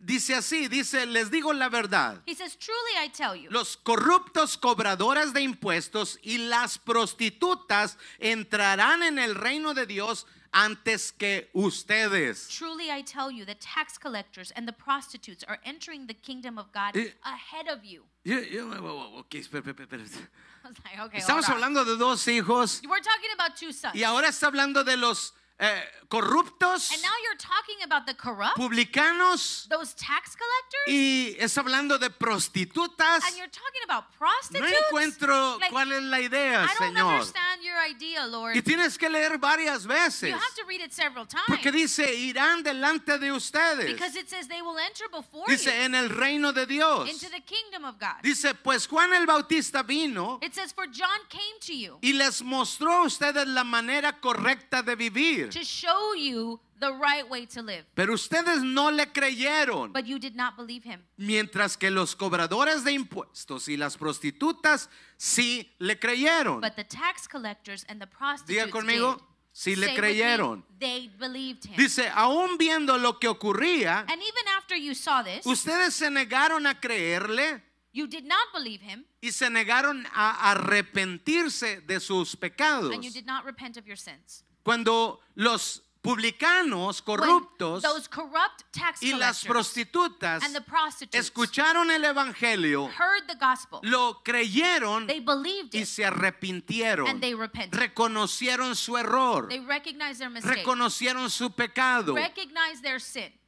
Dice 0.05 0.35
así, 0.35 0.69
dice, 0.69 1.07
les 1.07 1.31
digo 1.31 1.53
la 1.55 1.69
verdad. 1.71 2.21
He 2.27 2.35
says, 2.35 2.57
Truly 2.59 2.97
I 3.03 3.09
tell 3.09 3.35
you, 3.35 3.49
Los 3.51 3.77
corruptos 3.79 4.59
cobradores 4.59 5.33
de 5.33 5.41
impuestos 5.41 6.19
y 6.23 6.37
las 6.39 6.77
prostitutas 6.79 7.97
entrarán 8.19 9.03
en 9.03 9.19
el 9.19 9.35
reino 9.35 9.73
de 9.73 9.87
Dios 9.87 10.27
antes 10.53 11.11
que 11.11 11.49
ustedes. 11.55 12.49
truly 12.49 12.91
I 12.91 13.03
tell 13.03 13.31
you, 13.31 13.45
the 13.47 13.55
tax 13.57 13.99
collectors 13.99 14.53
and 14.55 14.69
the 14.69 14.73
prostitutes 14.75 15.43
are 15.49 15.59
entering 15.65 16.07
the 16.07 16.15
kingdom 16.15 16.59
of 16.59 16.67
God 16.73 16.97
Eh. 16.97 17.13
ahead 17.25 17.69
of 17.69 17.83
you. 17.83 18.05
Yo- 18.25 18.39
yo- 18.41 18.71
ok, 19.19 19.35
espera, 19.39 19.63
espera, 19.71 20.03
espera. 20.03 20.29
I 20.65 20.69
was 20.69 20.77
like, 20.85 21.01
okay, 21.01 21.19
Estamos 21.21 21.49
hablando 21.49 21.85
de 21.85 21.97
dos 21.97 22.27
hijos 22.29 22.81
We're 22.87 23.01
talking 23.03 23.31
about 23.39 23.57
two 23.59 23.73
sons. 23.73 23.95
y 23.95 24.03
ahora 24.05 24.29
está 24.29 24.47
hablando 24.49 24.85
de 24.85 24.97
los 24.97 25.35
eh, 25.67 25.85
corruptos, 26.09 26.91
And 26.93 27.03
now 27.03 27.09
you're 27.25 27.37
talking 27.39 27.83
about 27.85 28.07
the 28.07 28.15
corrupt, 28.15 28.57
publicanos 28.57 29.67
those 29.69 29.95
tax 29.95 30.37
collectors, 30.37 30.87
y 30.89 31.37
está 31.39 31.61
hablando 31.61 31.99
de 31.99 32.11
prostitutas. 32.11 33.25
and 33.27 33.37
you're 33.37 33.49
talking 33.49 33.83
about 33.85 34.05
No 34.13 34.19
prostitutes. 34.19 34.73
encuentro 34.91 35.59
Like, 35.61 35.71
cuál 35.73 35.93
es 35.93 36.03
la 36.03 36.21
idea, 36.21 36.65
I 36.65 36.67
don't 36.79 36.95
Señor. 36.97 37.13
understand 37.15 37.63
your 37.63 37.79
idea, 37.79 38.27
Lord. 38.27 38.57
Y 38.57 38.63
tienes 38.63 38.99
que 38.99 39.09
leer 39.09 39.39
varias 39.39 39.87
veces. 39.87 40.31
You 40.31 40.37
have 40.37 40.55
to 40.57 40.65
read 40.67 40.81
it 40.81 40.93
several 40.93 41.27
times. 41.27 41.45
Porque 41.49 41.73
dice, 41.73 42.15
irán 42.15 42.63
delante 42.63 43.19
de 43.19 43.33
ustedes. 43.33 43.87
because 43.87 44.17
it 44.17 44.29
says 44.29 44.47
they 44.49 44.63
will 44.63 44.79
enter 44.79 45.09
before 45.11 45.47
Dice, 45.49 45.65
you 45.67 45.73
en 45.73 45.95
el 45.95 46.09
reino 46.11 46.53
de 46.53 46.67
Dios. 46.67 47.09
into 47.09 47.29
the 47.31 47.41
kingdom 47.41 47.85
of 47.85 47.99
God. 47.99 48.23
Dice, 48.23 48.55
pues 48.55 48.87
Juan 48.87 49.13
el 49.15 49.27
Bautista 49.27 49.83
vino 49.83 50.39
It 50.43 50.55
says, 50.55 50.73
For 50.73 50.87
John 50.87 51.21
came 51.29 51.59
to 51.61 51.73
you 51.75 51.99
y 52.03 52.13
les 52.13 52.43
mostró 52.43 52.93
a 52.93 53.03
ustedes 53.07 53.47
la 53.47 53.65
manera 53.65 54.13
correcta 54.21 54.83
de 54.83 54.95
vivir. 54.95 55.51
To 55.55 55.65
show 55.65 56.15
you 56.15 56.61
the 56.81 56.93
right 56.93 57.29
way 57.29 57.47
to 57.47 57.63
live. 57.63 57.85
Pero 57.95 58.15
ustedes 58.15 58.63
no 58.63 58.91
le 58.91 59.07
creyeron. 59.07 59.93
But 59.93 60.07
you 60.07 60.19
did 60.19 60.35
not 60.35 60.57
believe 60.57 60.85
him. 60.85 61.01
Mientras 61.19 61.77
que 61.79 61.91
los 61.91 62.15
cobradores 62.15 62.85
de 62.85 62.93
impuestos 62.93 63.69
y 63.69 63.77
las 63.77 63.97
prostitutas 63.97 64.89
sí 65.17 65.71
le 65.79 65.99
creyeron. 65.99 66.61
But 66.61 66.77
the 66.77 66.85
tax 66.85 67.27
collectors 67.29 67.85
and 67.89 68.01
the 68.01 68.07
prostitutes 68.07 68.67
Diga 68.67 68.71
conmigo, 68.71 69.15
did. 69.15 69.23
sí 69.53 69.77
le 69.77 69.87
Say 69.87 69.93
with 69.95 70.01
me, 70.03 70.09
creyeron. 70.09 70.63
they 70.81 71.11
believed 71.19 71.65
him. 71.65 71.77
Dice, 71.77 72.09
aún 72.15 72.59
viendo 72.59 72.99
lo 72.99 73.19
que 73.19 73.29
ocurría, 73.29 74.05
and 74.09 74.21
even 74.21 74.49
after 74.59 74.77
you 74.77 74.95
saw 74.95 75.23
this, 75.23 75.47
ustedes 75.47 75.95
se 75.95 76.11
negaron 76.11 76.67
a 76.67 76.75
creerle 76.75 77.63
you 77.93 78.09
did 78.09 78.25
not 78.25 78.49
believe 78.53 78.81
him, 78.81 79.05
y 79.23 79.31
se 79.31 79.49
negaron 79.49 80.05
a 80.13 80.51
arrepentirse 80.53 81.87
de 81.87 82.01
sus 82.01 82.35
pecados. 82.35 82.93
and 82.93 83.05
you 83.05 83.11
did 83.11 83.25
not 83.25 83.45
repent 83.45 83.77
of 83.77 83.87
your 83.87 83.97
sins. 83.97 84.43
Cuando 84.65 85.21
los 85.35 85.83
publicanos 86.05 87.01
corruptos 87.01 87.83
those 87.83 88.09
corrupt 88.09 88.63
tax 88.73 89.03
y 89.03 89.15
las 89.15 89.43
prostitutas 89.45 90.43
and 90.43 90.55
the 90.55 90.61
prostitutes 90.61 91.19
escucharon 91.19 91.91
el 91.91 92.05
evangelio, 92.05 92.89
heard 92.89 93.27
the 93.27 93.37
gospel, 93.37 93.81
lo 93.83 94.23
creyeron 94.23 95.07
they 95.07 95.21
believed 95.21 95.75
y 95.75 95.87
se 95.87 96.05
arrepintieron. 96.05 97.09
and 97.09 97.23
they 97.23 97.35
repented. 97.35 97.79
Reconocieron 97.79 98.77
su 98.77 98.99
error, 98.99 99.49
They 99.49 99.61
recognized 99.61 100.19
their 100.19 100.31
mistake, 100.31 100.57
reconocieron 100.57 101.31
su 101.31 101.51
pecado. 101.51 102.15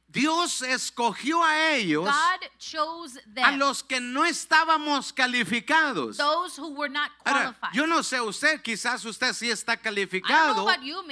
Dios 0.09 0.61
escogió 0.61 1.43
a 1.43 1.73
ellos, 1.73 2.05
God 2.05 2.47
chose 2.57 3.21
a 3.43 3.51
los 3.51 3.83
que 3.83 3.99
no 3.99 4.23
estábamos 4.23 5.11
calificados. 5.11 6.15
those 6.15 6.57
who 6.57 6.69
were 6.69 6.89
not 6.89 7.11
Ahora, 7.25 7.53
yo 7.73 7.85
no 7.85 8.01
sé 8.01 8.21
usted, 8.21 8.61
quizás 8.61 9.03
usted 9.03 9.33
sí 9.33 9.51
está 9.51 9.75
calificado, 9.75 10.65
you, 10.81 11.03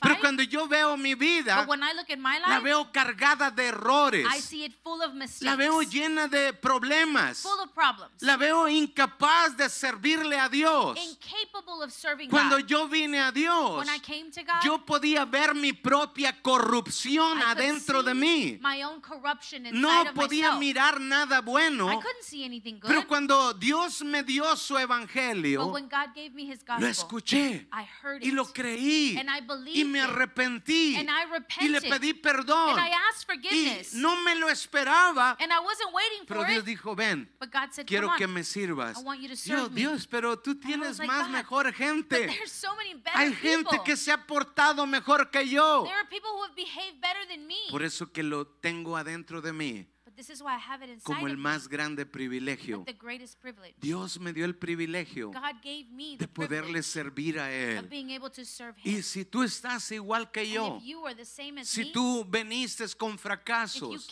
pero 0.00 0.18
cuando 0.18 0.42
yo 0.42 0.66
veo 0.66 0.96
mi 0.96 1.14
vida, 1.14 1.64
my 1.64 2.38
la 2.40 2.56
life, 2.56 2.60
veo 2.64 2.90
cargada 2.90 3.52
de 3.52 3.68
errores, 3.68 4.26
I 4.26 4.40
see 4.40 4.64
it 4.64 4.74
full 4.82 5.00
of 5.00 5.14
mistakes, 5.14 5.44
la 5.44 5.54
veo 5.54 5.80
llena 5.82 6.26
de 6.26 6.52
problemas, 6.52 7.46
la 8.20 8.36
veo 8.36 8.66
incapaz 8.66 9.56
de 9.56 9.68
servirle 9.68 10.40
a 10.40 10.48
Dios. 10.48 10.98
Cuando 12.28 12.56
God. 12.56 12.66
yo 12.66 12.88
vine 12.88 13.20
a 13.20 13.30
Dios, 13.30 13.78
When 13.78 13.88
I 13.88 14.00
came 14.00 14.32
to 14.32 14.42
God, 14.42 14.64
yo 14.64 14.84
podía 14.84 15.24
ver 15.24 15.54
mi 15.54 15.72
propia 15.72 16.42
corrupción 16.42 17.38
I 17.38 17.42
adentro 17.52 18.02
de 18.02 18.07
see 18.12 18.18
mí. 18.20 18.58
my 18.60 18.82
own 18.82 19.00
corruption 19.00 19.66
inside 19.66 19.80
No 19.80 20.04
podía 20.14 20.52
mirar 20.58 21.00
nada 21.00 21.38
I 21.38 21.42
bueno, 21.42 21.86
couldn't 22.00 22.22
see 22.22 22.44
anything 22.44 22.74
good. 22.80 22.88
pero 22.88 23.06
cuando 23.06 23.52
Dios 23.54 24.02
me 24.02 24.22
dio 24.22 24.56
su 24.56 24.74
but 24.74 24.82
evangelio, 24.82 25.66
when 25.72 25.88
God 25.88 26.14
gave 26.14 26.30
me 26.34 26.42
His 26.50 26.60
lo 26.66 26.74
gospel, 26.74 26.88
escuché 26.90 27.66
I 27.72 27.84
heard 28.02 28.22
y 28.22 28.28
it. 28.28 28.34
lo 28.34 28.46
creí 28.52 29.16
And 29.18 29.28
I 29.30 29.40
y 29.74 29.84
me 29.84 29.98
it. 29.98 30.04
arrepentí 30.04 30.96
And 30.96 31.08
I 31.10 31.24
y 31.64 31.68
le 31.68 31.80
pedí 31.80 32.14
perdón 32.14 32.70
And 32.78 32.80
I 32.80 32.90
asked 33.10 33.28
y 33.30 33.34
forgiveness. 33.34 33.94
no 33.94 34.16
me 34.22 34.34
lo 34.34 34.48
esperaba, 34.48 35.36
and 35.40 35.52
I 35.52 35.58
wasn't 35.60 35.92
waiting 35.92 36.26
pero 36.26 36.44
Dios 36.44 36.60
it. 36.60 36.66
dijo, 36.66 36.94
ven, 36.94 37.28
But 37.40 37.50
God 37.50 37.72
said, 37.72 37.86
quiero 37.86 38.10
que 38.16 38.26
me 38.26 38.42
sirvas. 38.44 38.96
I 38.98 39.02
want 39.02 39.20
you 39.20 39.28
to 39.28 39.36
Yo. 39.36 39.68
Dios, 39.68 40.06
pero 40.06 40.38
tú 40.38 40.54
tienes 40.54 40.98
like, 40.98 41.06
más 41.10 41.26
"God, 41.26 41.32
mejor 41.32 41.72
gente. 41.72 42.28
so 42.46 42.68
Hay 43.14 43.30
people. 43.30 43.48
gente 43.48 43.80
que 43.84 43.96
se 43.96 44.12
ha 44.12 44.26
portado 44.26 44.86
mejor 44.86 45.30
que 45.30 45.46
yo. 45.48 45.84
There 45.84 45.94
are 45.94 46.08
people 46.08 46.30
who 46.30 46.42
have 46.44 46.54
behaved 46.54 47.00
better 47.00 47.26
than 47.28 47.46
me. 47.46 47.56
Por 47.70 47.82
eso 47.82 47.97
que 48.06 48.22
lo 48.22 48.46
tengo 48.46 48.96
adentro 48.96 49.40
de 49.42 49.52
mí 49.52 49.86
But 50.18 50.26
this 50.26 50.34
is 50.34 50.42
why 50.42 50.56
I 50.56 50.58
have 50.58 50.82
it 50.82 50.90
inside 50.90 51.04
como 51.04 51.28
el 51.28 51.36
más 51.36 51.68
grande 51.68 52.04
privilegio. 52.04 52.78
like 52.78 52.86
the 52.86 52.98
greatest 52.98 53.40
privilege. 53.40 53.74
Dios 53.80 54.18
me 54.18 54.32
dio 54.32 54.46
el 54.46 54.56
privilegio 54.56 55.30
God 55.30 55.62
gave 55.62 55.86
me 55.92 56.16
de 56.16 56.26
poderle 56.26 56.82
servir 56.82 57.38
a 57.38 57.46
of 57.46 57.52
Él. 57.52 57.88
being 57.88 58.10
able 58.10 58.28
to 58.28 58.44
serve 58.44 58.76
Him. 58.82 58.96
Y 58.96 59.02
si 59.02 59.24
tú 59.24 59.44
estás 59.44 59.92
igual 59.92 60.32
que 60.32 60.50
yo, 60.50 60.80
si 61.62 61.92
tú 61.92 62.24
veniste 62.28 62.84
con 62.96 63.16
fracasos, 63.16 64.08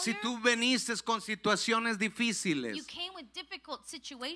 si 0.00 0.14
tú 0.22 0.38
veniste 0.40 0.94
con 1.02 1.20
situaciones 1.20 1.98
difíciles, 1.98 2.86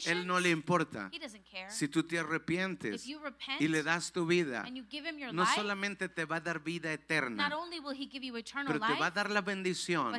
Él 0.07 0.27
no 0.27 0.41
le 0.41 0.51
importa. 0.51 1.09
He 1.13 1.21
doesn't 1.21 1.45
care. 1.49 1.71
Si 1.71 1.87
tú 1.87 2.03
te 2.03 2.19
arrepientes 2.19 3.05
if 3.05 3.07
you 3.07 3.21
repent 3.21 3.61
y 3.61 3.69
le 3.69 3.85
das 3.85 4.11
tu 4.11 4.27
vida, 4.27 4.65
and 4.67 4.77
you 4.77 4.85
give 4.91 5.09
Him 5.09 5.19
your 5.19 5.33
no 5.33 5.47
solamente 5.47 6.09
te 6.09 6.25
va 6.25 6.37
a 6.37 6.41
dar 6.41 6.59
vida 6.59 6.91
not 6.91 7.01
eterna, 7.01 7.49
only 7.57 7.79
will 7.79 7.95
He 7.95 8.09
give 8.11 8.27
you 8.27 8.37
eternal 8.37 8.67
pero 8.67 8.85
te 8.85 8.99
va 8.99 9.07
a 9.07 9.11
dar 9.13 9.31
la 9.31 9.41
bendición 9.41 10.13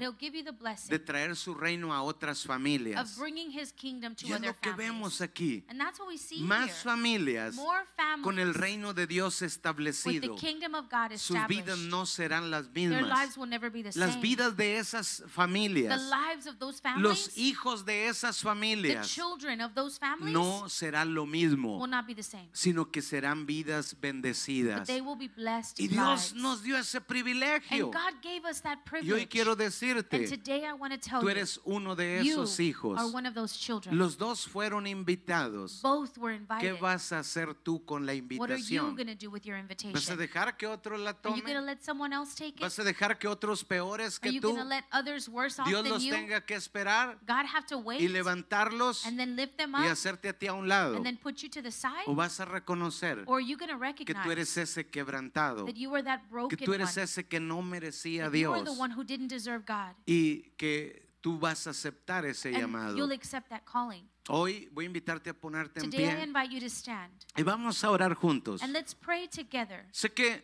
the 0.62 0.70
blessing 0.70 0.90
de 0.90 1.00
traer 1.00 1.36
su 1.36 1.54
reino 1.54 1.94
a 1.94 2.02
otras 2.04 2.42
of 2.42 2.48
familias. 2.48 3.18
bringing 3.18 3.52
His 3.52 3.72
kingdom 3.72 4.16
to 4.16 4.26
Y 4.28 4.32
es 4.32 4.38
other 4.38 4.48
lo 4.48 4.54
que 4.60 4.72
families. 4.72 4.92
vemos 4.94 5.22
aquí. 5.22 5.64
And 5.70 5.80
that's 5.80 6.00
what 6.00 6.08
we 6.08 6.18
see 6.18 6.42
Más 6.42 6.66
here. 6.66 6.74
familias 6.84 7.56
More 7.56 7.86
families 7.98 8.24
con 8.24 8.40
el 8.40 8.54
reino 8.54 8.94
de 8.94 9.08
Dios 9.08 9.34
with 9.36 9.40
the 9.40 9.46
establecido. 9.58 10.36
kingdom 10.38 10.76
of 10.76 10.90
God 10.90 11.18
Sus 11.18 11.38
vidas 11.48 11.78
no 11.80 12.06
serán 12.06 12.50
las 12.52 12.68
Their 12.74 12.90
mismas. 12.92 13.10
lives 13.10 13.38
will 13.38 13.48
never 13.50 13.70
be 13.70 13.82
the 13.84 13.92
Las 14.00 14.12
same. 14.14 14.22
vidas 14.22 14.56
de 14.56 14.78
esas 14.78 15.18
the 15.24 15.28
familias, 15.28 16.02
lives 16.10 16.46
of 16.48 16.60
those 16.60 16.80
families, 16.80 17.04
los 17.04 17.38
hijos 17.38 17.86
de 17.86 18.08
esas 18.08 18.38
the 18.38 18.44
familias, 18.44 19.08
children 19.08 19.62
of 19.62 19.74
those 19.74 19.98
families 19.98 20.34
no 20.34 20.68
será 20.70 21.06
lo 21.06 21.24
will 21.24 21.32
mismo, 21.32 21.88
not 21.88 22.06
be 22.06 22.14
the 22.14 22.24
same. 22.24 22.50
sino 22.54 22.92
que 22.92 23.02
serán 23.02 23.46
vidas 23.46 23.94
But 23.94 24.02
bendecidas. 24.02 24.88
they 24.88 25.02
will 25.02 25.16
be 25.18 25.28
blessed 25.28 25.80
Y 25.80 25.88
Dios 25.88 26.32
lives. 26.32 26.34
nos 26.36 26.64
dio 26.64 26.78
ese 26.78 27.02
privilegio. 27.02 27.86
And 27.86 27.94
God 27.94 28.22
gave 28.22 28.46
us 28.46 28.62
that 28.62 28.80
Y 28.80 28.82
hoy 28.82 29.02
privilege. 29.02 29.30
quiero 29.30 29.56
decirte, 29.56 30.18
today 30.52 30.66
I 30.68 30.74
want 30.74 30.94
to 30.94 31.00
tell 31.00 31.22
Tú 31.22 31.26
you, 31.26 31.30
eres 31.32 31.60
uno 31.66 31.96
de 31.96 32.22
you 32.24 32.34
esos 32.42 32.60
hijos. 32.60 32.98
are 33.00 33.08
one 33.08 33.26
of 33.26 33.34
those 33.34 33.58
children. 33.58 33.98
Los 33.98 34.18
dos 34.18 34.46
fueron 34.48 34.86
invitados. 34.88 35.82
Both 35.82 36.18
were 36.18 36.34
¿Qué 36.60 36.68
invited. 36.70 36.80
vas 36.82 37.12
a 37.12 37.20
hacer 37.20 37.54
tú 37.64 37.84
con 37.86 38.06
la 38.06 38.14
What 38.14 38.50
are 38.52 38.58
you 38.60 38.82
invitación? 38.82 38.96
going 38.96 39.08
to 39.08 39.16
do 39.16 39.30
with 39.30 39.44
your 39.46 39.56
¿Vas 39.58 39.70
a 39.72 39.84
invitation? 39.84 40.18
dejar 40.18 40.58
que 40.58 40.68
otros 40.68 41.00
la 41.00 41.12
Are 41.12 41.18
you 41.36 41.42
going 41.42 41.54
to 41.56 41.62
tomen? 41.62 41.66
let 41.66 41.84
someone 41.84 42.14
else 42.14 42.36
take 42.36 42.56
it? 42.56 42.62
¿Vas 42.62 42.78
a 42.80 42.84
dejar 42.84 43.18
que 43.18 43.28
otros 43.28 43.64
peores 43.64 44.18
Are 44.18 44.30
que 44.30 44.34
you 44.34 44.42
tú, 44.42 44.50
going 44.50 44.62
to 44.62 44.68
let 44.68 44.84
others 44.92 45.30
worse 45.30 45.60
off 45.60 45.68
Dios 45.68 45.84
than 45.84 45.92
los 45.94 46.04
you? 46.04 46.12
tenga 46.14 46.42
que 46.42 46.56
esperar 46.56 47.18
God 47.28 47.46
have 47.46 47.66
to 47.68 47.78
y 47.78 47.82
wait 47.84 48.10
levantarlos 48.12 49.06
and 49.06 49.18
then 49.18 49.36
lift 49.36 49.58
them 49.58 49.74
y 49.76 49.86
up 49.86 49.92
hacerte 49.92 50.30
a 50.30 50.34
ti 50.34 50.48
a 50.48 50.54
un 50.54 50.68
lado? 50.68 50.96
and 50.96 51.06
then 51.06 51.18
put 51.18 51.42
you 51.42 51.50
to 51.50 51.62
the 51.62 51.72
side? 51.72 52.04
¿O 52.08 52.16
vas 52.16 52.40
a 52.40 52.46
reconocer 52.46 53.24
Or 53.28 53.38
are 53.38 53.42
you 53.42 53.58
going 53.58 53.70
to 53.70 53.78
que 53.96 54.06
tú 54.14 54.20
recognize 54.20 54.32
eres 54.32 54.58
ese 54.58 54.90
quebrantado? 54.90 55.66
that 55.66 55.76
you 55.76 55.90
were 55.90 56.04
that 56.04 56.22
Que 56.24 56.30
broken 56.30 56.58
tú 56.66 56.74
eres 56.74 56.96
one? 56.98 57.04
ese 57.04 57.28
que 57.28 57.40
no 57.40 57.62
merecía 57.62 58.30
That 58.30 58.38
you 58.38 58.50
were 58.50 58.62
Dios 58.64 58.76
the 58.76 58.82
one 58.82 58.92
who 58.94 59.04
didn't 59.04 59.30
deserve 59.30 59.66
God. 59.66 59.96
y 60.06 60.41
que 60.58 61.10
tú 61.22 61.38
vas 61.40 61.68
a 61.68 61.72
aceptar 61.72 62.26
ese 62.26 62.50
And 62.50 62.58
llamado. 62.58 62.98
you'll 62.98 63.12
accept 63.14 63.50
that 63.50 63.62
calling. 63.66 64.08
Hoy 64.30 64.70
voy 64.72 64.86
a 64.86 64.88
invitarte 64.88 65.30
a 65.30 65.34
ponerte 65.34 65.80
en 65.80 65.90
Today 65.90 66.06
I 66.08 66.16
pie 66.16 66.24
invite 66.24 66.54
you 66.54 66.60
to 66.60 66.70
stand 66.70 67.12
y 67.36 67.44
vamos 67.44 67.84
a 67.84 67.90
orar 67.92 68.14
juntos. 68.16 68.62
and 68.62 68.72
let's 68.74 68.94
pray 68.96 69.28
together. 69.28 69.86
Sé 69.92 70.14
que 70.14 70.44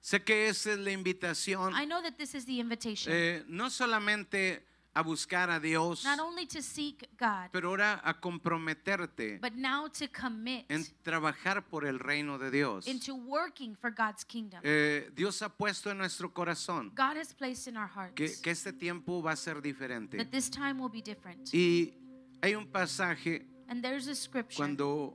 sé 0.00 0.22
que 0.22 0.48
esa 0.48 0.72
es 0.72 0.78
la 0.78 0.90
invitación 0.92 1.74
I 1.74 1.84
know 1.86 2.00
that 2.02 2.16
this 2.16 2.34
is 2.34 2.44
the 2.46 2.58
invitation, 2.58 3.12
eh, 3.14 3.44
no 3.48 3.68
solamente 3.70 4.64
a 4.94 5.02
buscar 5.02 5.48
a 5.50 5.60
Dios, 5.60 6.04
not 6.04 6.18
only 6.18 6.46
to 6.46 6.60
seek 6.60 7.08
God, 7.18 7.50
pero 7.52 7.68
ahora 7.68 8.00
a 8.02 8.14
comprometerte 8.20 9.38
but 9.40 9.52
now 9.54 9.86
to 9.88 10.08
commit 10.08 10.64
en 10.68 10.84
trabajar 11.02 11.62
por 11.68 11.84
el 11.86 11.98
reino 11.98 12.38
de 12.38 12.50
Dios. 12.50 12.86
into 12.86 13.14
working 13.14 13.76
for 13.76 13.90
God's 13.90 14.24
kingdom. 14.24 14.60
Eh, 14.64 15.10
Dios 15.14 15.40
ha 15.42 15.48
puesto 15.48 15.90
en 15.90 15.98
nuestro 15.98 16.32
corazón 16.32 16.90
God 16.96 17.16
has 17.16 17.32
placed 17.32 17.68
in 17.68 17.76
our 17.76 17.88
hearts 17.88 18.14
que, 18.14 18.28
que 18.42 18.50
este 18.50 18.72
tiempo 18.72 19.22
va 19.22 19.32
a 19.32 19.36
ser 19.36 19.60
diferente. 19.62 20.16
that 20.16 20.30
this 20.30 20.50
time 20.50 20.80
will 20.80 20.90
be 20.90 21.02
different. 21.02 21.52
Y 21.52 21.94
hay 22.42 22.54
un 22.54 22.66
pasaje 22.66 23.46
And 23.68 23.82
there's 23.82 24.08
a 24.08 24.14
scripture 24.14 24.56
cuando 24.56 25.14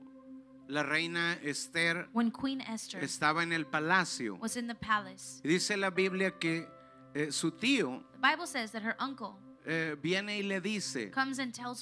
la 0.68 0.84
reina 0.84 1.38
Esther 1.44 2.08
when 2.14 2.32
Queen 2.32 2.62
Esther 2.62 3.04
estaba 3.04 3.44
en 3.44 3.52
el 3.52 3.66
palacio. 3.66 4.36
was 4.40 4.56
in 4.56 4.68
the 4.68 4.76
palace. 4.76 5.42
Y 5.44 5.50
Dice 5.50 5.76
la 5.76 5.90
Biblia 5.90 6.32
que 6.40 6.68
eh, 7.16 7.32
su 7.32 7.52
tío 7.52 8.04
The 8.14 8.20
Bible 8.30 8.48
says 8.48 8.72
that 8.72 8.84
her 8.84 8.96
uncle 9.00 9.38
eh, 9.66 9.96
viene 10.02 10.38
y 10.38 10.44
le 10.44 10.60
dice, 10.62 11.12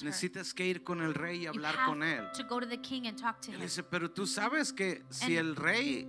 necesitas 0.02 0.54
que 0.54 0.66
ir 0.66 0.82
con 0.84 1.00
el 1.00 1.14
rey 1.14 1.42
y 1.42 1.46
hablar 1.46 1.76
con 1.86 2.02
él. 2.02 2.24
Él 2.38 3.54
him. 3.54 3.60
dice, 3.60 3.82
pero 3.82 4.10
tú 4.10 4.26
sabes 4.26 4.72
que 4.72 5.02
si 5.10 5.36
el 5.36 5.56
rey, 5.56 6.06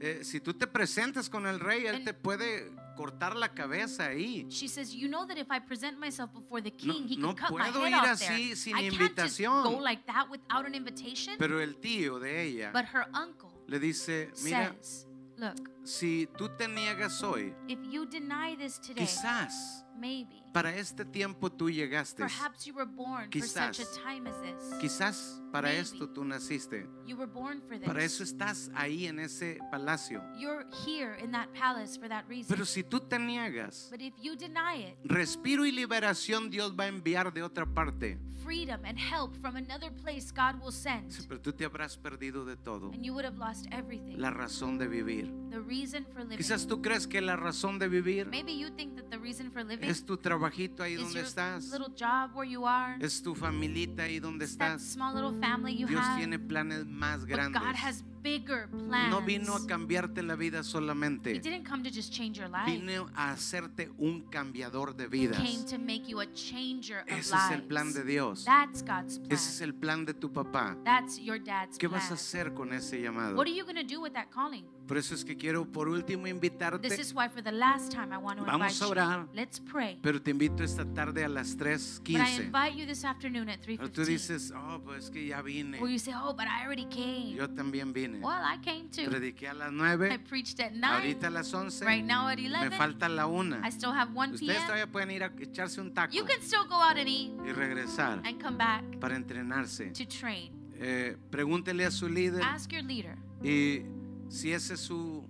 eh, 0.00 0.20
si 0.22 0.40
tú 0.40 0.54
te 0.54 0.66
presentas 0.66 1.28
con 1.28 1.46
el 1.46 1.60
rey, 1.60 1.86
él 1.86 2.04
te 2.04 2.14
puede 2.14 2.72
cortar 2.96 3.36
la 3.36 3.52
cabeza 3.52 4.06
ahí. 4.06 4.46
She 4.48 4.68
says, 4.68 4.94
You 4.94 5.08
know 5.08 5.26
that 5.26 5.36
if 5.36 5.50
I 5.50 5.60
present 5.60 5.98
myself 5.98 6.32
before 6.32 6.62
the 6.62 6.70
No- 6.70 6.94
king, 6.94 7.08
he 7.08 7.16
no 7.16 7.28
could 7.34 7.38
cut 7.40 7.50
my 7.50 7.70
puedo 7.70 7.82
head 7.84 7.88
ir 7.90 7.94
off 7.96 8.06
así 8.06 8.26
there. 8.26 8.56
sin 8.56 8.76
I 8.76 8.88
can't 8.88 8.92
just 8.92 9.00
invitación." 9.40 9.64
go 9.64 9.80
like 9.80 10.04
that 10.06 10.28
without 10.30 10.66
an 10.66 10.74
invitation. 10.74 11.34
Pero 11.38 11.60
el 11.60 11.76
tío 11.76 12.18
de 12.20 12.42
ella 12.42 12.70
But 12.72 12.86
her 12.94 13.06
uncle 13.14 13.50
le 13.66 13.78
dice, 13.78 14.30
mira, 14.42 14.74
says, 14.80 15.06
Look, 15.36 15.70
si 15.84 16.28
tú 16.38 16.48
te 16.56 16.68
niegas 16.68 17.22
hoy, 17.22 17.52
if 17.68 17.78
you 17.90 18.06
deny 18.06 18.54
this 18.56 18.78
today, 18.80 19.02
quizás 19.04 19.83
maybe, 19.96 20.42
para 20.52 20.74
este 20.76 21.04
tiempo 21.04 21.50
tú 21.50 21.70
llegaste. 21.70 22.22
perhaps 22.22 22.64
you 22.66 22.74
were 22.74 22.86
born 22.90 23.30
for 23.30 23.42
such 23.42 23.80
a 23.80 23.82
Quizás. 23.84 24.00
time 24.02 24.28
as 24.28 24.40
this. 24.42 24.78
Quizás 24.80 25.40
para 25.52 25.68
Maybe. 25.68 25.80
esto 25.80 26.08
tú 26.10 26.24
naciste. 26.24 26.86
You 27.06 27.16
were 27.16 27.30
born 27.30 27.60
for 27.68 27.78
Para 27.80 28.02
eso 28.04 28.22
this. 28.24 28.32
estás 28.32 28.70
ahí 28.74 29.06
en 29.06 29.18
ese 29.20 29.58
palacio. 29.70 30.22
You're 30.38 30.66
here 30.86 31.16
in 31.22 31.30
that 31.32 31.48
palace 31.58 31.98
for 31.98 32.08
that 32.08 32.24
reason. 32.28 32.48
Pero 32.48 32.64
si 32.64 32.82
tú 32.82 33.00
te 33.00 33.18
niegas, 33.18 33.88
But 33.90 34.00
if 34.00 34.14
you 34.20 34.36
deny 34.36 34.84
it, 34.88 34.96
respiro 35.04 35.64
y 35.66 35.72
liberación 35.72 36.50
Dios 36.50 36.74
va 36.78 36.84
a 36.84 36.88
enviar 36.88 37.32
de 37.32 37.42
otra 37.42 37.66
parte. 37.66 38.18
freedom 38.44 38.84
and 38.84 38.98
help 38.98 39.34
from 39.40 39.56
another 39.56 39.90
place 39.90 40.30
God 40.30 40.60
will 40.62 40.70
send. 40.70 41.10
Sí, 41.10 41.24
Pero 41.26 41.40
tú 41.40 41.54
te 41.54 41.64
habrás 41.64 41.96
perdido 41.96 42.44
de 42.44 42.56
todo. 42.58 42.90
And 42.92 43.02
you 43.02 43.14
would 43.14 43.24
have 43.24 43.38
lost 43.38 43.66
everything. 43.72 44.18
La 44.18 44.30
razón 44.30 44.76
de 44.76 44.86
vivir. 44.86 45.32
The 45.50 45.60
reason 45.60 46.04
for 46.12 46.20
living. 46.24 46.36
Quizás 46.36 46.66
tú 46.66 46.82
crees 46.82 47.06
que 47.06 47.22
la 47.22 47.36
razón 47.36 47.78
de 47.78 47.88
vivir 47.88 48.26
Maybe 48.28 48.54
you 48.58 48.68
think 48.76 48.96
that 48.96 49.08
the 49.08 49.16
reason 49.18 49.50
for 49.50 49.64
living 49.64 49.83
es 49.90 50.04
tu 50.04 50.16
trabajito 50.16 50.82
ahí 50.82 50.94
donde 50.96 51.20
estás. 51.20 51.70
little 51.70 51.92
job 51.98 52.34
where 52.34 52.50
you 52.50 52.66
are. 52.66 52.96
Es 53.04 53.22
tu 53.22 53.34
familita 53.34 54.04
ahí 54.04 54.18
donde 54.20 54.44
It's 54.44 54.56
that 54.56 54.76
estás. 54.76 54.92
small 54.92 55.14
little 55.14 55.38
family 55.40 55.76
you 55.76 55.86
Dios 55.86 56.00
have. 56.02 56.16
tiene 56.18 56.38
planes 56.38 56.86
más 56.86 57.20
But 57.20 57.28
grandes. 57.30 57.62
God 57.62 57.74
has 57.76 58.04
bigger 58.24 58.68
plans. 58.70 59.10
No 59.10 59.20
vino 59.20 59.54
a 59.54 59.66
cambiarte 59.66 60.22
la 60.22 60.34
vida 60.34 60.60
He 60.60 60.64
solamente. 60.64 61.34
didn't 61.40 61.68
come 61.68 61.82
to 61.84 61.90
just 61.90 62.10
change 62.12 62.38
your 62.40 62.48
life. 62.48 62.64
Vino 62.66 63.06
a 63.14 63.30
hacerte 63.32 63.90
un 63.98 64.22
cambiador 64.30 64.96
de 64.96 65.04
He 65.04 65.08
vidas. 65.08 65.36
came 65.38 65.64
to 65.66 65.78
make 65.78 66.08
you 66.08 66.20
a 66.20 66.26
changer 66.32 67.00
of 67.02 67.08
Ese 67.08 67.18
es 67.18 67.32
lives. 67.32 67.50
el 67.52 67.62
plan 67.68 67.92
de 67.92 68.02
Dios. 68.02 68.44
That's 68.44 68.82
God's 68.82 69.18
plan. 69.18 69.30
Ese 69.32 69.50
es 69.50 69.60
el 69.60 69.74
plan 69.74 70.04
de 70.06 70.14
tu 70.14 70.32
papá. 70.32 70.76
That's 70.84 71.18
your 71.18 71.38
dad's 71.38 71.76
¿Qué 71.78 71.86
plan. 71.88 72.00
vas 72.00 72.10
a 72.10 72.14
hacer 72.14 72.54
con 72.54 72.72
ese 72.72 73.00
llamado? 73.00 73.36
What 73.36 73.46
are 73.46 73.54
you 73.54 73.64
going 73.64 73.76
to 73.76 73.84
do 73.84 74.00
with 74.00 74.12
that 74.14 74.30
calling? 74.30 74.64
Por 74.88 74.98
eso 74.98 75.14
es 75.14 75.24
que 75.24 75.34
quiero 75.36 75.64
por 75.70 75.88
último 75.88 76.26
invitarte, 76.26 76.88
This 76.90 76.98
is 76.98 77.14
why 77.14 77.28
for 77.28 77.42
the 77.42 77.52
last 77.52 77.90
time 77.92 78.12
I 78.12 78.18
want 78.18 78.38
to 78.38 78.44
Vamos 78.44 78.72
invite 78.72 78.84
a 78.84 78.88
orar. 78.88 79.20
you. 79.26 79.28
Let's 79.34 79.58
pray. 79.60 79.98
pero 80.02 80.20
te 80.20 80.30
invito 80.30 80.62
esta 80.62 80.84
tarde 80.84 81.24
a 81.24 81.28
las 81.28 81.56
But 81.56 81.66
I 81.66 81.70
3:15. 81.70 82.44
invite 82.46 82.76
you 82.78 82.86
this 82.86 83.02
afternoon 83.04 83.48
at 83.48 83.60
Pero 83.64 83.88
tú 83.90 84.02
3:15. 84.02 84.06
dices, 84.06 84.52
"Oh, 84.54 84.80
pues 84.84 85.04
es 85.04 85.10
que 85.10 85.26
ya 85.26 85.40
vine." 85.40 85.78
Where 85.80 85.90
you 85.90 85.98
say, 85.98 86.12
"Oh, 86.14 86.34
but 86.34 86.44
I 86.46 86.64
already 86.64 86.84
came." 86.86 87.30
Yo 87.34 87.48
también 87.48 87.92
vine. 87.94 88.13
Well, 88.22 88.42
I 88.44 88.58
came 88.62 88.88
too. 88.88 89.08
Prediqué 89.10 89.48
a 89.48 89.54
las 89.54 89.70
I 89.70 89.74
9, 89.74 90.18
preached 90.28 90.60
at 90.60 90.72
9. 90.72 90.84
ahorita 90.96 91.26
a 91.28 91.30
las 91.30 91.52
11. 91.52 91.84
Right 91.84 92.04
now 92.04 92.28
at 92.28 92.38
Me 92.38 92.46
11. 92.48 92.76
falta 92.76 93.08
la 93.08 93.26
1. 93.26 93.60
I 93.64 93.70
still 93.70 93.92
have 93.92 94.12
1 94.14 94.34
Ustedes 94.34 94.40
p.m. 94.56 94.66
todavía 94.66 94.86
pueden 94.90 95.10
ir 95.10 95.22
a 95.24 95.32
echarse 95.38 95.80
un 95.80 95.92
taco 95.92 96.12
You 96.14 96.24
can 96.24 96.40
still 96.42 96.64
go 96.68 96.74
out 96.76 96.96
and 96.98 97.08
eat 97.08 97.32
y 97.44 97.52
regresar 97.52 98.20
and 98.24 98.40
come 98.42 98.56
back 98.56 98.82
para 99.00 99.16
entrenarse. 99.16 99.92
to 99.92 100.04
train. 100.06 100.52
Eh, 100.78 101.16
pregúntele 101.30 101.84
a 101.86 101.90
su 101.90 102.08
líder 102.08 102.42
Ask 102.42 102.70
your 102.72 102.82
leader. 102.82 103.16
y 103.42 103.82
si 104.28 104.52
ese 104.52 104.74
es 104.74 104.80
su 104.80 105.24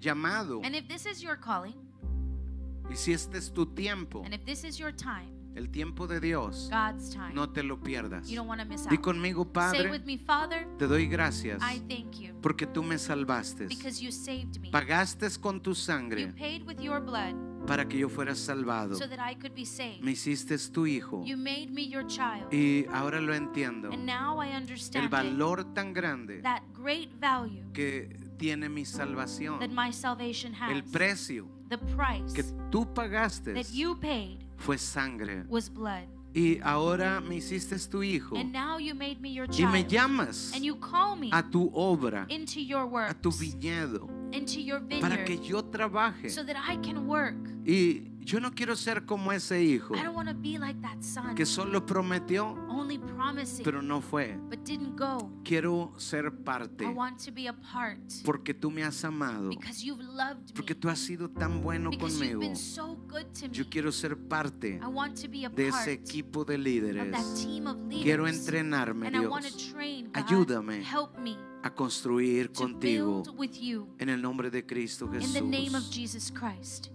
llamado 0.00 0.60
And 0.64 0.74
if 0.74 0.86
this 0.88 1.06
is 1.06 1.20
your 1.22 1.36
calling, 1.38 1.74
y 2.90 2.94
si 2.96 3.12
este 3.12 3.38
es 3.38 3.52
tu 3.52 3.66
tiempo, 3.74 4.22
and 4.24 4.34
if 4.34 4.44
this 4.44 4.64
is 4.64 4.78
your 4.78 4.92
time, 4.92 5.30
el 5.58 5.68
tiempo 5.70 6.06
de 6.06 6.20
Dios, 6.20 6.70
God's 6.70 7.10
time, 7.10 7.34
no 7.34 7.50
te 7.50 7.62
lo 7.62 7.80
pierdas. 7.82 8.28
you 8.28 8.36
don't 8.36 8.48
want 8.48 8.60
to 8.60 8.66
miss 8.66 8.86
Di 8.86 8.94
out. 8.96 9.02
conmigo, 9.02 9.42
Say 9.44 9.52
Padre, 9.52 9.90
with 9.90 10.04
me, 10.04 10.16
Father, 10.18 10.66
te 10.78 10.86
doy 10.86 11.06
gracias 11.08 11.60
I 11.62 11.80
thank 11.88 12.14
you 12.20 12.32
porque 12.40 12.66
tú 12.66 12.82
me 12.82 12.96
salvaste. 12.98 13.66
because 13.66 14.00
you 14.02 14.12
saved 14.12 14.60
me. 14.60 14.70
Pagaste 14.70 15.28
con 15.40 15.60
tu 15.60 15.70
You 15.70 15.74
sangre 15.74 16.26
paid 16.36 16.62
with 16.66 16.78
your 16.80 17.00
blood 17.00 17.34
para 17.66 17.86
que 17.88 17.98
yo 17.98 18.08
fuera 18.08 18.34
salvado. 18.34 18.94
so 18.94 19.06
that 19.08 19.18
I 19.20 19.34
could 19.34 19.54
be 19.54 19.66
saved. 19.66 20.02
Me 20.02 20.12
hiciste 20.12 20.56
tu 20.72 20.86
hijo 20.86 21.22
You 21.26 21.36
made 21.36 21.68
me 21.70 21.88
your 21.88 22.06
child. 22.06 22.52
y 22.52 22.86
ahora 22.92 23.20
lo 23.20 23.34
entiendo. 23.34 23.90
And 23.92 24.06
now 24.06 24.40
I 24.42 24.50
El 24.52 24.62
understand 24.62 25.06
it, 25.06 25.10
valor 25.10 25.64
tan 25.74 25.92
grande 25.92 26.40
that 26.42 26.62
great 26.72 27.10
value 27.20 27.64
que 27.72 28.08
tiene 28.38 28.68
mi 28.68 28.84
salvación. 28.84 29.58
that 29.58 29.70
my 29.70 29.92
salvation 29.92 30.54
El 30.54 30.82
has. 30.82 30.90
precio 30.90 31.48
The 31.68 31.76
price 31.78 32.32
que 32.32 32.44
tú 32.70 32.94
pagaste 32.94 33.52
that 33.52 33.66
you 33.72 33.98
paid 33.98 34.38
fue 34.58 34.76
sangre. 34.78 35.44
was 35.48 35.68
blood. 35.70 36.06
Y 36.34 36.60
ahora 36.62 37.20
me 37.22 37.36
hiciste 37.36 37.76
tu 37.88 38.02
hijo 38.02 38.36
And 38.36 38.52
now 38.52 38.78
you 38.78 38.94
made 38.94 39.18
me 39.20 39.32
your 39.32 39.46
y 39.50 39.64
me 39.66 39.80
child. 39.80 39.88
llamas 39.88 40.52
And 40.54 40.62
you 40.62 40.76
call 40.76 41.16
me 41.16 41.30
a 41.32 41.42
tu 41.42 41.70
obra, 41.74 42.26
into 42.28 42.60
your 42.60 42.84
a 43.02 43.14
tu 43.14 43.30
works, 43.30 43.40
viñedo, 43.40 44.08
into 44.32 44.60
your 44.60 44.80
para 45.00 45.24
que 45.24 45.36
vineyard, 45.36 45.42
yo 45.48 45.62
trabaje. 45.64 46.28
so 46.30 46.44
that 46.44 46.56
I 46.68 46.76
can 46.76 47.06
work. 47.08 47.34
Y 47.64 48.02
yo 48.28 48.40
no 48.40 48.52
quiero 48.54 48.76
ser 48.76 49.06
como 49.06 49.32
ese 49.32 49.62
hijo 49.62 49.94
I 49.96 50.02
don't 50.02 50.14
want 50.14 50.28
to 50.28 50.34
be 50.34 50.58
like 50.58 50.78
that 50.82 51.00
son, 51.00 51.34
que 51.34 51.46
solo 51.46 51.86
prometió, 51.86 52.48
only 52.68 52.98
promising, 52.98 53.64
pero 53.64 53.80
no 53.80 54.02
fue. 54.02 54.36
but 54.50 54.58
didn't 54.64 54.96
go. 54.98 55.30
Quiero 55.44 55.94
ser 55.96 56.30
parte 56.44 56.84
I 56.84 56.88
want 56.92 57.18
to 57.24 57.32
be 57.32 57.48
a 57.48 57.54
part 57.54 57.98
porque 58.26 58.52
tú 58.52 58.70
me 58.70 58.82
has 58.84 59.02
amado, 59.02 59.48
because 59.48 59.82
you've 59.82 60.02
loved 60.04 60.52
porque 60.54 60.74
me, 60.74 60.80
tú 60.80 60.90
has 60.90 60.98
sido 60.98 61.30
tan 61.30 61.62
bueno 61.62 61.88
because 61.88 62.18
you've 62.18 62.32
conmigo. 62.34 62.40
been 62.40 62.56
so 62.56 62.96
good 63.08 63.24
to 63.32 63.48
me. 63.48 63.54
Yo 63.54 63.64
quiero 63.70 63.90
ser 63.92 64.14
parte 64.18 64.78
I 64.82 64.86
want 64.88 65.16
to 65.22 65.28
be 65.28 65.46
a 65.46 65.48
de 65.48 65.70
part 65.70 65.88
ese 65.88 65.92
equipo 65.94 66.44
de 66.44 66.56
of 66.56 66.60
líderes. 66.60 67.42
team 67.42 67.66
of 67.66 67.78
Quiero 67.88 68.24
leaders. 68.24 68.46
entrenarme, 68.46 69.06
And 69.06 69.16
I 69.16 69.26
want 69.26 69.46
to 69.46 69.50
Dios, 69.56 69.72
train, 69.72 70.10
God. 70.12 70.24
Ayúdame 70.28 70.82
Help 70.82 71.16
me 71.18 71.34
a 71.62 71.70
construir 71.74 72.48
to 72.52 72.62
contigo 72.62 73.22
build 73.24 73.38
with 73.38 73.56
you 73.58 73.88
en 73.98 74.10
el 74.10 74.20
nombre 74.20 74.50
de 74.50 74.66
Cristo 74.66 75.06
in 75.14 75.32
the 75.32 75.40
name 75.40 75.74
of 75.74 75.82
Jesús. 75.84 75.90
Jesus 75.94 76.30
Christ. 76.30 76.90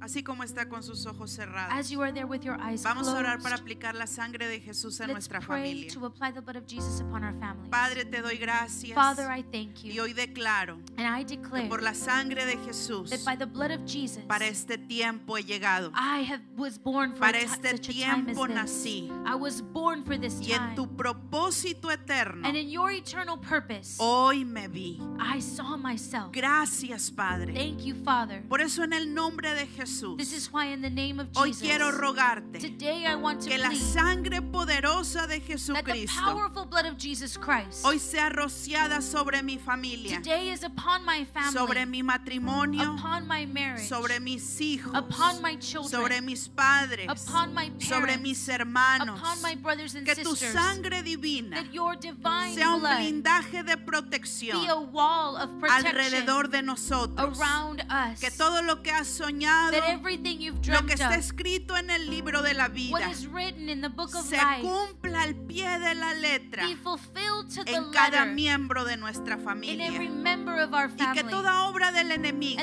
Así 0.00 0.22
como 0.22 0.42
está 0.42 0.68
con 0.68 0.82
sus 0.82 1.04
ojos 1.06 1.30
cerrados. 1.30 1.72
As 1.74 1.90
you 1.90 2.00
are 2.02 2.10
there 2.12 2.24
with 2.26 2.40
your 2.42 2.58
eyes 2.60 2.82
Vamos 2.82 3.06
a 3.08 3.14
orar 3.16 3.40
para 3.42 3.56
aplicar 3.56 3.94
la 3.94 4.06
sangre 4.06 4.46
de 4.48 4.58
Jesús 4.60 4.98
en 5.00 5.08
let's 5.08 5.14
nuestra 5.28 5.40
familia. 5.40 5.90
to 5.92 6.06
apply 6.06 6.32
the 6.32 6.40
blood 6.40 6.56
of 6.56 6.66
Jesus 6.66 7.00
upon 7.00 7.22
our 7.22 7.34
families. 7.38 7.68
Padre, 7.70 8.04
te 8.06 8.22
doy 8.22 8.36
gracias. 8.38 8.94
Father, 8.94 9.28
I 9.30 9.42
thank 9.42 9.84
Y 9.84 9.92
you. 9.94 10.02
hoy 10.02 10.12
declaro 10.14 10.78
And 10.96 11.06
I 11.06 11.24
que 11.24 11.36
declare 11.36 11.68
por 11.68 11.82
la 11.82 11.92
sangre 11.94 12.46
de 12.46 12.56
Jesús, 12.64 13.10
that 13.10 13.24
by 13.24 13.36
the 13.36 13.44
blood 13.46 13.70
of 13.72 13.84
Jesus, 13.86 14.22
para 14.26 14.46
este 14.46 14.78
tiempo 14.78 15.36
he 15.36 15.42
llegado. 15.44 15.92
I 15.94 16.22
have 16.22 16.40
was 16.56 16.78
born 16.78 17.10
for 17.14 17.24
a 17.24 17.32
Para 17.32 17.38
este 17.38 17.70
such 17.70 17.88
a 17.90 17.92
time 17.92 18.30
as 18.30 18.36
tiempo 18.36 18.46
this. 18.46 18.56
nací. 18.56 19.10
I 19.26 19.34
was 19.34 19.60
born 19.62 20.04
for 20.04 20.16
this 20.18 20.40
Y 20.40 20.52
en 20.52 20.74
tu 20.74 20.86
propósito 20.96 21.90
eterno, 21.90 22.46
And 22.48 22.56
in 22.56 22.70
your 22.70 22.90
eternal 22.90 23.36
purpose, 23.38 23.96
hoy 23.98 24.44
me 24.44 24.66
vi. 24.66 24.98
I 25.18 25.40
saw 25.40 25.76
myself. 25.76 26.32
Gracias, 26.32 27.10
Padre. 27.10 27.52
Thank 27.52 27.84
you, 27.84 27.94
Father. 28.02 28.42
Por 28.48 28.60
eso 28.62 28.82
en 28.82 28.92
el 28.94 29.12
nombre 29.12 29.52
de 29.54 29.66
And 29.66 29.89
Jesús, 29.90 30.16
This 30.16 30.32
is 30.32 30.52
why, 30.52 30.66
in 30.72 30.82
the 30.82 30.90
name 30.90 31.20
of 31.20 31.28
hoy 31.34 31.48
Jesus, 31.48 31.62
quiero 31.62 31.90
rogarte 31.90 32.58
today 32.60 33.06
I 33.06 33.16
want 33.16 33.40
to 33.42 33.48
que 33.48 33.58
la 33.58 33.68
plead 33.70 33.80
sangre 33.80 34.40
poderosa 34.42 35.26
de 35.26 35.38
that 35.40 35.46
the 35.46 35.52
Jesucristo 35.52 36.20
powerful 36.20 36.64
blood 36.66 36.86
of 36.86 36.96
Jesus 36.96 37.36
Christ 37.36 37.84
hoy 37.84 37.98
sea 37.98 38.28
rociada 38.30 39.02
sobre 39.02 39.42
mi 39.42 39.58
familia, 39.58 40.16
today 40.22 40.50
is 40.50 40.62
upon 40.62 41.04
my 41.04 41.24
family, 41.24 41.52
sobre 41.52 41.86
mi 41.86 42.02
matrimonio, 42.02 42.94
upon 42.94 43.26
my 43.26 43.46
marriage, 43.46 43.88
sobre 43.88 44.20
mis 44.20 44.42
hijos, 44.60 44.94
upon 44.94 45.42
my 45.42 45.56
children, 45.56 45.90
sobre 45.90 46.20
mis 46.20 46.48
padres, 46.48 47.08
upon 47.08 47.52
my 47.54 47.70
sobre 47.80 48.16
mis 48.18 48.46
hermanos. 48.48 49.18
upon 49.18 49.42
my 49.42 49.54
brothers 49.56 49.94
and 49.94 50.06
Que 50.06 50.14
tu 50.14 50.30
sisters. 50.36 50.52
sangre 50.52 51.02
divina 51.02 51.56
that 51.56 51.72
your 51.74 51.96
divine 51.96 52.54
sea 52.54 52.74
un 52.74 52.80
blood 52.80 52.98
blindaje 52.98 53.64
de 53.64 53.76
be 53.76 53.82
a 53.82 53.84
protección 53.84 54.92
wall 54.92 55.36
of 55.36 55.48
protection 55.58 55.86
alrededor 55.86 56.48
de 56.48 56.62
nosotros. 56.62 57.38
around 57.40 57.80
us. 57.90 58.20
Que 58.20 58.30
todo 58.30 58.62
lo 58.62 58.82
que 58.82 58.90
has 58.90 59.08
soñado, 59.08 59.79
lo 59.80 60.86
que 60.86 60.94
está 60.94 61.16
escrito 61.16 61.76
en 61.76 61.90
el 61.90 62.10
libro 62.10 62.42
de 62.42 62.54
la 62.54 62.64
what 62.64 62.72
vida, 62.72 63.10
is 63.10 63.26
written 63.26 63.68
in 63.68 63.80
the 63.80 63.88
book 63.88 64.14
of 64.14 64.24
se 64.24 64.38
cumpla 64.60 65.22
al 65.22 65.34
pie 65.34 65.78
de 65.78 65.94
la 65.94 66.14
letra 66.14 66.64
en 66.66 67.90
cada 67.92 68.24
miembro 68.24 68.84
de 68.84 68.96
nuestra 68.96 69.38
familia. 69.38 69.90
member 69.90 70.60
of 70.62 70.72
our 70.72 70.90
Y 70.90 71.12
que 71.12 71.24
toda 71.24 71.64
obra 71.68 71.92
del 71.92 72.10
enemigo 72.10 72.62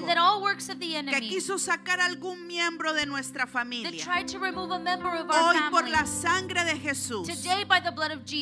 que 1.09 1.21
quiso 1.21 1.57
sacar 1.57 1.99
algún 1.99 2.47
miembro 2.47 2.93
de 2.93 3.05
nuestra 3.05 3.47
familia, 3.47 4.05
hoy 4.09 5.57
por 5.71 5.87
la 5.87 6.05
sangre 6.05 6.63
de 6.63 6.77
Jesús, 6.77 7.27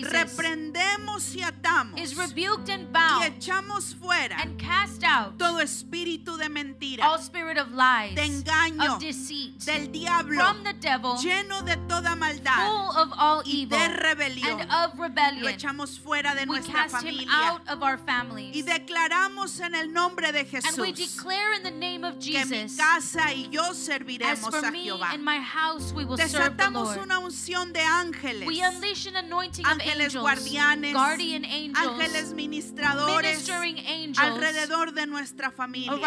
reprendemos 0.03 1.36
y 1.36 1.41
atamos 1.41 1.99
is 1.99 2.15
rebuked 2.15 2.69
and 2.69 2.89
y 2.95 3.23
echamos 3.23 3.95
fuera 3.95 4.38
and 4.41 4.57
cast 4.59 5.03
out 5.03 5.38
todo 5.38 5.59
espíritu 5.59 6.38
de 6.38 6.49
mentira, 6.49 7.07
de 8.13 8.26
engaño, 8.26 8.64
of 8.80 8.99
deceit, 8.99 9.63
del 9.63 9.91
diablo, 9.91 10.43
devil, 10.80 11.18
lleno 11.22 11.61
de 11.63 11.78
toda 11.88 12.16
maldad 12.16 12.68
full 12.68 12.97
of 12.97 13.13
all 13.18 13.41
y 13.45 13.66
de 13.66 13.88
rebelión. 13.89 14.68
Lo 15.39 15.49
echamos 15.49 15.99
fuera 15.99 16.34
de 16.36 16.41
We 16.41 16.59
nuestra 16.59 16.89
familia 16.89 17.28
out 17.32 17.61
of 17.70 17.82
our 17.82 17.99
y 18.53 18.61
declaramos 18.61 19.59
en 19.59 19.76
el 19.76 19.91
nombre 19.91 20.32
de 20.32 20.45
Jesús 20.45 20.76
declare 20.95 21.55
in 21.57 21.63
the 21.63 21.72
name 21.72 22.03
of 22.03 22.20
que 22.20 22.45
mi 22.45 22.68
casa 22.76 23.34
y 23.34 23.49
yo 23.49 23.74
serviremos 23.74 24.53
a 24.53 24.72
Jehová. 24.72 25.13
and 25.13 25.24
my 25.24 25.39
house, 25.39 25.91
we 25.93 26.05
will 26.05 26.18
serve 26.18 26.32
the 26.32 26.38
Desatamos 26.38 26.97
una 26.97 27.20
unción 27.20 27.74
de 27.74 27.82
ángeles, 27.82 28.47
We 28.47 28.61
unleash 28.61 29.07
an 29.07 29.16
anointing 29.18 29.66
of 29.66 29.72
ángeles 29.74 30.16
guardianes, 30.16 30.93
guardian 30.93 31.45
angels, 31.45 31.78
ángeles 31.78 32.34
ministradores 32.34 33.49
alrededor 34.18 34.93
de 34.93 35.07
nuestra 35.07 35.51
familia. 35.51 35.99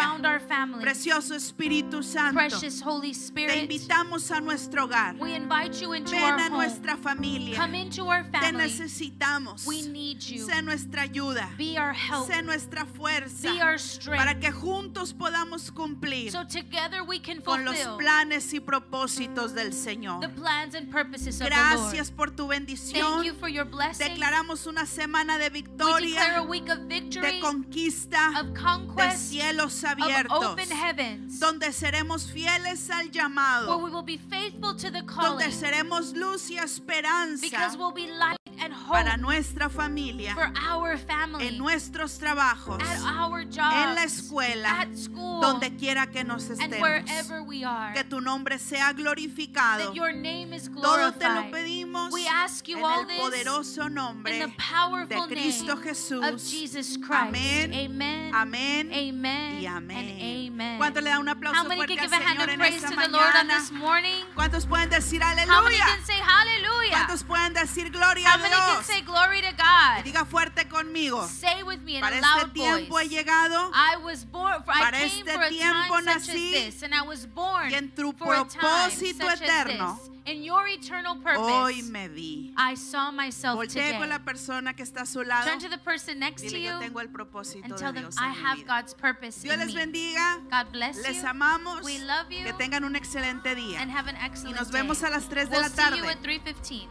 Precioso 0.81 1.35
Espíritu 1.35 2.03
Santo, 2.03 2.48
Precious 2.49 2.81
Holy 2.81 3.13
te 3.13 3.59
invitamos 3.59 4.31
a 4.31 4.39
nuestro 4.41 4.85
hogar. 4.85 5.15
we 5.19 5.33
invite 5.35 5.79
you 5.81 5.93
into 5.93 6.11
Ven 6.11 6.23
our 6.23 6.39
a 6.39 6.43
home. 6.49 6.57
nuestra 6.57 6.97
familia. 6.97 7.55
Come 7.55 7.75
into 7.75 8.05
our 8.07 8.23
Te 8.23 8.39
family. 8.39 8.63
necesitamos. 8.69 9.65
We 9.65 9.83
need 9.83 10.19
you. 10.21 10.45
Sé 10.45 10.61
nuestra 10.63 11.03
ayuda. 11.03 11.49
Be 11.57 11.77
our 11.77 11.93
help. 11.93 12.27
Sé 12.27 12.41
nuestra 12.43 12.85
fuerza. 12.85 13.51
Be 13.51 13.61
our 13.61 13.77
Para 13.77 13.77
strength. 13.77 14.39
que 14.41 14.51
juntos 14.51 15.13
podamos 15.13 15.71
cumplir 15.71 16.31
So 16.31 16.43
together 16.45 17.03
we 17.03 17.19
can 17.19 17.41
con 17.41 17.63
los 17.65 17.77
planes 17.97 18.53
y 18.53 18.59
propósitos 18.59 19.53
del 19.53 19.71
Señor. 19.73 20.21
the 20.21 20.29
plans 20.29 20.75
and 20.75 20.89
purposes 20.91 21.39
of 21.41 21.47
the 21.47 21.49
Gracias 21.49 22.09
Lord. 22.09 22.15
por 22.17 22.29
tu 22.31 22.47
Thank 22.47 22.67
bendición. 22.67 23.23
you 23.23 23.33
for 23.33 23.47
your 23.49 23.65
blessing. 23.65 24.07
Declaramos 24.07 24.65
una 24.67 24.85
semana 24.85 25.37
de 25.37 25.49
We 25.49 25.61
declare 25.61 26.35
a 26.35 26.41
victoria, 26.41 26.41
week 26.43 26.69
of 26.69 26.79
victory, 26.87 27.31
de 27.33 27.39
conquista, 27.39 28.31
of 28.39 28.53
de 28.95 29.17
cielos 29.17 29.83
of 29.83 29.89
abiertos, 29.91 30.43
open 30.45 30.69
heavens, 30.71 31.39
donde 31.39 31.71
seremos 31.73 32.25
fieles 32.27 32.38
al 32.47 32.63
where 32.63 33.11
llamado, 33.11 33.83
we 33.83 33.89
will 33.89 34.03
be 34.03 34.17
faithful 34.17 34.75
to 34.75 34.89
the 34.91 35.01
donde 35.01 35.07
calling, 35.07 35.51
seremos 35.51 36.13
luz 36.15 36.49
y 36.49 36.57
esperanza 36.57 37.41
because 37.41 37.77
we'll 37.77 37.91
be 37.91 38.07
light 38.07 38.37
and 38.61 38.73
para 38.89 39.11
hope 39.11 39.21
nuestra 39.21 39.69
familia, 39.69 40.33
for 40.33 40.51
our 40.67 40.97
family, 40.97 41.47
en 41.47 41.57
nuestros 41.57 42.17
trabajos, 42.19 42.81
at 42.81 43.01
our 43.17 43.41
en 43.41 43.95
la 43.95 44.03
escuela, 44.03 44.81
at 44.81 44.95
school, 44.95 45.41
donde 45.41 45.75
quiera 45.77 46.07
que 46.07 46.23
nos 46.23 46.49
and 46.49 46.73
estemos. 46.73 46.81
wherever 46.81 47.41
we 47.43 47.63
are. 47.63 47.93
Que 47.93 48.03
tu 48.03 48.19
nombre 48.19 48.59
sea 48.59 48.93
glorificado. 48.93 49.87
That 49.87 49.95
your 49.95 50.11
name 50.13 50.53
is 50.53 50.69
Todo 50.69 51.11
te 51.13 51.27
lo 51.27 51.49
pedimos 51.51 52.11
We 52.11 52.27
ask 52.27 52.67
you 52.67 52.77
en 52.77 52.83
all 52.83 53.01
el 53.01 53.07
this 53.07 53.19
poderoso 53.19 53.87
in 53.87 53.93
nombre 53.93 54.39
the 54.39 54.51
powerful 54.57 55.27
de 55.27 55.35
Cristo 55.35 55.75
name 55.75 55.83
Jesús. 55.83 56.25
of 56.27 56.39
Jesus 56.41 56.97
Christ. 56.97 57.11
Amén. 57.29 57.73
Amen. 57.73 58.33
Amén 58.33 58.91
Amen. 58.93 59.61
y 59.61 59.65
amén. 59.65 60.51
Amen. 60.51 60.77
¿Cuánto 60.77 61.01
le 61.01 61.09
da 61.09 61.19
un 61.19 61.29
aplauso 61.29 61.63
fuerte 61.65 61.95
Señor 62.31 62.49
en 62.49 62.59
praise 62.59 62.75
esta 62.77 62.89
to 62.89 62.95
the 62.95 63.07
Lord 63.09 63.35
on 63.35 63.47
mañana? 63.47 63.59
this 63.59 63.71
morning? 63.71 64.25
¿Cuántos 64.35 64.65
pueden 64.65 64.89
decir 64.89 65.21
How 65.21 65.35
many 65.35 65.41
aleluya? 65.51 65.85
can 65.85 66.05
say 66.05 66.19
hallelujah? 66.19 66.91
¿Cuántos 67.07 67.23
pueden 67.23 67.53
decir 67.53 67.89
gloria 67.91 68.27
How 68.29 68.35
a 68.35 68.37
many 68.39 68.55
can 68.55 68.73
Dios? 68.75 68.85
say 68.85 69.01
glory 69.01 69.41
to 69.41 69.47
Y 69.47 69.53
God? 69.57 70.03
diga 70.03 70.25
fuerte 70.25 70.67
conmigo. 70.67 71.27
Say 71.27 71.63
with 71.63 71.79
me 71.81 71.95
in 71.95 72.01
Para 72.01 72.17
este 72.17 72.53
tiempo 72.53 72.99
he 72.99 73.07
llegado 73.09 73.71
I 73.73 73.97
was 74.03 74.25
born 74.25 74.63
for, 74.63 74.73
I 74.73 74.79
Para 74.79 75.01
este 75.03 75.23
tiempo 75.49 76.01
nací, 76.01 76.53
as 76.55 76.73
this, 76.75 76.83
and 76.83 76.93
I 76.93 77.01
was 77.01 77.25
born 77.27 77.71
y 77.71 77.75
en 77.75 77.89
tu 77.95 78.13
for 78.13 78.33
a 78.33 78.37
time 78.45 78.59
propósito 78.59 79.25
such 79.27 79.41
eterno, 79.41 79.93
as 79.93 80.09
this. 80.09 80.18
In 80.29 80.43
your 80.43 80.67
eternal 80.67 81.15
purpose, 81.15 81.39
hoy 81.41 81.81
me 81.91 82.07
vi. 82.07 82.53
I 82.55 82.75
saw 82.75 83.09
myself 83.11 83.55
Voltee 83.57 83.81
today. 83.81 83.97
con 83.97 84.09
la 84.09 84.19
persona 84.19 84.73
que 84.75 84.83
está 84.83 85.01
a 85.01 85.05
su 85.07 85.23
lado. 85.23 85.49
Turn 85.49 85.59
to 85.59 85.69
the 85.69 85.77
person 85.79 86.19
next 86.19 86.43
to 86.43 86.49
Dile, 86.49 86.59
you 86.61 86.69
yo 86.71 86.79
tengo 86.79 86.99
el 86.99 87.07
propósito 87.09 87.63
and 87.63 87.73
de 87.73 87.79
tell 87.79 87.91
them, 87.93 88.03
Dios 88.03 88.15
I 88.19 88.25
en 88.27 88.31
mi 88.31 88.37
have 88.45 88.57
vida. 88.59 88.67
God's 88.67 88.93
purpose 88.93 89.41
Dios 89.41 89.53
in 89.55 89.59
les 89.59 89.73
me. 89.73 89.81
bendiga. 89.85 90.37
God 90.51 90.71
bless 90.71 90.97
Les 91.01 91.21
you. 91.23 91.27
amamos. 91.27 91.83
We 91.83 91.97
love 92.05 92.31
you 92.31 92.43
Que 92.45 92.53
tengan 92.53 92.83
un 92.83 92.95
excelente 92.95 93.55
día. 93.55 93.79
and 93.81 93.89
have 93.89 94.07
an 94.07 94.15
Y 94.17 94.25
excellent 94.25 94.57
nos 94.59 94.69
vemos 94.71 94.99
day. 95.01 95.07
a 95.09 95.11
las 95.15 95.27
3 95.29 95.49
de 95.49 95.55
We'll 95.55 95.61
la 95.63 95.69
see 95.69 95.97
you 95.97 96.03
tarde. 96.05 96.09
at 96.11 96.21
3.15. 96.21 96.87